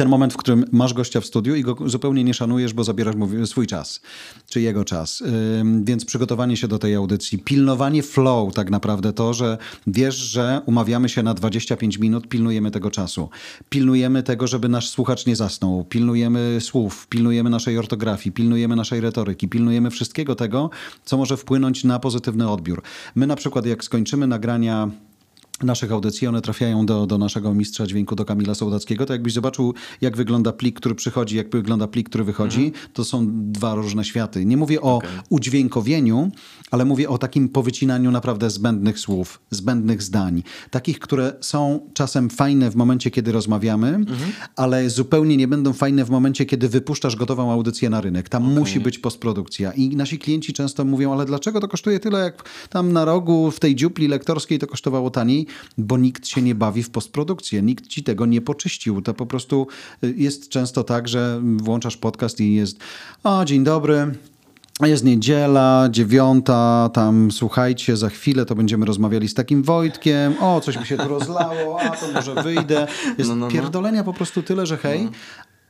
ten 0.00 0.08
moment, 0.08 0.32
w 0.32 0.36
którym 0.36 0.64
masz 0.72 0.94
gościa 0.94 1.20
w 1.20 1.26
studiu 1.26 1.54
i 1.54 1.62
go 1.62 1.76
zupełnie 1.86 2.24
nie 2.24 2.34
szanujesz, 2.34 2.72
bo 2.72 2.84
zabierasz 2.84 3.16
mu 3.16 3.46
swój 3.46 3.66
czas, 3.66 4.00
czy 4.48 4.60
jego 4.60 4.84
czas. 4.84 5.22
Więc 5.82 6.04
przygotowanie 6.04 6.56
się 6.56 6.68
do 6.68 6.78
tej 6.78 6.94
audycji, 6.94 7.38
pilnowanie 7.38 8.02
flow 8.02 8.54
tak 8.54 8.70
naprawdę 8.70 9.12
to, 9.12 9.34
że 9.34 9.58
wiesz, 9.86 10.16
że 10.16 10.60
umawiamy 10.66 11.08
się 11.08 11.22
na 11.22 11.34
25 11.34 11.98
minut, 11.98 12.28
pilnujemy 12.28 12.70
tego 12.70 12.90
czasu. 12.90 13.28
Pilnujemy 13.68 14.22
tego, 14.22 14.46
żeby 14.46 14.68
nasz 14.68 14.88
słuchacz 14.88 15.26
nie 15.26 15.36
zasnął. 15.36 15.84
Pilnujemy 15.84 16.58
słów, 16.60 17.06
pilnujemy 17.08 17.50
naszej 17.50 17.78
ortografii, 17.78 18.32
pilnujemy 18.32 18.76
naszej 18.76 19.00
retoryki, 19.00 19.48
pilnujemy 19.48 19.90
wszystkiego 19.90 20.34
tego, 20.34 20.70
co 21.04 21.16
może 21.16 21.36
wpłynąć 21.36 21.84
na 21.84 21.98
pozytywny 21.98 22.50
odbiór. 22.50 22.82
My 23.14 23.26
na 23.26 23.36
przykład 23.36 23.66
jak 23.66 23.84
skończymy 23.84 24.26
nagrania 24.26 24.90
naszych 25.62 25.92
audycji, 25.92 26.26
one 26.26 26.40
trafiają 26.42 26.86
do, 26.86 27.06
do 27.06 27.18
naszego 27.18 27.54
mistrza 27.54 27.86
dźwięku, 27.86 28.16
do 28.16 28.24
Kamila 28.24 28.54
Sołdackiego, 28.54 29.06
to 29.06 29.12
jakbyś 29.12 29.32
zobaczył, 29.32 29.74
jak 30.00 30.16
wygląda 30.16 30.52
plik, 30.52 30.76
który 30.76 30.94
przychodzi, 30.94 31.36
jak 31.36 31.50
wygląda 31.50 31.86
plik, 31.86 32.08
który 32.08 32.24
wychodzi, 32.24 32.72
to 32.92 33.04
są 33.04 33.26
dwa 33.30 33.74
różne 33.74 34.04
światy. 34.04 34.44
Nie 34.44 34.56
mówię 34.56 34.80
o 34.80 35.00
udźwiękowieniu, 35.28 36.30
ale 36.70 36.84
mówię 36.84 37.08
o 37.08 37.18
takim 37.18 37.48
powycinaniu 37.48 38.10
naprawdę 38.10 38.50
zbędnych 38.50 38.98
słów, 38.98 39.40
zbędnych 39.50 40.02
zdań. 40.02 40.42
Takich, 40.70 40.98
które 40.98 41.32
są 41.40 41.80
czasem 41.94 42.30
fajne 42.30 42.70
w 42.70 42.76
momencie, 42.76 43.10
kiedy 43.10 43.32
rozmawiamy, 43.32 44.04
ale 44.56 44.90
zupełnie 44.90 45.36
nie 45.36 45.48
będą 45.48 45.72
fajne 45.72 46.04
w 46.04 46.10
momencie, 46.10 46.46
kiedy 46.46 46.68
wypuszczasz 46.68 47.16
gotową 47.16 47.52
audycję 47.52 47.90
na 47.90 48.00
rynek. 48.00 48.28
Tam 48.28 48.42
musi 48.42 48.80
być 48.80 48.98
postprodukcja. 48.98 49.72
I 49.72 49.96
nasi 49.96 50.18
klienci 50.18 50.52
często 50.52 50.84
mówią, 50.84 51.12
ale 51.12 51.24
dlaczego 51.24 51.60
to 51.60 51.68
kosztuje 51.68 52.00
tyle, 52.00 52.18
jak 52.18 52.48
tam 52.68 52.92
na 52.92 53.04
rogu 53.04 53.50
w 53.50 53.60
tej 53.60 53.76
dziupli 53.76 54.08
lektorskiej 54.08 54.58
to 54.58 54.66
kosztowało 54.66 55.10
taniej? 55.10 55.46
Bo 55.78 55.98
nikt 55.98 56.26
się 56.26 56.42
nie 56.42 56.54
bawi 56.54 56.82
w 56.82 56.90
postprodukcję. 56.90 57.62
Nikt 57.62 57.86
ci 57.86 58.02
tego 58.02 58.26
nie 58.26 58.40
poczyścił. 58.40 59.02
To 59.02 59.14
po 59.14 59.26
prostu 59.26 59.66
y, 60.04 60.14
jest 60.16 60.48
często 60.48 60.84
tak, 60.84 61.08
że 61.08 61.40
włączasz 61.56 61.96
podcast 61.96 62.40
i 62.40 62.54
jest 62.54 62.78
o, 63.24 63.44
dzień 63.44 63.64
dobry, 63.64 64.14
jest 64.86 65.04
niedziela, 65.04 65.88
dziewiąta, 65.90 66.90
tam 66.92 67.30
słuchajcie, 67.32 67.96
za 67.96 68.08
chwilę 68.08 68.46
to 68.46 68.54
będziemy 68.54 68.86
rozmawiali 68.86 69.28
z 69.28 69.34
takim 69.34 69.62
Wojtkiem, 69.62 70.34
o, 70.40 70.60
coś 70.60 70.78
mi 70.78 70.86
się 70.86 70.96
tu 70.96 71.08
rozlało, 71.08 71.80
a 71.80 71.90
to 71.90 72.12
może 72.14 72.34
wyjdę. 72.34 72.86
Jest 73.18 73.30
No, 73.30 73.36
no, 73.36 73.46
no. 73.46 73.52
pierdolenia 73.52 74.04
po 74.04 74.12
prostu 74.12 74.42
tyle, 74.42 74.66
że 74.66 74.76
hej, 74.76 75.08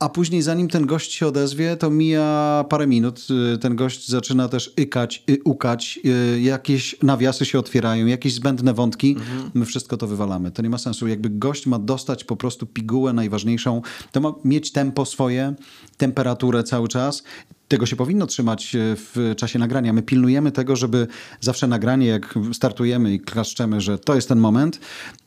a 0.01 0.09
później 0.09 0.41
zanim 0.41 0.67
ten 0.67 0.85
gość 0.85 1.13
się 1.13 1.27
odezwie, 1.27 1.77
to 1.77 1.89
mija 1.89 2.65
parę 2.69 2.87
minut, 2.87 3.27
y, 3.53 3.57
ten 3.57 3.75
gość 3.75 4.09
zaczyna 4.09 4.49
też 4.49 4.73
ykać, 4.75 5.23
y, 5.29 5.37
ukać, 5.43 5.99
y, 6.35 6.41
jakieś 6.41 6.95
nawiasy 7.03 7.45
się 7.45 7.59
otwierają, 7.59 8.05
jakieś 8.05 8.33
zbędne 8.33 8.73
wątki, 8.73 9.15
my 9.53 9.65
wszystko 9.65 9.97
to 9.97 10.07
wywalamy. 10.07 10.51
To 10.51 10.61
nie 10.61 10.69
ma 10.69 10.77
sensu. 10.77 11.07
Jakby 11.07 11.29
gość 11.29 11.65
ma 11.67 11.79
dostać 11.79 12.23
po 12.23 12.35
prostu 12.35 12.65
pigułę 12.65 13.13
najważniejszą, 13.13 13.81
to 14.11 14.21
ma 14.21 14.33
mieć 14.45 14.71
tempo 14.71 15.05
swoje, 15.05 15.53
temperaturę 15.97 16.63
cały 16.63 16.87
czas, 16.87 17.23
tego 17.71 17.85
się 17.85 17.95
powinno 17.95 18.27
trzymać 18.27 18.75
e, 18.75 18.79
w 18.95 19.33
czasie 19.37 19.59
nagrania. 19.59 19.93
My 19.93 20.01
pilnujemy 20.01 20.51
tego, 20.51 20.75
żeby 20.75 21.07
zawsze 21.39 21.67
nagranie, 21.67 22.07
jak 22.07 22.35
startujemy 22.53 23.13
i 23.13 23.19
klaszczemy, 23.19 23.81
że 23.81 23.97
to 23.97 24.15
jest 24.15 24.27
ten 24.27 24.39
moment, 24.39 24.79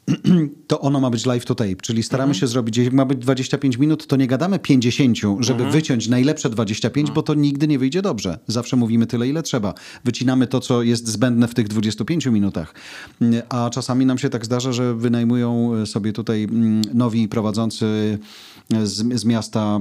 to 0.69 0.81
ono 0.81 1.01
ma 1.01 1.11
być 1.11 1.27
live 1.27 1.45
to 1.45 1.55
tape, 1.55 1.77
czyli 1.83 2.03
staramy 2.03 2.31
Mhm. 2.31 2.41
się 2.41 2.47
zrobić, 2.47 2.77
jak 2.77 2.93
ma 2.93 3.05
być 3.05 3.19
25 3.19 3.77
minut, 3.79 4.07
to 4.07 4.17
nie 4.17 4.27
gadamy 4.27 4.59
50, 4.59 5.19
żeby 5.41 5.53
Mhm. 5.65 5.71
wyciąć 5.73 6.09
najlepsze 6.09 6.51
25, 6.51 7.11
bo 7.11 7.23
to 7.23 7.35
nigdy 7.35 7.69
nie 7.69 7.79
wyjdzie 7.79 8.03
dobrze. 8.03 8.39
Zawsze 8.47 8.77
mówimy 8.77 9.07
tyle, 9.07 9.29
ile 9.29 9.43
trzeba. 9.43 9.75
Wycinamy 10.05 10.47
to, 10.47 10.61
co 10.61 10.83
jest 10.83 11.09
zbędne 11.09 11.49
w 11.49 11.55
tych 11.55 11.69
25 11.69 12.27
minutach. 12.27 12.75
A 13.49 13.71
czasami 13.71 14.07
nam 14.07 14.19
się 14.19 14.31
tak 14.31 14.45
zdarza, 14.45 14.73
że 14.73 14.95
wynajmują 14.95 15.73
sobie 15.87 16.13
tutaj 16.13 16.43
mm, 16.45 16.83
nowi 16.95 17.29
prowadzący 17.29 18.19
z, 18.85 19.21
z 19.21 19.25
miasta 19.25 19.81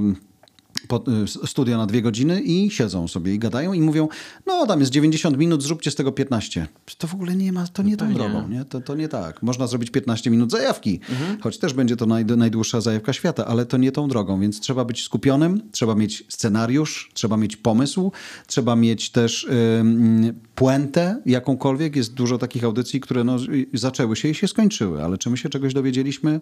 studia 1.45 1.77
na 1.77 1.85
dwie 1.85 2.01
godziny 2.01 2.41
i 2.41 2.71
siedzą 2.71 3.07
sobie 3.07 3.33
i 3.33 3.39
gadają 3.39 3.73
i 3.73 3.81
mówią, 3.81 4.07
no 4.45 4.65
tam 4.67 4.79
jest 4.79 4.91
90 4.91 5.37
minut, 5.37 5.63
zróbcie 5.63 5.91
z 5.91 5.95
tego 5.95 6.11
15. 6.11 6.67
To 6.97 7.07
w 7.07 7.13
ogóle 7.13 7.35
nie 7.35 7.51
ma, 7.53 7.67
to 7.67 7.83
nie 7.83 7.97
tą 7.97 8.13
drogą, 8.13 8.47
nie? 8.47 8.65
To, 8.65 8.81
to 8.81 8.95
nie 8.95 9.07
tak. 9.07 9.43
Można 9.43 9.67
zrobić 9.67 9.89
15 9.91 10.29
minut 10.29 10.51
zajawki, 10.51 10.99
Mhm. 11.09 11.41
choć 11.41 11.57
też 11.57 11.73
będzie 11.73 11.95
to 11.97 12.05
naj, 12.05 12.25
najdłuższa 12.25 12.81
zajawka 12.81 13.13
świata, 13.13 13.45
ale 13.45 13.65
to 13.65 13.77
nie 13.77 13.91
tą 13.91 14.07
drogą, 14.07 14.39
więc 14.39 14.59
trzeba 14.59 14.85
być 14.85 15.03
skupionym, 15.03 15.61
trzeba 15.71 15.95
mieć 15.95 16.23
scenariusz, 16.29 17.11
trzeba 17.13 17.37
mieć 17.37 17.55
pomysł, 17.57 18.11
trzeba 18.47 18.75
mieć 18.75 19.09
też 19.09 19.47
ym, 19.79 20.33
puentę 20.55 21.21
jakąkolwiek. 21.25 21.95
Jest 21.95 22.13
dużo 22.13 22.37
takich 22.37 22.63
audycji, 22.63 22.99
które 22.99 23.23
no, 23.23 23.37
y, 23.37 23.67
zaczęły 23.73 24.15
się 24.15 24.29
i 24.29 24.35
się 24.35 24.47
skończyły, 24.47 25.03
ale 25.03 25.17
czy 25.17 25.29
my 25.29 25.37
się 25.37 25.49
czegoś 25.49 25.73
dowiedzieliśmy? 25.73 26.41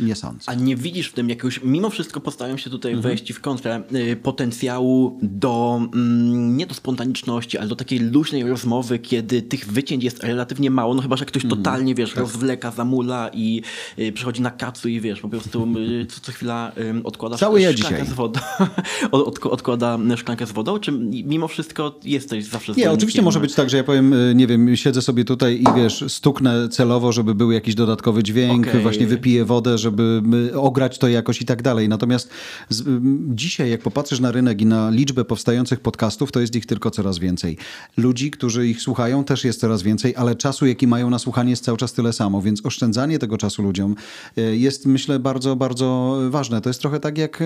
Nie 0.00 0.14
sądzę. 0.14 0.44
A 0.46 0.54
nie 0.54 0.76
widzisz 0.76 1.08
w 1.08 1.12
tym 1.12 1.28
jakiegoś, 1.28 1.60
mimo 1.64 1.90
wszystko 1.90 2.20
postaram 2.20 2.58
się 2.58 2.70
tutaj 2.70 2.92
Mhm. 2.92 3.02
wejść 3.16 3.32
w 3.32 3.40
kontrę, 3.40 3.82
y, 3.94 4.16
potencjału 4.16 5.18
do, 5.22 5.80
mm, 5.94 6.56
nie 6.56 6.66
do 6.66 6.74
spontaniczności, 6.74 7.58
ale 7.58 7.68
do 7.68 7.76
takiej 7.76 7.98
luźnej 7.98 8.42
rozmowy, 8.48 8.98
kiedy 8.98 9.42
tych 9.42 9.66
wycięć 9.72 10.04
jest 10.04 10.22
relatywnie 10.24 10.70
mało, 10.70 10.94
no 10.94 11.02
chyba, 11.02 11.16
że 11.16 11.24
ktoś 11.24 11.44
Mhm. 11.44 11.62
totalnie, 11.62 11.94
Tak. 11.94 11.98
wiesz, 11.98 12.16
rozwleka, 12.16 12.70
zamula 12.70 13.30
i 13.34 13.62
y, 13.98 14.12
przychodzi 14.12 14.42
na 14.42 14.50
kacu 14.50 14.88
i 14.88 15.00
wiesz, 15.00 15.20
po 15.20 15.28
prostu 15.28 15.68
y, 15.78 16.06
co, 16.06 16.20
co 16.20 16.32
chwila 16.32 16.72
y, 16.78 17.02
odkłada 17.04 17.36
Cały 17.36 17.60
ja 17.60 17.72
szklankę 17.72 17.96
dzisiaj. 18.00 18.14
z 18.14 18.16
wodą, 18.16 18.40
od, 19.10 19.28
od, 19.28 19.46
odkłada 19.46 19.98
szklankę 20.16 20.46
z 20.46 20.52
wodą, 20.52 20.78
czy 20.78 20.92
mimo 21.24 21.48
wszystko 21.48 21.98
jesteś 22.04 22.44
zawsze 22.44 22.72
Nie, 22.76 22.90
oczywiście 22.90 23.22
może 23.22 23.40
być 23.40 23.54
tak, 23.54 23.70
że 23.70 23.76
ja 23.76 23.84
powiem, 23.84 24.14
nie 24.34 24.46
wiem, 24.46 24.76
siedzę 24.76 25.02
sobie 25.02 25.24
tutaj 25.24 25.60
i 25.60 25.66
wiesz, 25.76 26.04
stuknę 26.08 26.68
celowo, 26.68 27.12
żeby 27.12 27.34
był 27.34 27.52
jakiś 27.52 27.74
dodatkowy 27.74 28.22
dźwięk, 28.22 28.68
Okej. 28.68 28.82
właśnie 28.82 29.06
wypiję 29.06 29.44
wodę, 29.44 29.61
żeby 29.78 30.22
y, 30.52 30.60
ograć 30.60 30.98
to 30.98 31.08
jakoś 31.08 31.42
i 31.42 31.44
tak 31.44 31.62
dalej. 31.62 31.88
Natomiast 31.88 32.30
z, 32.68 32.80
y, 32.80 32.84
dzisiaj, 33.28 33.70
jak 33.70 33.80
popatrzysz 33.80 34.20
na 34.20 34.32
rynek 34.32 34.60
i 34.60 34.66
na 34.66 34.90
liczbę 34.90 35.24
powstających 35.24 35.80
podcastów, 35.80 36.32
to 36.32 36.40
jest 36.40 36.56
ich 36.56 36.66
tylko 36.66 36.90
coraz 36.90 37.18
więcej. 37.18 37.56
Ludzi, 37.96 38.30
którzy 38.30 38.68
ich 38.68 38.82
słuchają, 38.82 39.24
też 39.24 39.44
jest 39.44 39.60
coraz 39.60 39.82
więcej, 39.82 40.16
ale 40.16 40.36
czasu, 40.36 40.66
jaki 40.66 40.86
mają 40.86 41.10
na 41.10 41.18
słuchanie, 41.18 41.50
jest 41.50 41.64
cały 41.64 41.78
czas 41.78 41.92
tyle 41.92 42.12
samo, 42.12 42.42
więc 42.42 42.66
oszczędzanie 42.66 43.18
tego 43.18 43.38
czasu 43.38 43.62
ludziom 43.62 43.96
y, 44.38 44.56
jest, 44.56 44.86
myślę, 44.86 45.18
bardzo, 45.18 45.56
bardzo 45.56 46.18
ważne. 46.30 46.60
To 46.60 46.70
jest 46.70 46.80
trochę 46.80 47.00
tak 47.00 47.18
jak 47.18 47.42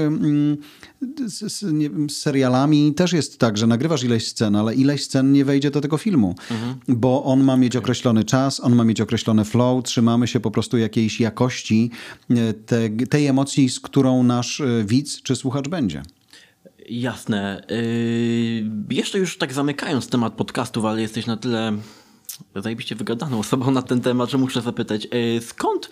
z, 1.26 1.52
z, 1.52 1.64
wiem, 1.90 2.10
z 2.10 2.16
serialami 2.16 2.94
też 2.94 3.12
jest 3.12 3.38
tak, 3.38 3.58
że 3.58 3.66
nagrywasz 3.66 4.04
ileś 4.04 4.28
scen, 4.28 4.56
ale 4.56 4.74
ileś 4.74 5.04
scen 5.04 5.32
nie 5.32 5.44
wejdzie 5.44 5.70
do 5.70 5.80
tego 5.80 5.98
filmu, 5.98 6.34
bo 6.88 7.24
on 7.24 7.44
ma 7.44 7.56
mieć 7.56 7.76
określony 7.76 8.24
czas, 8.24 8.60
on 8.60 8.74
ma 8.74 8.84
mieć 8.84 9.00
określone 9.00 9.44
flow, 9.44 9.84
trzymamy 9.84 10.26
się 10.26 10.40
po 10.40 10.50
prostu 10.50 10.78
jakiejś 10.78 11.20
jakości 11.20 11.90
te, 12.66 12.90
tej 12.90 13.26
emocji, 13.26 13.68
z 13.68 13.80
którą 13.80 14.22
nasz 14.22 14.60
e, 14.60 14.84
widz 14.84 15.22
czy 15.22 15.36
słuchacz 15.36 15.68
będzie. 15.68 16.02
Jasne. 16.88 17.66
Yy, 17.70 18.96
jeszcze 18.96 19.18
już 19.18 19.38
tak 19.38 19.52
zamykając 19.52 20.08
temat 20.08 20.34
podcastów, 20.34 20.84
ale 20.84 21.02
jesteś 21.02 21.26
na 21.26 21.36
tyle 21.36 21.72
zajebiście 22.56 22.94
wygadaną 22.94 23.38
osobą 23.38 23.70
na 23.70 23.82
ten 23.82 24.00
temat, 24.00 24.30
że 24.30 24.38
muszę 24.38 24.62
zapytać, 24.62 25.04
yy, 25.04 25.40
skąd 25.40 25.88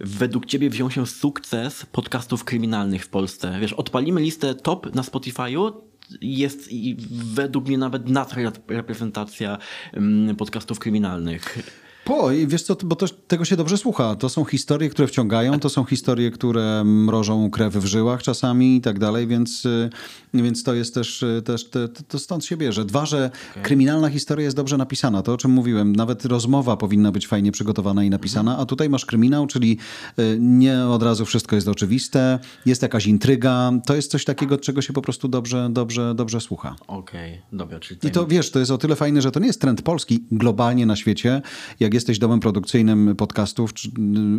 według 0.00 0.46
ciebie 0.46 0.70
wziął 0.70 0.90
się 0.90 1.06
sukces 1.06 1.86
podcastów 1.92 2.44
kryminalnych 2.44 3.04
w 3.04 3.08
Polsce? 3.08 3.58
Wiesz, 3.60 3.72
odpalimy 3.72 4.20
listę 4.20 4.54
top 4.54 4.94
na 4.94 5.02
Spotify'u, 5.02 5.72
jest 6.20 6.68
według 7.10 7.66
mnie 7.66 7.78
nawet 7.78 8.08
nadreprezentacja 8.08 9.58
ym, 9.96 10.36
podcastów 10.38 10.78
kryminalnych. 10.78 11.58
Po, 12.04 12.32
i 12.32 12.46
wiesz 12.46 12.62
co, 12.62 12.76
bo 12.84 12.96
to, 12.96 13.06
tego 13.08 13.44
się 13.44 13.56
dobrze 13.56 13.78
słucha. 13.78 14.16
To 14.16 14.28
są 14.28 14.44
historie, 14.44 14.88
które 14.88 15.08
wciągają, 15.08 15.60
to 15.60 15.68
są 15.68 15.84
historie, 15.84 16.30
które 16.30 16.84
mrożą 16.84 17.50
krew 17.50 17.74
w 17.74 17.86
żyłach 17.86 18.22
czasami 18.22 18.76
i 18.76 18.80
tak 18.80 18.98
dalej, 18.98 19.26
więc, 19.26 19.64
y, 19.64 19.90
więc 20.34 20.62
to 20.62 20.74
jest 20.74 20.94
też, 20.94 21.22
y, 21.22 21.42
też 21.44 21.70
te, 21.70 21.88
to 21.88 22.18
stąd 22.18 22.44
się 22.44 22.56
bierze. 22.56 22.84
Dwa, 22.84 23.06
że 23.06 23.30
kryminalna 23.62 24.10
historia 24.10 24.44
jest 24.44 24.56
dobrze 24.56 24.76
napisana, 24.76 25.22
to 25.22 25.32
o 25.32 25.36
czym 25.36 25.50
mówiłem. 25.50 25.96
Nawet 25.96 26.24
rozmowa 26.24 26.76
powinna 26.76 27.12
być 27.12 27.26
fajnie 27.26 27.52
przygotowana 27.52 28.04
i 28.04 28.10
napisana, 28.10 28.58
a 28.58 28.66
tutaj 28.66 28.88
masz 28.88 29.06
kryminał, 29.06 29.46
czyli 29.46 29.78
y, 30.18 30.36
nie 30.40 30.84
od 30.84 31.02
razu 31.02 31.24
wszystko 31.24 31.56
jest 31.56 31.68
oczywiste, 31.68 32.38
jest 32.66 32.82
jakaś 32.82 33.06
intryga, 33.06 33.72
to 33.86 33.94
jest 33.96 34.10
coś 34.10 34.24
takiego, 34.24 34.58
czego 34.58 34.82
się 34.82 34.92
po 34.92 35.02
prostu 35.02 35.28
dobrze, 35.28 35.68
dobrze, 35.70 36.14
dobrze 36.14 36.40
słucha. 36.40 36.76
Okej, 36.86 37.42
dobra, 37.52 37.80
czyli 37.80 38.00
I 38.02 38.10
to 38.10 38.26
wiesz, 38.26 38.50
to 38.50 38.58
jest 38.58 38.70
o 38.70 38.78
tyle 38.78 38.96
fajne, 38.96 39.22
że 39.22 39.30
to 39.30 39.40
nie 39.40 39.46
jest 39.46 39.60
trend 39.60 39.82
polski 39.82 40.24
globalnie 40.32 40.86
na 40.86 40.96
świecie. 40.96 41.42
Jak 41.80 41.91
jesteś 41.94 42.18
domem 42.18 42.40
produkcyjnym 42.40 43.16
podcastów, 43.16 43.74
czy, 43.74 43.88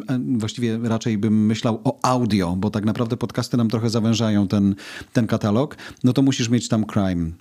e, 0.10 0.20
właściwie 0.38 0.80
raczej 0.84 1.18
bym 1.18 1.46
myślał 1.46 1.82
o 1.84 2.00
audio, 2.02 2.56
bo 2.56 2.70
tak 2.70 2.86
naprawdę 2.86 3.18
podcasty 3.18 3.58
nam 3.58 3.70
trochę 3.70 3.90
zawężają 3.90 4.48
ten, 4.48 4.76
ten 5.14 5.28
katalog, 5.28 5.78
no 6.04 6.14
to 6.14 6.22
musisz 6.22 6.50
mieć 6.50 6.68
tam 6.68 6.86
crime. 6.86 7.32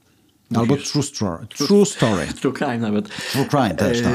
Albo 0.54 0.76
true 0.76 1.02
story. 1.02 1.46
True 1.46 1.86
story. 1.96 2.26
True 2.40 2.52
crime 2.52 2.78
nawet. 2.78 3.08
True 3.32 3.46
crime 3.50 3.74
też, 3.74 4.02
tak. 4.02 4.12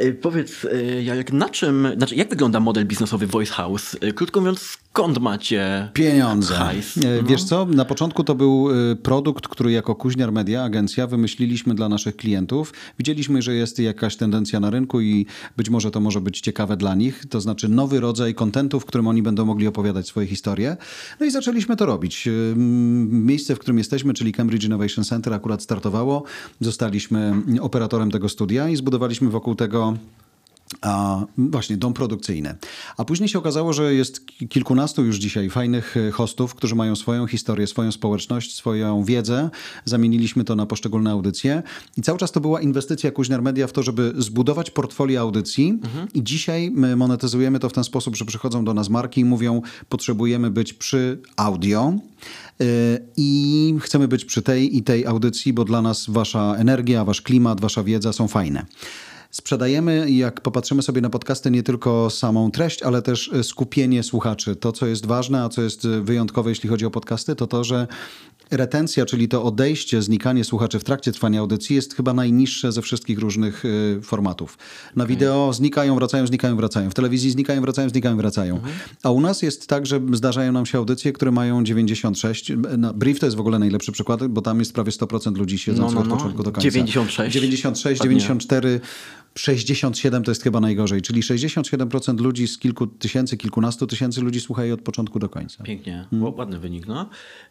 Y, 0.00 0.14
powiedz, 0.14 0.64
y, 0.64 1.02
Jarek, 1.02 1.32
na 1.32 1.48
czym, 1.48 1.88
znaczy 1.96 2.14
jak 2.14 2.28
wygląda 2.28 2.60
model 2.60 2.86
biznesowy 2.86 3.26
Voice 3.26 3.52
House? 3.52 3.96
Krótko 4.14 4.40
mówiąc, 4.40 4.78
skąd 4.96 5.18
macie 5.18 5.88
Pieniądze. 5.92 6.54
hajs? 6.54 6.96
E, 6.96 7.00
No. 7.22 7.28
Wiesz 7.28 7.44
co, 7.44 7.66
na 7.66 7.84
początku 7.84 8.24
to 8.24 8.34
był 8.34 8.68
e, 8.92 8.96
produkt, 8.96 9.48
który 9.48 9.72
jako 9.72 9.94
Kuźniar 9.94 10.32
Media, 10.32 10.62
agencja, 10.64 11.06
wymyśliliśmy 11.06 11.74
dla 11.74 11.88
naszych 11.88 12.16
klientów. 12.16 12.72
Widzieliśmy, 12.98 13.42
że 13.42 13.54
jest 13.54 13.78
jakaś 13.78 14.16
tendencja 14.16 14.60
na 14.60 14.70
rynku 14.70 15.00
i 15.00 15.26
być 15.56 15.70
może 15.70 15.90
to 15.90 16.00
może 16.00 16.20
być 16.20 16.40
ciekawe 16.40 16.76
dla 16.76 16.94
nich. 16.94 17.24
To 17.30 17.40
znaczy 17.40 17.68
nowy 17.68 18.00
rodzaj 18.00 18.34
kontentu, 18.34 18.80
w 18.80 18.84
którym 18.86 19.06
oni 19.08 19.22
będą 19.22 19.44
mogli 19.44 19.66
opowiadać 19.66 20.06
swoje 20.08 20.26
historie. 20.26 20.76
No 21.20 21.26
i 21.26 21.30
zaczęliśmy 21.30 21.76
to 21.76 21.86
robić. 21.86 22.28
E, 22.28 22.30
Miejsce, 23.10 23.54
w 23.54 23.58
którym 23.58 23.78
jesteśmy, 23.78 24.14
czyli 24.14 24.32
Cambridge 24.32 24.64
Innovation 24.64 25.04
Center 25.04 25.34
akurat 25.34 25.62
startowało. 25.62 26.22
Zostaliśmy 26.60 27.34
operatorem 27.60 28.10
tego 28.10 28.28
studia 28.28 28.68
i 28.68 28.76
zbudowaliśmy 28.76 29.30
wokół 29.30 29.54
tego 29.54 29.96
a, 30.80 31.20
właśnie, 31.38 31.76
dom 31.76 31.92
produkcyjny. 31.92 32.54
A 32.96 33.04
później 33.04 33.28
się 33.28 33.38
okazało, 33.38 33.72
że 33.72 33.94
jest 33.94 34.26
ki- 34.26 34.48
kilkunastu 34.48 35.04
już 35.04 35.16
dzisiaj 35.16 35.50
fajnych 35.50 35.96
e, 35.96 36.10
hostów, 36.10 36.54
którzy 36.54 36.74
mają 36.74 36.96
swoją 36.96 37.26
historię, 37.26 37.66
swoją 37.66 37.92
społeczność, 37.92 38.54
swoją 38.54 39.04
wiedzę. 39.04 39.50
Zamieniliśmy 39.84 40.44
to 40.44 40.56
na 40.56 40.66
poszczególne 40.66 41.10
audycje. 41.10 41.62
I 41.96 42.02
cały 42.02 42.18
czas 42.18 42.32
to 42.32 42.40
była 42.40 42.60
inwestycja 42.60 43.10
Kuźniar 43.10 43.42
Media 43.42 43.66
w 43.66 43.72
to, 43.72 43.82
żeby 43.82 44.12
zbudować 44.18 44.70
portfolio 44.70 45.20
audycji. 45.20 45.78
I 46.14 46.22
dzisiaj 46.24 46.70
my 46.70 46.96
monetyzujemy 46.96 47.58
to 47.58 47.68
w 47.68 47.72
ten 47.72 47.84
sposób, 47.84 48.16
że 48.16 48.24
przychodzą 48.24 48.64
do 48.64 48.74
nas 48.74 48.88
marki 48.88 49.20
i 49.20 49.24
mówią, 49.24 49.62
potrzebujemy 49.88 50.50
być 50.50 50.72
przy 50.72 51.18
audio. 51.36 51.92
e, 52.60 52.64
I 53.16 53.74
chcemy 53.80 54.08
być 54.08 54.24
przy 54.24 54.42
tej 54.42 54.76
i 54.76 54.82
tej 54.82 55.06
audycji, 55.06 55.52
bo 55.52 55.64
dla 55.64 55.82
nas 55.82 56.06
wasza 56.08 56.54
energia, 56.58 57.04
wasz 57.04 57.22
klimat, 57.22 57.60
wasza 57.60 57.82
wiedza 57.84 58.12
są 58.12 58.28
fajne. 58.28 58.66
Sprzedajemy, 59.36 60.10
jak 60.10 60.40
popatrzymy 60.40 60.82
sobie 60.82 61.00
na 61.00 61.10
podcasty, 61.10 61.50
nie 61.50 61.62
tylko 61.62 62.10
samą 62.10 62.50
treść, 62.50 62.82
ale 62.82 63.02
też 63.02 63.30
e, 63.32 63.44
skupienie 63.44 64.02
słuchaczy. 64.02 64.56
To, 64.56 64.72
co 64.72 64.86
jest 64.86 65.06
ważne, 65.06 65.42
a 65.42 65.48
co 65.48 65.62
jest 65.62 65.84
e, 65.84 66.00
wyjątkowe, 66.00 66.50
jeśli 66.50 66.68
chodzi 66.68 66.86
o 66.86 66.90
podcasty, 66.90 67.36
to 67.36 67.46
to, 67.46 67.64
że 67.64 67.86
retencja, 68.50 69.06
czyli 69.06 69.28
to 69.28 69.44
odejście, 69.44 70.02
znikanie 70.02 70.44
słuchaczy 70.44 70.78
w 70.78 70.84
trakcie 70.84 71.12
trwania 71.12 71.40
audycji 71.40 71.76
jest 71.76 71.94
chyba 71.94 72.14
najniższe 72.14 72.72
ze 72.72 72.82
wszystkich 72.82 73.18
różnych 73.18 73.64
e, 73.64 74.02
formatów. 74.02 74.58
Na 74.96 75.06
wideo 75.06 75.52
znikają, 75.52 75.94
wracają, 75.94 76.26
znikają, 76.26 76.56
wracają. 76.56 76.90
W 76.90 76.94
telewizji 76.94 77.30
znikają, 77.30 77.60
wracają, 77.60 77.88
znikają, 77.88 78.16
wracają. 78.16 78.60
A 79.02 79.10
u 79.10 79.20
nas 79.20 79.42
jest 79.42 79.66
tak, 79.66 79.86
że 79.86 80.00
zdarzają 80.12 80.52
nam 80.52 80.66
się 80.66 80.78
audycje, 80.78 81.12
które 81.12 81.30
mają 81.30 81.64
96. 81.64 82.52
Na 82.78 82.92
Brief 82.92 83.20
to 83.20 83.26
jest 83.26 83.36
w 83.36 83.40
ogóle 83.40 83.58
najlepszy 83.58 83.92
przykład, 83.92 84.26
bo 84.26 84.42
tam 84.42 84.58
jest 84.58 84.72
prawie 84.72 84.92
100% 84.92 85.36
ludzi 85.36 85.58
siedzących 85.58 85.94
No, 85.94 86.00
no, 86.00 86.00
od 86.00 86.08
no. 86.08 86.16
początku 86.16 86.42
do 86.42 86.52
końca. 86.52 86.60
96. 86.60 87.34
96, 87.34 88.00
Ładnie. 88.00 88.16
94, 88.16 88.80
67 89.38 90.22
to 90.24 90.30
jest 90.30 90.42
chyba 90.42 90.60
najgorzej. 90.60 91.02
Czyli 91.02 91.22
67% 91.22 92.20
ludzi 92.20 92.48
z 92.48 92.58
kilku 92.58 92.86
tysięcy, 92.86 93.36
kilkunastu 93.36 93.86
tysięcy 93.86 94.20
ludzi 94.20 94.40
słucha 94.40 94.62
jej 94.64 94.72
od 94.72 94.80
początku 94.82 95.18
do 95.18 95.28
końca. 95.28 95.64
Pięknie, 95.64 96.06
Mm. 96.12 96.34
Ładny 96.34 96.58
wynik, 96.58 96.86
no. 96.86 97.08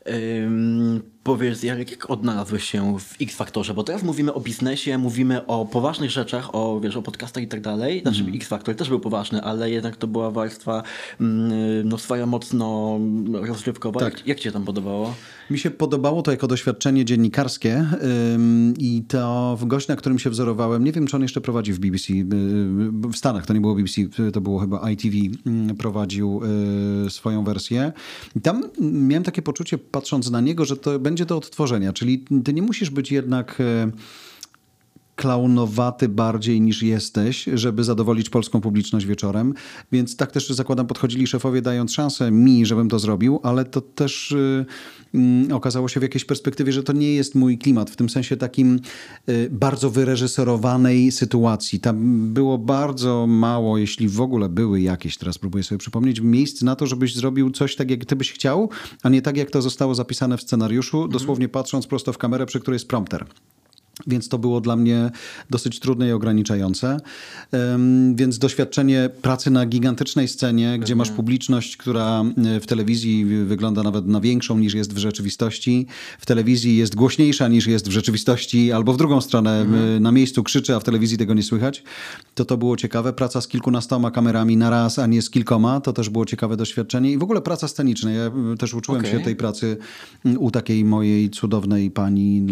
Ym, 0.08 1.02
Powiedz, 1.24 1.64
Jarek, 1.64 1.92
jak 1.92 2.10
odnalazłeś 2.10 2.64
się 2.64 3.00
w 3.00 3.22
X-Faktorze? 3.22 3.74
Bo 3.74 3.84
teraz 3.84 4.04
mówimy 4.04 4.34
o 4.34 4.40
biznesie, 4.40 4.98
mówimy 4.98 5.46
o 5.46 5.66
poważnych 5.66 6.12
rzeczach, 6.12 6.56
o, 6.56 6.80
wiesz, 6.80 6.96
o 6.96 7.02
podcastach 7.02 7.44
i 7.44 7.48
tak 7.48 7.62
dalej. 7.62 8.02
Znaczy 8.02 8.20
Mhm. 8.20 8.38
X-Factor 8.38 8.76
też 8.76 8.90
był 8.90 9.00
poważny, 9.00 9.42
ale 9.42 9.72
jednak 9.72 9.96
to 9.96 10.08
była 10.08 10.32
warstwa 10.32 10.84
mm, 11.22 11.90
no, 11.90 11.98
swoja 11.98 12.26
mocno 12.26 13.00
rozrywkowa. 13.34 14.00
Tak. 14.00 14.18
Jak, 14.18 14.28
jak 14.28 14.38
ci 14.38 14.44
się 14.44 14.52
tam 14.52 14.66
podobało? 14.66 15.16
Mi 15.50 15.60
się 15.60 15.72
podobało 15.72 16.22
to 16.22 16.32
jako 16.32 16.48
doświadczenie 16.48 17.06
dziennikarskie 17.06 17.86
i 18.78 19.04
to 19.08 19.58
gość, 19.62 19.88
na 19.88 19.96
którym 19.96 20.20
się 20.20 20.30
wzorowałem, 20.30 20.84
nie 20.84 20.92
wiem, 20.92 21.08
czy 21.08 21.16
on 21.16 21.22
jeszcze 21.22 21.42
prowadzi 21.42 21.74
w 21.74 21.80
BBC, 21.80 22.14
y, 22.14 22.26
w 22.92 23.16
Stanach 23.16 23.46
to 23.46 23.54
nie 23.54 23.62
było 23.62 23.76
BBC, 23.76 24.02
to 24.34 24.42
było 24.42 24.60
chyba 24.60 24.92
ITV, 24.92 25.18
ym, 25.48 25.76
prowadził 25.78 26.42
y, 27.06 27.10
swoją 27.10 27.44
wersję. 27.44 27.94
I 28.36 28.42
tam 28.42 28.64
miałem 28.80 29.24
takie 29.24 29.42
poczucie, 29.42 29.78
patrząc 29.78 30.32
na 30.32 30.42
niego, 30.42 30.66
że 30.66 30.78
to 30.78 31.00
będzie 31.00 31.26
do 31.26 31.38
odtworzenia, 31.38 31.94
czyli 31.94 32.26
ty 32.44 32.54
nie 32.54 32.62
musisz 32.62 32.90
być 32.90 33.12
jednak... 33.12 33.60
y, 33.60 33.92
klaunowaty 35.16 36.10
bardziej 36.10 36.62
niż 36.62 36.84
jesteś, 36.84 37.50
żeby 37.54 37.84
zadowolić 37.84 38.30
polską 38.30 38.62
publiczność 38.62 39.06
wieczorem. 39.06 39.54
Więc 39.92 40.16
tak 40.16 40.32
też 40.32 40.50
zakładam, 40.50 40.88
podchodzili 40.88 41.28
szefowie, 41.28 41.62
dając 41.62 41.94
szansę 41.94 42.32
mi, 42.32 42.66
żebym 42.66 42.90
to 42.90 43.00
zrobił, 43.00 43.40
ale 43.44 43.66
to 43.66 43.82
też 43.82 44.32
y, 44.32 44.66
mm, 45.14 45.52
okazało 45.52 45.88
się 45.88 46.00
w 46.00 46.04
jakiejś 46.04 46.26
perspektywie, 46.26 46.72
że 46.72 46.84
to 46.84 46.94
nie 46.94 47.14
jest 47.14 47.36
mój 47.36 47.58
klimat, 47.58 47.90
w 47.90 47.96
tym 47.96 48.10
sensie 48.10 48.38
takim 48.38 48.80
y, 49.30 49.50
bardzo 49.52 49.90
wyreżyserowanej 49.90 51.12
sytuacji. 51.12 51.80
Tam 51.80 52.34
było 52.34 52.58
bardzo 52.58 53.28
mało, 53.28 53.78
jeśli 53.78 54.10
w 54.10 54.22
ogóle 54.22 54.50
były 54.50 54.82
jakieś, 54.82 55.18
teraz 55.18 55.38
próbuję 55.38 55.64
sobie 55.64 55.80
przypomnieć, 55.80 56.22
miejsc 56.22 56.62
na 56.62 56.76
to, 56.76 56.88
żebyś 56.88 57.16
zrobił 57.16 57.52
coś 57.52 57.76
tak, 57.76 57.92
jak 57.92 58.06
ty 58.06 58.16
byś 58.16 58.32
chciał, 58.32 58.70
a 59.04 59.10
nie 59.10 59.22
tak, 59.22 59.38
jak 59.38 59.52
to 59.52 59.62
zostało 59.62 59.96
zapisane 59.96 60.38
w 60.38 60.42
scenariuszu, 60.42 61.08
dosłownie 61.08 61.50
patrząc 61.50 61.88
prosto 61.88 62.14
w 62.14 62.18
kamerę, 62.18 62.46
przy 62.46 62.60
której 62.60 62.76
jest 62.76 62.88
prompter. 62.88 63.26
Więc 64.08 64.30
to 64.30 64.38
było 64.38 64.62
dla 64.62 64.76
mnie 64.76 65.12
dosyć 65.50 65.80
trudne 65.80 66.10
i 66.10 66.12
ograniczające. 66.12 66.98
Ym, 67.54 68.16
Więc 68.16 68.38
doświadczenie 68.38 69.10
pracy 69.22 69.52
na 69.52 69.66
gigantycznej 69.66 70.28
scenie, 70.28 70.80
gdzie 70.80 70.96
masz 70.96 71.12
publiczność, 71.12 71.78
która 71.78 72.24
y, 72.58 72.60
w 72.60 72.68
telewizji 72.68 73.26
wygląda 73.26 73.84
nawet 73.84 74.08
na 74.08 74.22
większą 74.22 74.58
niż 74.58 74.74
jest 74.74 74.94
w 74.94 74.98
rzeczywistości. 74.98 75.88
W 76.20 76.26
telewizji 76.26 76.78
jest 76.78 76.96
głośniejsza 76.96 77.48
niż 77.48 77.68
jest 77.68 77.88
w 77.88 77.92
rzeczywistości, 77.92 78.72
albo 78.72 78.94
w 78.94 78.98
drugą 78.98 79.22
stronę 79.22 79.66
y, 79.96 80.00
na 80.00 80.12
miejscu 80.12 80.44
krzyczy, 80.44 80.76
a 80.76 80.80
w 80.80 80.84
telewizji 80.84 81.18
tego 81.18 81.34
nie 81.34 81.44
słychać. 81.44 81.84
To 82.36 82.46
to 82.46 82.58
było 82.58 82.78
ciekawe. 82.78 83.14
Praca 83.14 83.42
z 83.42 83.48
kilkunastoma 83.48 84.12
kamerami 84.12 84.58
na 84.58 84.70
raz, 84.70 85.00
a 85.00 85.08
nie 85.08 85.22
z 85.22 85.30
kilkoma, 85.30 85.82
to 85.82 85.94
też 85.94 86.10
było 86.10 86.26
ciekawe 86.26 86.58
doświadczenie. 86.58 87.12
I 87.12 87.18
w 87.18 87.24
ogóle 87.24 87.42
praca 87.42 87.68
sceniczna. 87.68 88.12
Ja 88.12 88.32
y, 88.54 88.58
też 88.58 88.74
uczyłem 88.74 89.02
Okej. 89.02 89.12
się 89.12 89.20
tej 89.20 89.36
pracy 89.36 89.78
u 90.38 90.52
takiej 90.52 90.86
mojej 90.86 91.30
cudownej 91.30 91.92
pani 91.92 92.46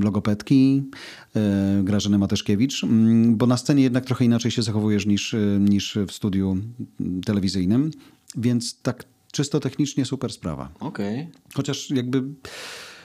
logopedki, 0.00 0.65
y, 0.74 1.82
Grażyny 1.84 2.18
Mateszkiewicz, 2.18 2.84
mm, 2.84 3.36
bo 3.36 3.46
na 3.46 3.56
scenie 3.56 3.82
jednak 3.82 4.04
trochę 4.04 4.24
inaczej 4.24 4.50
się 4.50 4.62
zachowujesz 4.62 5.06
niż, 5.06 5.34
y, 5.34 5.58
niż 5.60 5.98
w 6.08 6.12
studiu 6.12 6.56
telewizyjnym, 7.24 7.90
więc 8.36 8.80
tak 8.82 9.04
czysto 9.32 9.60
technicznie 9.60 10.04
super 10.04 10.32
sprawa. 10.32 10.68
Okej. 10.80 11.28
Chociaż 11.54 11.90
jakby 11.90 12.22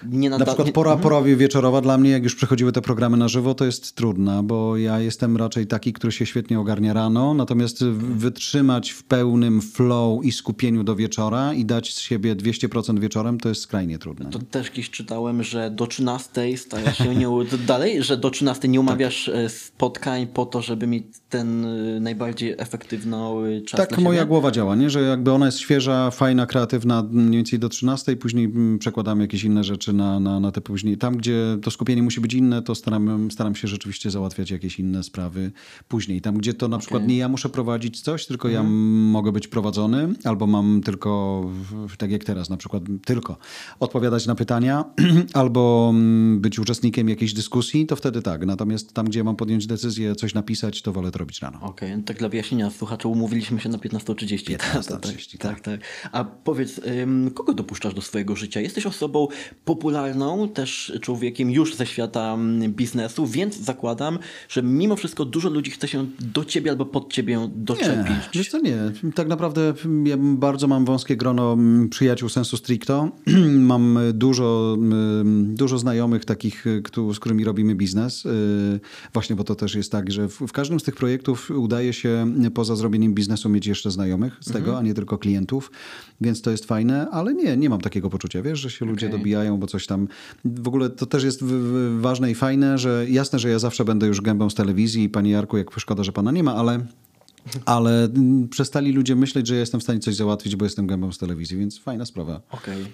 Nie 0.10 0.30
na 0.30 0.38
nada- 0.38 0.46
przykład 0.52 0.68
nie- 0.68 0.74
pora, 0.74 0.98
pora 0.98 1.22
wieczorowa 1.22 1.82
dla 1.82 1.98
mnie, 1.98 2.10
jak 2.10 2.24
już 2.24 2.36
przechodziły 2.36 2.72
te 2.72 2.82
programy 2.82 3.18
na 3.18 3.28
żywo, 3.28 3.54
to 3.54 3.66
jest 3.66 3.96
trudna, 3.96 4.44
bo 4.44 4.78
ja 4.78 5.00
jestem 5.00 5.38
raczej 5.38 5.68
taki, 5.68 5.94
który 5.94 6.12
się 6.12 6.26
świetnie 6.26 6.60
ogarnia 6.60 6.94
rano, 6.94 7.34
natomiast 7.34 7.84
w- 7.86 8.18
wytrzymać 8.18 8.90
w 8.92 9.04
pełnym 9.04 9.62
flow 9.62 10.26
i 10.26 10.32
skupieniu 10.32 10.84
do 10.84 10.96
wieczora 10.96 11.54
i 11.54 11.66
dać 11.66 11.94
z 11.94 12.00
siebie 12.00 12.36
200% 12.36 13.00
wieczorem, 13.00 13.40
to 13.40 13.50
jest 13.50 13.62
skrajnie 13.62 13.98
trudne. 14.00 14.30
To 14.30 14.40
też 14.40 14.72
gdzieś 14.72 14.90
czytałem, 14.90 15.44
że 15.44 15.72
do 15.72 15.88
13 15.88 16.58
starasz 16.58 16.98
się 16.98 17.16
nie... 17.16 17.28
Dalej, 17.68 18.04
że 18.04 18.18
do 18.18 18.30
13 18.30 18.68
nie 18.68 18.80
umawiasz 18.80 19.26
Tak. 19.26 19.36
e, 19.36 19.50
spotkań 19.50 20.28
po 20.28 20.46
to, 20.46 20.62
żeby 20.62 20.88
mieć 20.88 21.04
ten 21.30 21.66
e, 21.66 22.00
najbardziej 22.00 22.56
efektywny 22.58 23.18
e, 23.18 23.62
czas 23.62 23.88
Tak 23.88 23.98
moja 23.98 24.26
głowa 24.26 24.52
działa, 24.52 24.76
nie? 24.76 24.90
że 24.90 25.02
jakby 25.02 25.32
ona 25.32 25.46
jest 25.46 25.60
świeża, 25.60 26.12
fajna, 26.12 26.46
kreatywna 26.46 27.04
mniej 27.12 27.32
więcej 27.38 27.60
do 27.60 27.70
13, 27.70 28.16
później 28.16 28.46
mm, 28.46 28.80
przekładamy 28.80 29.22
jakieś 29.24 29.44
inne 29.44 29.64
rzeczy 29.64 29.91
na, 29.94 30.20
na, 30.20 30.40
na 30.40 30.52
te 30.52 30.62
później. 30.62 30.98
Tam, 30.98 31.18
gdzie 31.18 31.58
to 31.62 31.72
skupienie 31.72 32.04
musi 32.04 32.22
być 32.22 32.34
inne, 32.34 32.62
to 32.62 32.76
staram, 32.76 33.32
staram 33.32 33.56
się 33.56 33.68
rzeczywiście 33.68 34.12
załatwiać 34.12 34.52
jakieś 34.52 34.80
inne 34.80 35.04
sprawy 35.04 35.52
później. 35.88 36.22
Tam, 36.22 36.38
gdzie 36.38 36.54
to 36.54 36.68
na 36.68 36.78
przykład 36.78 37.08
nie 37.08 37.18
ja 37.18 37.28
muszę 37.28 37.50
prowadzić 37.50 38.02
coś, 38.02 38.26
tylko 38.26 38.50
ja 38.50 38.60
Mhm. 38.60 38.80
mogę 39.10 39.32
być 39.32 39.48
prowadzony, 39.48 40.14
albo 40.24 40.48
mam 40.48 40.82
tylko, 40.86 41.44
tak 41.98 42.12
jak 42.12 42.24
teraz 42.24 42.50
na 42.50 42.58
przykład, 42.58 42.84
tylko 43.06 43.38
odpowiadać 43.80 44.26
na 44.28 44.36
pytania, 44.36 44.86
albo 45.34 45.88
mm, 45.94 46.42
być 46.42 46.60
uczestnikiem 46.60 47.10
jakiejś 47.10 47.34
dyskusji, 47.34 47.86
to 47.86 47.96
wtedy 47.96 48.22
tak. 48.22 48.46
Natomiast 48.46 48.94
tam, 48.94 49.06
gdzie 49.06 49.24
mam 49.24 49.36
podjąć 49.36 49.68
decyzję, 49.68 50.16
coś 50.16 50.34
napisać, 50.34 50.82
to 50.82 50.94
wolę 50.94 51.12
to 51.12 51.20
robić 51.20 51.42
rano. 51.42 51.60
Okej, 51.62 51.98
no 51.98 52.04
tak 52.04 52.18
dla 52.18 52.30
wyjaśnienia 52.30 52.70
słuchaczy, 52.70 53.08
umówiliśmy 53.08 53.60
się 53.60 53.70
na 53.70 53.78
15.30. 53.78 54.58
15:30, 54.58 55.38
tak, 55.48 55.60
tak. 55.60 55.80
A 56.12 56.24
powiedz, 56.24 56.82
kogo 57.36 57.54
dopuszczasz 57.54 57.94
do 57.94 58.02
swojego 58.02 58.36
życia? 58.36 58.62
Jesteś 58.62 58.86
osobą 58.86 59.28
popularną, 59.82 60.50
też 60.50 60.94
człowiekiem 61.02 61.52
już 61.52 61.76
ze 61.76 61.86
świata 61.86 62.34
mm, 62.34 62.74
biznesu, 62.74 63.28
więc 63.28 63.58
zakładam, 63.58 64.20
że 64.50 64.64
mimo 64.64 64.96
wszystko 64.96 65.26
dużo 65.26 65.50
ludzi 65.50 65.72
chce 65.72 65.88
się 65.88 66.06
do 66.20 66.46
ciebie 66.46 66.72
albo 66.72 66.86
pod 66.86 67.14
ciebie 67.14 67.50
doczepić. 67.56 68.10
Nie, 68.10 68.30
wiesz 68.34 68.50
co, 68.50 68.60
nie. 68.60 68.78
Tak 69.16 69.28
naprawdę 69.28 69.74
ja 70.04 70.18
bardzo 70.20 70.68
mam 70.68 70.86
wąskie 70.86 71.18
grono 71.18 71.54
mm, 71.54 71.90
przyjaciół 71.90 72.30
sensu 72.30 72.58
stricto. 72.58 73.12
mam 73.72 74.00
dużo, 74.14 74.78
mm, 74.78 75.56
dużo 75.56 75.78
znajomych 75.78 76.26
takich, 76.26 76.68
y, 76.68 76.82
z 77.14 77.20
którymi 77.20 77.44
robimy 77.44 77.76
biznes. 77.76 78.26
Y, 78.26 78.80
Właśnie, 79.14 79.36
bo 79.36 79.44
to 79.44 79.56
też 79.56 79.76
jest 79.76 79.92
tak, 79.92 80.12
że 80.12 80.28
w, 80.28 80.52
każdym 80.52 80.80
z 80.80 80.84
tych 80.84 80.96
projektów 80.96 81.52
udaje 81.52 81.94
się 81.94 82.34
poza 82.54 82.76
zrobieniem 82.76 83.14
biznesu 83.14 83.50
mieć 83.50 83.68
jeszcze 83.68 83.92
znajomych 83.92 84.38
z 84.42 84.52
tego, 84.52 84.78
a 84.78 84.82
nie 84.82 84.94
tylko 84.94 85.18
klientów, 85.18 85.72
więc 86.22 86.42
to 86.42 86.52
jest 86.52 86.66
fajne, 86.66 87.08
ale 87.12 87.34
nie, 87.34 87.58
nie 87.58 87.70
mam 87.70 87.82
takiego 87.82 88.10
poczucia, 88.10 88.42
wiesz, 88.42 88.60
że 88.60 88.70
się 88.70 88.86
ludzie 88.86 89.08
Okej. 89.08 89.20
dobijają, 89.20 89.58
bo 89.58 89.68
coś 89.72 89.88
tam... 89.88 90.08
W 90.46 90.68
ogóle 90.68 90.90
to 90.90 91.06
też 91.06 91.24
jest 91.24 91.44
ważne 92.00 92.32
i 92.32 92.36
fajne, 92.36 92.78
że 92.78 93.06
jasne, 93.10 93.40
że 93.40 93.50
ja 93.50 93.60
zawsze 93.60 93.86
będę 93.86 94.08
już 94.08 94.22
gębą 94.22 94.50
z 94.50 94.56
telewizji 94.56 95.04
i 95.04 95.10
panie 95.10 95.32
Jarku, 95.32 95.58
jak 95.58 95.80
szkoda, 95.80 96.04
że 96.04 96.12
pana 96.12 96.32
nie 96.32 96.44
ma, 96.44 96.56
ale 96.56 96.86
ale 97.66 98.04
mm, 98.04 98.48
przestali 98.48 98.92
ludzie 98.92 99.16
myśleć, 99.16 99.48
że 99.48 99.54
ja 99.54 99.60
jestem 99.60 99.80
w 99.80 99.84
stanie 99.84 100.00
coś 100.00 100.16
załatwić, 100.16 100.56
bo 100.56 100.66
jestem 100.66 100.88
gębą 100.88 101.12
z 101.12 101.18
telewizji, 101.18 101.58
więc 101.58 101.80
fajna 101.80 102.06
sprawa. 102.06 102.42
Okej. 102.52 102.86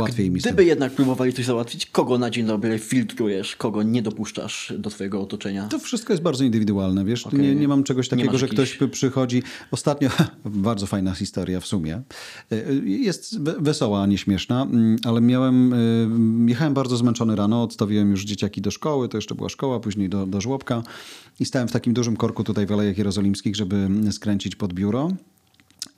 Łatwiej 0.00 0.30
mi. 0.30 0.40
Gdyby 0.40 0.64
jednak 0.64 0.92
próbowali 0.92 1.32
coś 1.32 1.44
załatwić, 1.44 1.86
kogo 1.86 2.18
na 2.18 2.30
dzień 2.30 2.46
dobry 2.46 2.78
filtrujesz, 2.78 3.56
kogo 3.56 3.82
nie 3.82 4.02
dopuszczasz 4.02 4.72
do 4.78 4.90
twojego 4.90 5.20
otoczenia? 5.20 5.68
To 5.68 5.78
wszystko 5.78 6.12
jest 6.12 6.22
bardzo 6.22 6.44
indywidualne, 6.44 7.04
wiesz, 7.04 7.26
Okej. 7.26 7.40
nie, 7.40 7.54
nie 7.54 7.68
mam 7.68 7.84
czegoś 7.84 8.08
takiego, 8.08 8.38
że 8.38 8.46
jakichś- 8.46 8.76
ktoś 8.76 8.90
przychodzi. 8.90 9.42
Ostatnio, 9.70 10.10
bardzo 10.44 10.86
fajna 10.86 11.14
historia 11.14 11.60
w 11.60 11.66
sumie, 11.66 12.02
Y, 12.52 12.82
jest 12.86 13.42
we- 13.42 13.56
wesoła, 13.60 14.02
a 14.02 14.06
nie 14.06 14.18
śmieszna, 14.18 14.62
mm, 14.62 14.96
ale 15.04 15.20
miałem, 15.20 15.72
y, 15.72 16.48
jechałem 16.50 16.74
bardzo 16.74 16.96
zmęczony 16.96 17.36
rano, 17.36 17.62
odstawiłem 17.62 18.10
już 18.10 18.24
dzieciaki 18.24 18.60
do 18.60 18.70
szkoły, 18.70 19.08
to 19.08 19.18
jeszcze 19.18 19.34
była 19.34 19.48
szkoła, 19.48 19.80
później 19.80 20.08
do, 20.08 20.26
do 20.26 20.40
żłobka 20.40 20.82
i 21.40 21.44
stałem 21.44 21.68
w 21.68 21.72
takim 21.72 21.94
dużym 21.94 22.16
korku 22.16 22.44
tutaj 22.44 22.66
w 22.66 22.72
Alejach 22.72 22.98
Jerozolimskich, 22.98 23.56
żeby 23.56 23.88
skręcić 24.12 24.56
pod 24.56 24.72
biuro. 24.72 25.10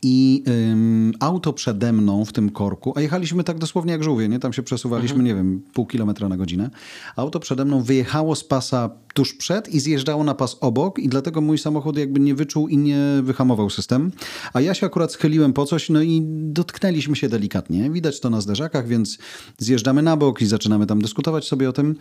I 0.03 0.45
ym, 0.49 1.13
auto 1.21 1.53
przede 1.53 1.93
mną 1.93 2.25
w 2.25 2.33
tym 2.33 2.51
korku, 2.51 2.93
a 2.97 3.01
jechaliśmy 3.01 3.45
tak 3.45 3.59
dosłownie 3.59 3.93
jak 3.93 4.05
żółwie, 4.05 4.29
nie? 4.29 4.39
Tam 4.39 4.53
się 4.53 4.63
przesuwaliśmy, 4.63 5.23
nie 5.23 5.35
wiem, 5.35 5.63
pół 5.73 5.87
kilometra 5.87 6.29
na 6.29 6.37
godzinę. 6.37 6.71
Auto 7.17 7.41
przede 7.41 7.65
mną 7.65 7.83
wyjechało 7.83 8.35
z 8.35 8.45
pasa 8.45 8.91
tuż 9.15 9.35
przed 9.35 9.69
i 9.69 9.81
zjeżdżało 9.81 10.25
na 10.25 10.35
pas 10.35 10.57
obok 10.61 10.99
i 10.99 11.09
dlatego 11.09 11.41
mój 11.41 11.59
samochód 11.59 11.99
jakby 11.99 12.21
nie 12.21 12.35
wyczuł 12.35 12.69
i 12.69 12.77
nie 12.77 13.01
wyhamował 13.23 13.71
system. 13.71 14.13
A 14.53 14.61
ja 14.61 14.75
się 14.75 14.87
akurat 14.87 15.13
schyliłem 15.13 15.53
po 15.53 15.67
coś, 15.67 15.91
no 15.91 16.03
i 16.03 16.23
dotknęliśmy 16.25 17.17
się 17.17 17.29
delikatnie. 17.29 17.91
Widać 17.91 18.21
to 18.21 18.31
na 18.31 18.41
zderzakach, 18.41 18.89
więc 18.89 19.19
zjeżdżamy 19.59 20.03
na 20.03 20.17
bok 20.17 20.43
i 20.43 20.47
zaczynamy 20.47 20.87
tam 20.87 21.03
dyskutować 21.03 21.49
sobie 21.49 21.69
o 21.69 21.73
tym. 21.73 21.97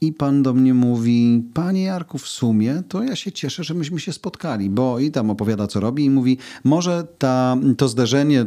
I 0.00 0.12
pan 0.12 0.42
do 0.42 0.54
mnie 0.54 0.74
mówi, 0.74 1.44
panie 1.54 1.82
Jarku, 1.82 2.18
w 2.18 2.28
sumie 2.28 2.82
to 2.88 3.02
ja 3.02 3.16
się 3.16 3.32
cieszę, 3.32 3.64
że 3.64 3.74
myśmy 3.74 4.00
się 4.00 4.12
spotkali, 4.12 4.70
bo 4.70 4.98
i 4.98 5.10
tam 5.10 5.30
opowiada, 5.30 5.66
co 5.66 5.80
robi 5.80 6.04
i 6.04 6.10
mówi, 6.10 6.38
może 6.64 7.06
ta, 7.18 7.37
to 7.78 7.88
zderzenie, 7.88 8.46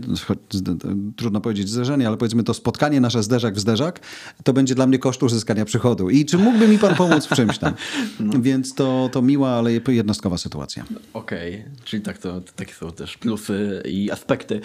trudno 1.15 1.41
powiedzieć 1.41 1.69
zderzenie, 1.69 2.07
ale 2.07 2.17
powiedzmy 2.17 2.43
to 2.43 2.53
spotkanie 2.53 3.01
nasze 3.01 3.23
zderzak 3.23 3.55
w 3.55 3.59
zderzak, 3.59 3.99
to 4.43 4.53
będzie 4.53 4.75
dla 4.75 4.87
mnie 4.87 4.99
koszt 4.99 5.23
uzyskania 5.23 5.65
przychodu. 5.65 6.09
I 6.09 6.25
czy 6.25 6.37
mógłby 6.37 6.67
mi 6.67 6.77
pan 6.77 6.95
pomóc 6.95 7.25
w 7.25 7.35
czymś 7.35 7.57
tam? 7.57 7.73
Więc 8.41 8.73
to, 8.73 9.09
to 9.11 9.21
miła, 9.21 9.49
ale 9.49 9.71
jednostkowa 9.87 10.37
sytuacja. 10.37 10.85
Okej, 11.13 11.65
czyli 11.83 12.03
tak 12.03 12.17
to, 12.17 12.41
takie 12.55 12.73
są 12.73 12.91
też 12.91 13.17
plusy 13.17 13.83
i 13.85 14.11
aspekty. 14.11 14.61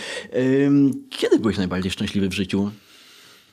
Kiedy 1.11 1.39
byłeś 1.39 1.57
najbardziej 1.57 1.91
szczęśliwy 1.91 2.29
w 2.29 2.35
życiu? 2.35 2.71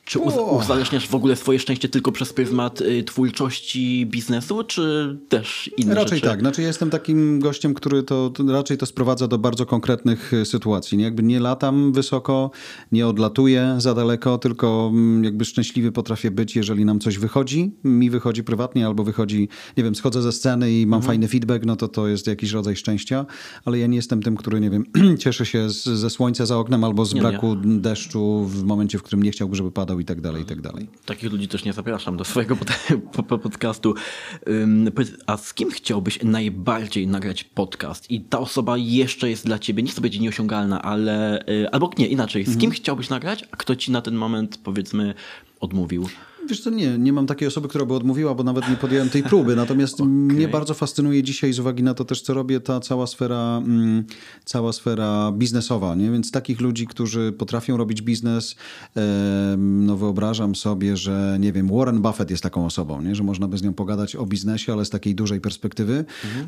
Czy 0.04 0.18
uz- 0.18 0.34
uzależniasz 0.62 1.08
w 1.08 1.14
ogóle 1.14 1.36
swoje 1.36 1.58
szczęście 1.58 1.88
tylko 1.88 2.12
przez 2.12 2.32
pryzmat 2.32 2.80
y, 2.80 3.04
twórczości 3.04 4.06
biznesu, 4.06 4.64
czy 4.64 5.16
też 5.28 5.70
inne 5.76 5.94
Raczej 5.94 6.18
rzeczy? 6.18 6.28
tak. 6.30 6.40
Znaczy 6.40 6.60
ja 6.62 6.66
jestem 6.68 6.90
takim 6.90 7.40
gościem, 7.40 7.74
który 7.74 8.02
to, 8.02 8.30
to 8.30 8.44
raczej 8.52 8.78
to 8.78 8.86
sprowadza 8.86 9.28
do 9.28 9.38
bardzo 9.38 9.66
konkretnych 9.66 10.32
y, 10.32 10.44
sytuacji. 10.44 10.98
Nie? 10.98 11.04
Jakby 11.04 11.22
nie 11.22 11.40
latam 11.40 11.92
wysoko, 11.92 12.50
nie 12.92 13.06
odlatuję 13.06 13.74
za 13.78 13.94
daleko, 13.94 14.38
tylko 14.38 14.90
mm, 14.92 15.24
jakby 15.24 15.44
szczęśliwy 15.44 15.92
potrafię 15.92 16.30
być, 16.30 16.56
jeżeli 16.56 16.84
nam 16.84 17.00
coś 17.00 17.18
wychodzi. 17.18 17.72
Mi 17.84 18.10
wychodzi 18.10 18.44
prywatnie 18.44 18.86
albo 18.86 19.04
wychodzi, 19.04 19.48
nie 19.76 19.84
wiem, 19.84 19.94
schodzę 19.94 20.22
ze 20.22 20.32
sceny 20.32 20.72
i 20.72 20.86
mam 20.86 21.02
fajny 21.02 21.28
feedback, 21.28 21.64
no 21.64 21.76
to 21.76 21.88
to 21.88 22.08
jest 22.08 22.26
jakiś 22.26 22.52
rodzaj 22.52 22.76
szczęścia, 22.76 23.26
ale 23.64 23.78
ja 23.78 23.86
nie 23.86 23.96
jestem 23.96 24.22
tym, 24.22 24.36
który, 24.36 24.60
nie 24.60 24.70
wiem, 24.70 24.84
cieszy 25.18 25.46
się 25.46 25.70
z, 25.70 25.84
ze 25.84 26.10
słońca 26.10 26.46
za 26.46 26.58
oknem 26.58 26.84
albo 26.84 27.04
z 27.04 27.14
Nie, 27.14 27.20
nie. 27.20 27.28
braku 27.28 27.56
deszczu 27.64 28.44
w 28.44 28.64
momencie, 28.64 28.98
w 28.98 29.02
którym 29.02 29.22
nie 29.22 29.30
chciałby, 29.30 29.56
żeby 29.56 29.70
padał 29.72 29.93
i 30.00 30.04
tak 30.04 30.20
dalej, 30.20 30.42
i 30.42 30.46
tak 30.46 30.60
dalej. 30.60 30.86
Takich 31.06 31.32
ludzi 31.32 31.48
też 31.48 31.64
nie 31.64 31.72
zapraszam 31.72 32.16
do 32.16 32.24
swojego 32.24 32.56
pod, 32.56 32.68
po, 33.12 33.22
po 33.22 33.38
podcastu. 33.38 33.94
A 35.26 35.36
z 35.36 35.54
kim 35.54 35.70
chciałbyś 35.70 36.22
najbardziej 36.22 37.06
nagrać 37.06 37.44
podcast? 37.44 38.10
I 38.10 38.20
ta 38.20 38.38
osoba 38.38 38.76
jeszcze 38.76 39.30
jest 39.30 39.46
dla 39.46 39.58
ciebie, 39.58 39.82
nie 39.82 39.90
chcę 39.90 40.00
powiedzieć 40.00 40.20
nieosiągalna, 40.20 40.82
ale... 40.82 41.44
Y, 41.48 41.70
albo 41.70 41.90
nie, 41.98 42.06
inaczej. 42.06 42.44
Z 42.44 42.58
kim 42.58 42.70
chciałbyś 42.70 43.08
nagrać, 43.08 43.44
a 43.50 43.56
kto 43.56 43.76
ci 43.76 43.92
na 43.92 44.02
ten 44.02 44.14
moment, 44.14 44.58
powiedzmy, 44.64 45.14
odmówił? 45.60 46.08
Wiesz 46.48 46.60
co, 46.60 46.70
nie, 46.70 46.98
nie 46.98 47.12
mam 47.12 47.26
takiej 47.26 47.48
osoby, 47.48 47.68
która 47.68 47.84
by 47.84 47.94
odmówiła, 47.94 48.34
bo 48.34 48.44
nawet 48.44 48.68
nie 48.68 48.76
podjąłem 48.76 49.10
tej 49.10 49.22
próby. 49.22 49.56
Natomiast 49.56 50.00
mnie 50.34 50.48
bardzo 50.48 50.74
fascynuje 50.74 51.22
dzisiaj 51.22 51.52
z 51.52 51.58
uwagi 51.58 51.82
na 51.82 51.94
to 51.94 52.04
też, 52.04 52.22
co 52.22 52.34
robię, 52.34 52.60
ta 52.60 52.80
cała 52.80 53.06
sfera, 53.06 53.62
mm, 53.66 54.04
cała 54.44 54.72
sfera 54.72 55.32
biznesowa. 55.32 55.94
Nie? 55.94 56.10
Więc 56.10 56.30
takich 56.30 56.60
ludzi, 56.60 56.86
którzy 56.86 57.32
potrafią 57.32 57.76
robić 57.76 58.02
biznes, 58.02 58.56
no 59.56 59.96
wyobrażam 59.96 60.54
sobie, 60.54 60.96
że 60.96 61.36
nie 61.40 61.52
wiem, 61.52 61.68
Warren 61.78 62.02
Buffett 62.02 62.30
jest 62.30 62.42
taką 62.42 62.66
osobą, 62.66 63.02
nie? 63.02 63.14
że 63.14 63.22
można 63.22 63.48
by 63.48 63.58
z 63.58 63.62
nią 63.62 63.72
pogadać 63.72 64.16
o 64.16 64.26
biznesie, 64.26 64.72
ale 64.72 64.84
z 64.84 64.90
takiej 64.90 65.14
dużej 65.14 65.40
perspektywy. 65.40 66.04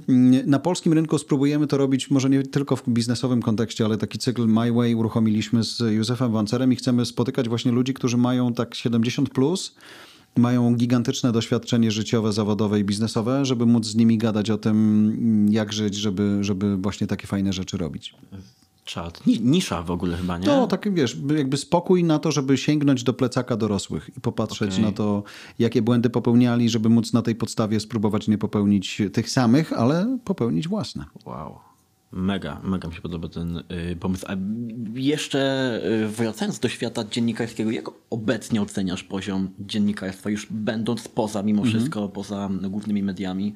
Mm, 0.08 0.50
Na 0.50 0.58
polskim 0.58 0.92
rynku 0.92 1.18
spróbujemy 1.18 1.66
to 1.66 1.76
robić 1.76 2.10
może 2.10 2.30
nie 2.30 2.42
tylko 2.42 2.76
w 2.76 2.88
biznesowym 2.88 3.42
kontekście, 3.42 3.84
ale 3.84 3.98
taki 3.98 4.18
cykl 4.18 4.46
My 4.46 4.72
Way 4.72 4.94
uruchomiliśmy 4.94 5.64
z 5.64 5.78
Józefem 5.78 6.32
Wancerem 6.32 6.72
i 6.72 6.76
chcemy 6.76 7.06
spotykać 7.06 7.48
właśnie 7.48 7.72
ludzi, 7.72 7.94
którzy 7.94 8.16
mają 8.16 8.54
tak 8.54 8.74
70 8.74 9.30
plus, 9.30 9.74
mają 10.38 10.74
gigantyczne 10.74 11.32
doświadczenie 11.32 11.90
życiowe, 11.90 12.32
zawodowe 12.32 12.80
i 12.80 12.84
biznesowe, 12.84 13.44
żeby 13.44 13.66
móc 13.66 13.86
z 13.86 13.94
nimi 13.94 14.18
gadać 14.18 14.50
o 14.50 14.58
tym, 14.58 15.46
jak 15.50 15.72
żyć, 15.72 15.94
żeby, 15.94 16.38
żeby 16.40 16.76
właśnie 16.76 17.06
takie 17.06 17.26
fajne 17.26 17.52
rzeczy 17.52 17.76
robić. 17.76 18.14
Czad. 18.84 19.26
Ni- 19.26 19.40
nisza 19.40 19.82
w 19.82 19.90
ogóle 19.90 20.16
chyba, 20.16 20.38
nie? 20.38 20.46
No, 20.46 20.66
taki 20.66 20.90
wiesz, 20.90 21.16
jakby 21.36 21.56
spokój 21.56 22.04
na 22.04 22.18
to, 22.18 22.32
żeby 22.32 22.56
sięgnąć 22.56 23.02
do 23.04 23.12
plecaka 23.12 23.56
dorosłych 23.56 24.10
i 24.16 24.20
popatrzeć 24.20 24.72
Okej. 24.72 24.84
na 24.84 24.92
to, 24.92 25.22
jakie 25.58 25.82
błędy 25.82 26.10
popełniali, 26.10 26.68
żeby 26.68 26.88
móc 26.88 27.12
na 27.12 27.22
tej 27.22 27.34
podstawie 27.34 27.80
spróbować 27.80 28.28
nie 28.28 28.38
popełnić 28.38 29.02
tych 29.12 29.30
samych, 29.30 29.72
ale 29.72 30.18
popełnić 30.24 30.68
własne. 30.68 31.04
Wow. 31.24 31.58
Mega, 32.12 32.60
mega 32.64 32.88
mi 32.88 32.94
się 32.94 33.00
podoba 33.00 33.28
ten 33.28 33.56
y, 33.56 33.96
pomysł. 34.00 34.26
A 34.28 34.36
jeszcze 34.94 35.80
y, 36.04 36.08
wracając 36.08 36.58
do 36.58 36.68
świata 36.68 37.04
dziennikarskiego, 37.10 37.70
jak 37.70 37.84
obecnie 38.10 38.62
oceniasz 38.62 39.04
poziom 39.04 39.50
dziennikarstwa, 39.60 40.30
już 40.30 40.46
będąc 40.50 41.08
poza, 41.08 41.42
mimo 41.42 41.64
wszystko, 41.64 42.08
poza 42.08 42.50
głównymi 42.62 43.02
mediami? 43.02 43.54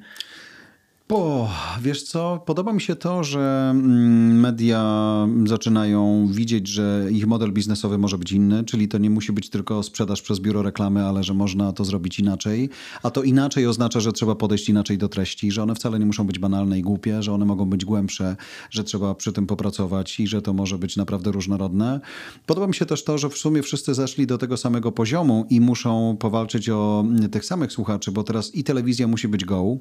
Bo 1.11 1.49
wiesz 1.81 2.03
co, 2.03 2.43
podoba 2.45 2.73
mi 2.73 2.81
się 2.81 2.95
to, 2.95 3.23
że 3.23 3.69
mm, 3.71 4.39
media 4.39 5.27
zaczynają 5.45 6.27
widzieć, 6.31 6.67
że 6.67 7.07
ich 7.11 7.27
model 7.27 7.51
biznesowy 7.51 7.97
może 7.97 8.17
być 8.17 8.31
inny, 8.31 8.63
czyli 8.63 8.87
to 8.87 8.97
nie 8.97 9.09
musi 9.09 9.31
być 9.31 9.49
tylko 9.49 9.83
sprzedaż 9.83 10.21
przez 10.21 10.39
biuro 10.39 10.61
reklamy, 10.61 11.05
ale 11.05 11.23
że 11.23 11.33
można 11.33 11.73
to 11.73 11.85
zrobić 11.85 12.19
inaczej. 12.19 12.69
A 13.03 13.09
to 13.09 13.23
inaczej 13.23 13.67
oznacza, 13.67 13.99
że 13.99 14.11
trzeba 14.11 14.35
podejść 14.35 14.69
inaczej 14.69 14.97
do 14.97 15.09
treści, 15.09 15.51
że 15.51 15.63
one 15.63 15.75
wcale 15.75 15.99
nie 15.99 16.05
muszą 16.05 16.27
być 16.27 16.39
banalne 16.39 16.79
i 16.79 16.81
głupie, 16.81 17.23
że 17.23 17.33
one 17.33 17.45
mogą 17.45 17.65
być 17.65 17.85
głębsze, 17.85 18.35
że 18.69 18.83
trzeba 18.83 19.15
przy 19.15 19.33
tym 19.33 19.47
popracować 19.47 20.19
i 20.19 20.27
że 20.27 20.41
to 20.41 20.53
może 20.53 20.77
być 20.77 20.97
naprawdę 20.97 21.31
różnorodne. 21.31 21.99
Podoba 22.45 22.67
mi 22.67 22.75
się 22.75 22.85
też 22.85 23.03
to, 23.03 23.17
że 23.17 23.29
w 23.29 23.37
sumie 23.37 23.63
wszyscy 23.63 23.93
zeszli 23.93 24.27
do 24.27 24.37
tego 24.37 24.57
samego 24.57 24.91
poziomu 24.91 25.45
i 25.49 25.61
muszą 25.61 26.17
powalczyć 26.19 26.69
o 26.69 27.03
mm, 27.05 27.29
tych 27.29 27.45
samych 27.45 27.71
słuchaczy, 27.71 28.11
bo 28.11 28.23
teraz 28.23 28.55
i 28.55 28.63
telewizja 28.63 29.07
musi 29.07 29.27
być 29.27 29.45
go, 29.45 29.77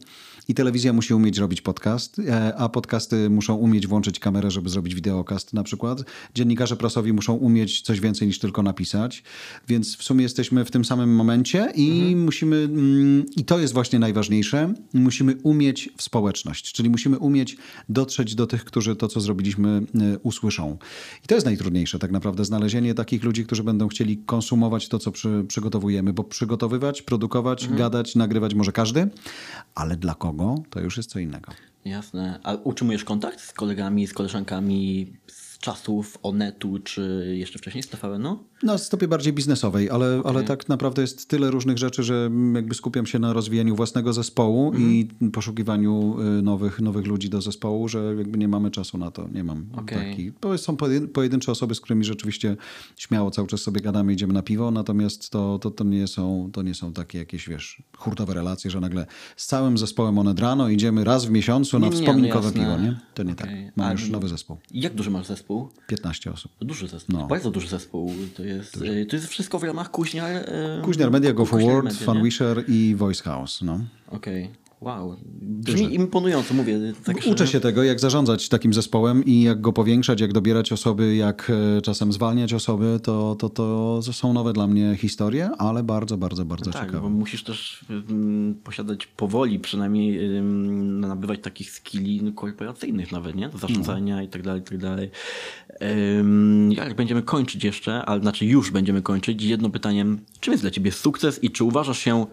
i 0.48 0.54
telewizja 0.54 0.92
musi 0.92 1.14
umieć 1.20 1.38
robić 1.38 1.60
podcast, 1.60 2.18
e, 2.18 2.56
a 2.56 2.68
podcasty 2.68 3.30
muszą 3.30 3.54
umieć 3.54 3.86
włączyć 3.86 4.18
kamerę, 4.18 4.50
żeby 4.50 4.68
zrobić 4.68 4.94
wideokast 4.94 5.52
na 5.52 5.62
przykład. 5.62 6.02
Dziennikarze 6.34 6.76
prasowi 6.76 7.12
muszą 7.12 7.34
umieć 7.34 7.80
coś 7.80 8.00
więcej 8.00 8.28
niż 8.28 8.38
tylko 8.38 8.62
napisać, 8.62 9.22
więc 9.68 9.96
w 9.96 10.02
sumie 10.02 10.22
jesteśmy 10.22 10.64
w 10.64 10.70
tym 10.70 10.84
samym 10.84 11.14
momencie 11.14 11.72
i 11.74 12.16
musimy, 12.16 12.56
mm, 12.56 13.24
i 13.36 13.44
to 13.44 13.58
jest 13.58 13.74
właśnie 13.74 13.98
najważniejsze, 13.98 14.74
musimy 14.92 15.36
umieć 15.42 15.88
w 15.96 16.02
społeczność, 16.02 16.72
czyli 16.72 16.90
musimy 16.90 17.18
umieć 17.18 17.56
dotrzeć 17.88 18.34
do 18.34 18.46
tych, 18.46 18.64
którzy 18.64 18.96
to, 18.96 19.08
co 19.08 19.20
zrobiliśmy, 19.20 19.82
e, 20.00 20.18
usłyszą. 20.18 20.78
I 21.24 21.26
to 21.26 21.34
jest 21.34 21.46
najtrudniejsze 21.46 21.98
tak 21.98 22.10
naprawdę, 22.10 22.44
znalezienie 22.44 22.94
takich 22.94 23.24
ludzi, 23.24 23.44
którzy 23.44 23.64
będą 23.64 23.88
chcieli 23.88 24.18
konsumować 24.18 24.88
to, 24.88 24.98
co 24.98 25.12
przy, 25.12 25.44
przygotowujemy, 25.48 26.12
bo 26.12 26.24
przygotowywać, 26.24 27.02
produkować, 27.02 27.68
gadać, 27.68 28.14
nagrywać 28.14 28.54
może 28.54 28.72
każdy, 28.72 29.08
ale 29.74 29.96
dla 29.96 30.14
kogo, 30.14 30.54
to 30.70 30.80
już 30.80 30.96
jest 30.96 30.99
co 31.06 31.18
innego. 31.18 31.52
Jasne. 31.84 32.40
A 32.42 32.54
utrzymujesz 32.54 33.04
kontakt 33.04 33.40
z 33.40 33.52
kolegami, 33.52 34.06
z 34.06 34.12
koleżankami 34.12 35.12
z 35.26 35.49
czasów 35.60 36.18
Onetu, 36.22 36.78
czy 36.78 37.34
jeszcze 37.38 37.58
wcześniej 37.58 37.82
z 37.82 37.88
TVN-u? 37.88 38.38
Na 38.62 38.78
stopie 38.78 39.08
bardziej 39.08 39.32
biznesowej, 39.32 39.90
ale, 39.90 40.22
ale 40.24 40.42
tak 40.44 40.68
naprawdę 40.68 41.02
jest 41.02 41.28
tyle 41.28 41.50
różnych 41.50 41.78
rzeczy, 41.78 42.02
że 42.02 42.14
mm, 42.14 42.54
jakby 42.54 42.74
skupiam 42.74 43.06
się 43.06 43.18
na 43.18 43.32
rozwijaniu 43.32 43.76
własnego 43.76 44.12
zespołu 44.12 44.72
i 44.78 45.08
poszukiwaniu 45.32 46.16
y, 46.38 46.42
nowych, 46.42 46.80
nowych 46.80 47.06
ludzi 47.06 47.30
do 47.30 47.40
zespołu, 47.42 47.88
że 47.88 48.14
jakby 48.18 48.38
nie 48.38 48.48
mamy 48.48 48.70
czasu 48.70 48.98
na 48.98 49.10
to. 49.10 49.28
Nie 49.34 49.44
mam 49.44 49.66
Okej. 49.76 50.10
taki. 50.10 50.32
Bo 50.42 50.58
są 50.58 50.74
pojedyn- 50.76 51.08
pojedyncze 51.08 51.52
osoby, 51.52 51.74
z 51.74 51.80
którymi 51.80 52.04
rzeczywiście 52.04 52.56
śmiało 52.96 53.30
cały 53.30 53.48
czas 53.48 53.60
sobie 53.60 53.80
gadamy, 53.80 54.12
idziemy 54.12 54.32
na 54.32 54.42
piwo, 54.42 54.70
natomiast 54.70 55.30
to, 55.30 55.58
to, 55.58 55.70
to, 55.70 55.84
nie, 55.84 56.06
są, 56.06 56.50
to 56.52 56.62
nie 56.62 56.74
są 56.74 56.92
takie 56.92 57.18
jakieś, 57.18 57.48
wiesz, 57.48 57.82
hurtowe 57.96 58.34
relacje, 58.34 58.70
że 58.70 58.80
nagle 58.80 59.06
z 59.36 59.46
całym 59.46 59.78
zespołem 59.78 60.18
Onet 60.18 60.38
rano 60.40 60.68
idziemy 60.68 61.04
raz 61.04 61.24
w 61.24 61.30
miesiącu 61.30 61.78
na 61.78 61.88
Nie, 61.88 62.00
nie, 62.00 62.34
no 62.34 62.52
piwo, 62.52 62.78
nie? 62.78 63.00
To 63.14 63.22
nie 63.22 63.32
Okej. 63.32 63.64
tak. 63.66 63.76
Mam 63.76 63.86
A- 63.88 63.92
już 63.92 64.10
nowy 64.10 64.28
zespół. 64.28 64.56
Jak 64.70 64.94
duży 64.94 65.10
masz 65.10 65.26
zespół? 65.26 65.49
15 65.86 66.32
osób. 66.32 66.52
Duży 66.60 66.88
zespół. 66.88 67.18
No. 67.18 67.26
Bardzo 67.26 67.50
duży 67.50 67.68
zespół. 67.68 68.12
To 68.36 68.44
jest, 68.44 68.76
y, 68.76 69.06
to 69.06 69.16
jest 69.16 69.28
wszystko 69.28 69.58
w 69.58 69.64
ramach 69.64 69.90
Kuźniar... 69.90 70.36
y, 70.36 70.82
Kuźniar 70.82 71.10
Media, 71.10 71.32
Go 71.32 71.46
Forward? 71.46 71.92
Funwisher 71.94 72.64
i 72.68 72.94
Voice 72.96 73.22
House, 73.22 73.62
no. 73.62 73.80
Okej. 74.08 74.50
Wow. 74.80 75.16
Brzmi 75.42 75.94
imponująco, 75.94 76.54
mówię. 76.54 76.78
Tak, 77.04 77.16
Uczę 77.30 77.46
się 77.46 77.60
tego, 77.60 77.82
jak 77.82 78.00
zarządzać 78.00 78.48
takim 78.48 78.72
zespołem 78.74 79.24
i 79.24 79.42
jak 79.42 79.60
go 79.60 79.72
powiększać, 79.72 80.20
jak 80.20 80.32
dobierać 80.32 80.72
osoby, 80.72 81.16
jak 81.16 81.52
e, 81.78 81.82
czasem 81.82 82.12
zwalniać 82.12 82.54
osoby, 82.54 83.00
to, 83.02 83.36
to, 83.38 83.48
to 83.48 84.02
są 84.02 84.32
nowe 84.32 84.52
dla 84.52 84.66
mnie 84.66 84.96
historie, 84.96 85.50
ale 85.58 85.82
bardzo, 85.82 86.16
bardzo, 86.16 86.44
bardzo 86.44 86.70
Tak, 86.70 86.82
ciekawe. 86.82 87.00
bo 87.00 87.08
musisz 87.08 87.44
też 87.44 87.84
ym, 87.90 88.54
posiadać 88.64 89.06
powoli, 89.06 89.58
przynajmniej 89.58 90.40
nabywać 90.82 91.40
takich 91.42 91.70
skilli 91.70 92.22
no, 92.22 92.32
korporacyjnych 92.32 93.12
nawet, 93.12 93.36
nie? 93.36 93.50
Zarządzania 93.60 94.22
i 94.22 94.28
tak 94.28 94.42
dalej, 94.42 94.60
i 94.60 94.64
tak 94.64 94.78
dalej. 94.78 95.10
Jak 96.70 96.96
będziemy 96.96 97.22
kończyć 97.22 97.64
jeszcze, 97.64 98.04
ale 98.04 98.20
znaczy 98.20 98.46
już 98.46 98.70
będziemy 98.70 99.02
kończyć, 99.02 99.42
jedno 99.42 99.70
pytaniem. 99.70 100.18
Czym 100.40 100.52
jest 100.52 100.62
dla 100.64 100.70
ciebie 100.70 100.92
sukces 100.92 101.44
i 101.44 101.50
czy 101.50 101.64
uważasz 101.64 101.98
się 101.98 102.26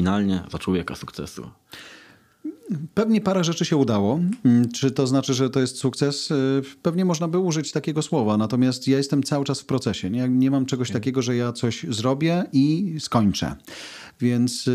finalnie 0.00 0.42
za 0.52 0.58
człowieka 0.58 0.94
sukcesu? 0.94 1.50
Pewnie 2.94 3.20
parę 3.20 3.44
rzeczy 3.44 3.64
się 3.64 3.76
udało. 3.76 4.20
Mm, 4.44 4.72
Czy 4.72 4.90
to 4.90 5.06
znaczy, 5.06 5.34
że 5.34 5.50
to 5.50 5.60
jest 5.60 5.78
sukces? 5.78 6.30
Y, 6.30 6.62
Pewnie 6.82 7.04
można 7.04 7.28
by 7.28 7.38
użyć 7.38 7.72
takiego 7.72 8.02
słowa, 8.02 8.36
natomiast 8.36 8.88
ja 8.88 8.96
jestem 8.96 9.22
cały 9.22 9.44
czas 9.44 9.60
w 9.60 9.64
procesie. 9.64 10.10
Nie, 10.10 10.28
nie 10.28 10.50
mam 10.50 10.66
czegoś 10.66 10.90
takiego, 10.90 11.22
że 11.22 11.36
ja 11.36 11.52
coś 11.52 11.86
zrobię 11.88 12.44
i 12.52 12.94
skończę. 13.00 13.56
Więc 14.20 14.70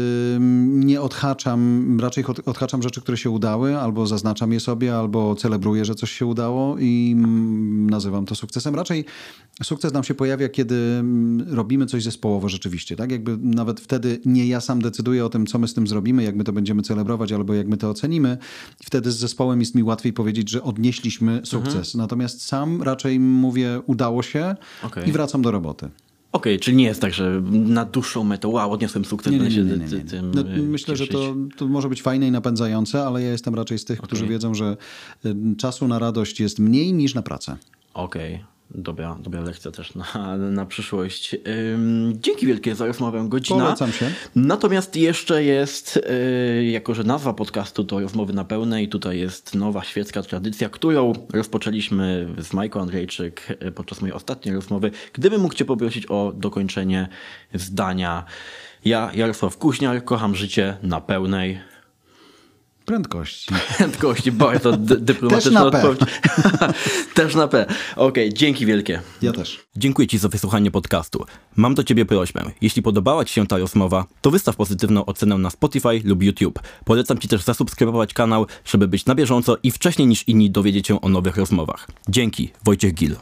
nie 0.67 1.01
odhaczam, 1.01 1.97
raczej 2.01 2.25
od- 2.25 2.47
odhaczam 2.47 2.81
rzeczy, 2.81 3.01
które 3.01 3.17
się 3.17 3.29
udały, 3.29 3.77
albo 3.77 4.07
zaznaczam 4.07 4.51
je 4.51 4.59
sobie, 4.59 4.95
albo 4.95 5.35
celebruję, 5.35 5.85
że 5.85 5.95
coś 5.95 6.11
się 6.11 6.25
udało 6.25 6.77
i 6.79 7.13
mm, 7.17 7.89
nazywam 7.89 8.25
to 8.25 8.35
sukcesem. 8.35 8.75
Raczej 8.75 9.05
sukces 9.63 9.93
nam 9.93 10.03
się 10.03 10.13
pojawia, 10.13 10.49
kiedy 10.49 10.75
mm, 10.75 11.55
robimy 11.55 11.85
coś 11.85 12.03
zespołowo 12.03 12.49
rzeczywiście. 12.49 12.95
Tak? 12.95 13.11
Jakby 13.11 13.37
nawet 13.37 13.79
wtedy 13.79 14.19
nie 14.25 14.47
ja 14.47 14.61
sam 14.61 14.81
decyduję 14.81 15.25
o 15.25 15.29
tym, 15.29 15.45
co 15.45 15.59
my 15.59 15.67
z 15.67 15.73
tym 15.73 15.87
zrobimy, 15.87 16.23
jak 16.23 16.35
my 16.35 16.43
to 16.43 16.53
będziemy 16.53 16.81
celebrować, 16.81 17.31
albo 17.31 17.53
jak 17.53 17.67
my 17.67 17.77
to 17.77 17.89
ocenimy. 17.89 18.37
Wtedy 18.85 19.11
z 19.11 19.17
zespołem 19.17 19.59
jest 19.59 19.75
mi 19.75 19.83
łatwiej 19.83 20.13
powiedzieć, 20.13 20.49
że 20.49 20.63
odnieśliśmy 20.63 21.41
sukces. 21.43 21.95
Natomiast 21.95 22.41
sam 22.45 22.81
raczej 22.81 23.19
mówię, 23.19 23.81
udało 23.85 24.23
się 24.23 24.55
Okej. 24.83 25.09
i 25.09 25.11
wracam 25.11 25.41
do 25.41 25.51
roboty. 25.51 25.89
Okej, 26.31 26.59
czyli 26.59 26.77
nie 26.77 26.83
jest 26.83 27.01
tak, 27.01 27.13
że 27.13 27.41
na 27.51 27.85
dłuższą 27.85 28.23
metę, 28.23 28.47
wow, 28.47 28.71
odniosłem 28.71 29.05
sukces, 29.05 29.33
Nie, 29.33 29.39
nie, 29.39 29.49
nie, 29.49 29.63
nie, 29.63 29.77
nie, 29.77 29.87
ty- 29.87 29.95
nie. 29.95 30.03
tym 30.03 30.31
No, 30.35 30.43
myślę, 30.63 30.95
że 30.95 31.07
cieszyć. 31.07 31.21
to, 31.21 31.35
to 31.57 31.67
może 31.67 31.89
być 31.89 32.01
fajne 32.01 32.27
i 32.27 32.31
napędzające, 32.31 33.03
ale 33.03 33.21
ja 33.23 33.31
jestem 33.31 33.55
raczej 33.55 33.79
z 33.79 33.85
tych, 33.85 34.01
którzy 34.01 34.27
wiedzą, 34.27 34.53
że 34.53 34.77
y, 35.25 35.35
czasu 35.57 35.87
na 35.87 35.99
radość 35.99 36.39
jest 36.39 36.59
mniej 36.59 36.93
niż 36.93 37.15
na 37.15 37.21
pracę. 37.21 37.57
Okej, 37.93 38.43
Dobra, 38.75 39.17
dobra 39.19 39.41
lekcja 39.41 39.71
też 39.71 39.95
na, 39.95 40.37
na 40.37 40.65
przyszłość. 40.65 41.35
Ym, 41.73 42.13
dzięki 42.15 42.47
wielkie 42.47 42.75
za 42.75 42.85
rozmowę, 42.85 43.25
godzina. 43.27 43.63
Polecam 43.63 43.91
się. 43.91 44.11
Natomiast 44.35 44.95
jeszcze 44.95 45.43
jest, 45.43 45.99
yy, 46.55 46.65
jako 46.65 46.93
że 46.93 47.03
nazwa 47.03 47.33
podcastu 47.33 47.83
to 47.83 47.99
rozmowy 47.99 48.33
na 48.33 48.45
pełnej, 48.45 48.89
tutaj 48.89 49.19
jest 49.19 49.55
nowa 49.55 49.83
świecka 49.83 50.23
tradycja, 50.23 50.69
którą 50.69 51.13
rozpoczęliśmy 51.33 52.27
z 52.37 52.53
Majką 52.53 52.81
Andrzejczyk 52.81 53.57
yy, 53.61 53.71
podczas 53.71 54.01
mojej 54.01 54.13
ostatniej 54.13 54.55
rozmowy. 54.55 54.91
Gdybym 55.13 55.41
mógł 55.41 55.55
Cię 55.55 55.65
poprosić 55.65 56.05
o 56.05 56.33
dokończenie 56.35 57.07
zdania. 57.53 58.25
Ja, 58.85 59.11
Jarosław 59.13 59.57
Kuźniar, 59.57 60.03
kocham 60.03 60.35
życie 60.35 60.77
na 60.83 61.01
pełnej. 61.01 61.70
Prędkości. 62.91 63.53
Prędkości, 63.77 64.31
bardzo 64.31 64.77
dy- 64.77 64.97
dyplomatyczna 64.97 65.63
odpowiedź. 65.65 65.99
Też 67.13 67.35
na 67.35 67.47
P. 67.47 67.65
Okej, 67.95 68.33
dzięki 68.33 68.65
wielkie. 68.65 69.01
Ja 69.21 69.31
też. 69.31 69.59
Dziękuję 69.75 70.07
Ci 70.07 70.17
za 70.17 70.29
wysłuchanie 70.29 70.71
podcastu. 70.71 71.25
Mam 71.55 71.75
do 71.75 71.83
Ciebie 71.83 72.05
prośbę. 72.05 72.51
Jeśli 72.61 72.81
podobała 72.81 73.25
Ci 73.25 73.33
się 73.33 73.47
ta 73.47 73.57
rozmowa, 73.57 74.05
to 74.21 74.31
wystaw 74.31 74.55
pozytywną 74.55 75.05
ocenę 75.05 75.37
na 75.37 75.49
Spotify 75.49 76.01
lub 76.03 76.23
YouTube. 76.23 76.59
Polecam 76.85 77.17
Ci 77.17 77.27
też 77.27 77.41
zasubskrybować 77.41 78.13
kanał, 78.13 78.45
żeby 78.65 78.87
być 78.87 79.05
na 79.05 79.15
bieżąco 79.15 79.57
i 79.63 79.71
wcześniej 79.71 80.07
niż 80.07 80.27
inni 80.27 80.49
dowiedzieć 80.51 80.87
się 80.87 81.01
o 81.01 81.09
nowych 81.09 81.37
rozmowach. 81.37 81.87
Dzięki, 82.09 82.51
Wojciech 82.63 82.93
Gil. 82.93 83.15